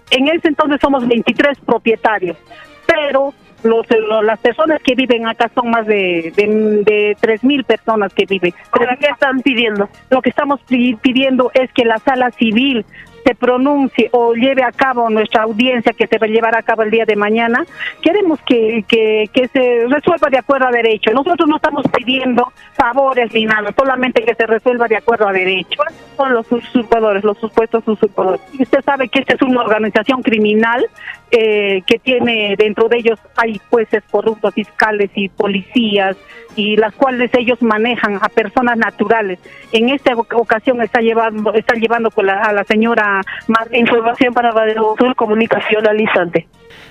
[0.09, 2.37] En ese entonces somos 23 propietarios,
[2.85, 3.85] pero los,
[4.23, 8.53] las personas que viven acá son más de, de, tres mil personas que viven.
[8.77, 9.89] ¿Pero qué están pidiendo?
[10.09, 12.85] Lo que estamos pidiendo es que la sala civil
[13.27, 16.83] se pronuncie o lleve a cabo nuestra audiencia que se va a llevar a cabo
[16.83, 17.65] el día de mañana,
[18.01, 21.11] queremos que, que, se resuelva de acuerdo a derecho.
[21.11, 25.81] Nosotros no estamos pidiendo favores ni nada, solamente que se resuelva de acuerdo a derecho.
[26.15, 28.39] son los usurpadores, los supuestos usurpadores?
[28.57, 30.87] Usted sabe que esta es una organización criminal
[31.29, 36.15] eh, que tiene dentro de ellos hay jueces corruptos, fiscales y policías
[36.55, 39.37] y las cuales ellos manejan a personas naturales.
[39.73, 43.16] En esta ocasión está llevando está llevando a la señora
[43.47, 46.47] más información para Radio Sur Comunicación al instante.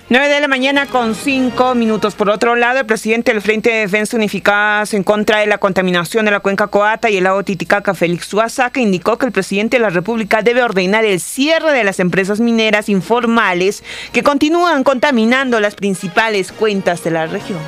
[0.09, 2.15] 9 de la mañana con 5 minutos.
[2.15, 6.23] Por otro lado, el presidente del Frente de Defensa Unificada en contra de la contaminación
[6.23, 9.81] de la cuenca Coata y el lago Titicaca, Félix Suazaca, indicó que el presidente de
[9.81, 13.83] la República debe ordenar el cierre de las empresas mineras informales
[14.13, 17.59] que continúan contaminando las principales cuentas de la región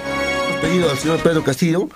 [0.61, 1.87] pedido al señor Pedro Castillo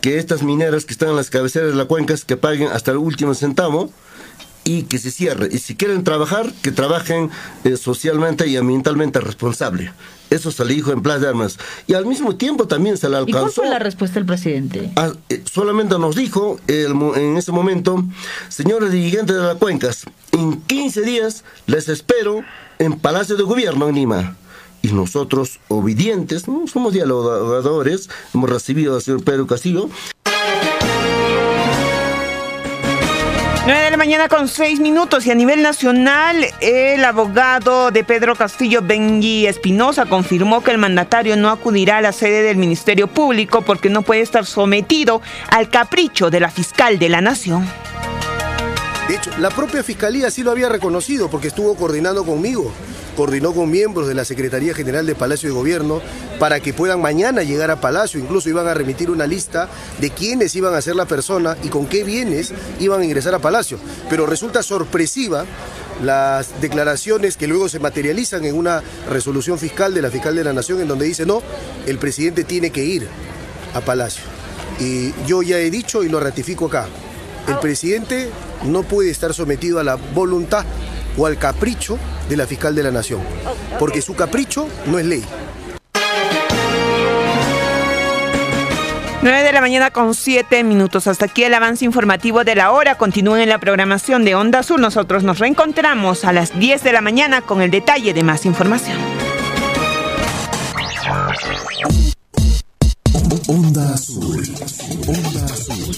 [0.00, 2.98] que estas mineras que están en las cabeceras de la cuenca que paguen hasta el
[2.98, 3.90] último centavo
[4.64, 5.48] y que se cierre.
[5.52, 7.30] Y si quieren trabajar, que trabajen
[7.64, 9.92] eh, socialmente y ambientalmente responsable.
[10.30, 11.58] Eso se le dijo en Plaza de Armas.
[11.86, 13.38] Y al mismo tiempo también se le alcanzó.
[13.38, 14.90] ¿Y cuál fue la respuesta del presidente?
[14.96, 18.02] Ah, eh, solamente nos dijo en ese momento,
[18.48, 22.42] señores dirigentes de las cuencas, en 15 días les espero
[22.78, 24.36] en Palacio de Gobierno en Lima
[24.82, 26.66] y nosotros obedientes, ¿no?
[26.66, 29.88] somos dialogadores, hemos recibido al señor Pedro Castillo.
[33.64, 38.34] 9 de la mañana con 6 minutos y a nivel nacional el abogado de Pedro
[38.34, 43.62] Castillo, Benji Espinosa, confirmó que el mandatario no acudirá a la sede del Ministerio Público
[43.62, 47.64] porque no puede estar sometido al capricho de la fiscal de la Nación.
[49.38, 52.72] La propia Fiscalía sí lo había reconocido porque estuvo coordinando conmigo,
[53.16, 56.00] coordinó con miembros de la Secretaría General de Palacio de Gobierno
[56.38, 59.68] para que puedan mañana llegar a Palacio, incluso iban a remitir una lista
[60.00, 63.38] de quiénes iban a ser la persona y con qué bienes iban a ingresar a
[63.38, 63.78] Palacio.
[64.08, 65.44] Pero resulta sorpresiva
[66.02, 70.52] las declaraciones que luego se materializan en una resolución fiscal de la fiscal de la
[70.52, 71.42] Nación en donde dice, no,
[71.86, 73.08] el presidente tiene que ir
[73.74, 74.24] a Palacio.
[74.80, 76.86] Y yo ya he dicho y lo ratifico acá,
[77.46, 78.30] el presidente
[78.64, 80.64] no puede estar sometido a la voluntad
[81.16, 81.98] o al capricho
[82.28, 83.20] de la fiscal de la Nación,
[83.78, 85.24] porque su capricho no es ley.
[89.22, 91.06] 9 de la mañana con 7 minutos.
[91.06, 92.96] Hasta aquí el avance informativo de la hora.
[92.96, 94.80] Continúen en la programación de Onda Azul.
[94.80, 98.98] Nosotros nos reencontramos a las 10 de la mañana con el detalle de más información.
[103.46, 104.42] Onda Azul.
[105.06, 105.96] Onda Azul.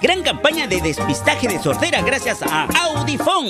[0.00, 3.46] Gran campaña de despistaje de sordera gracias a Audifón.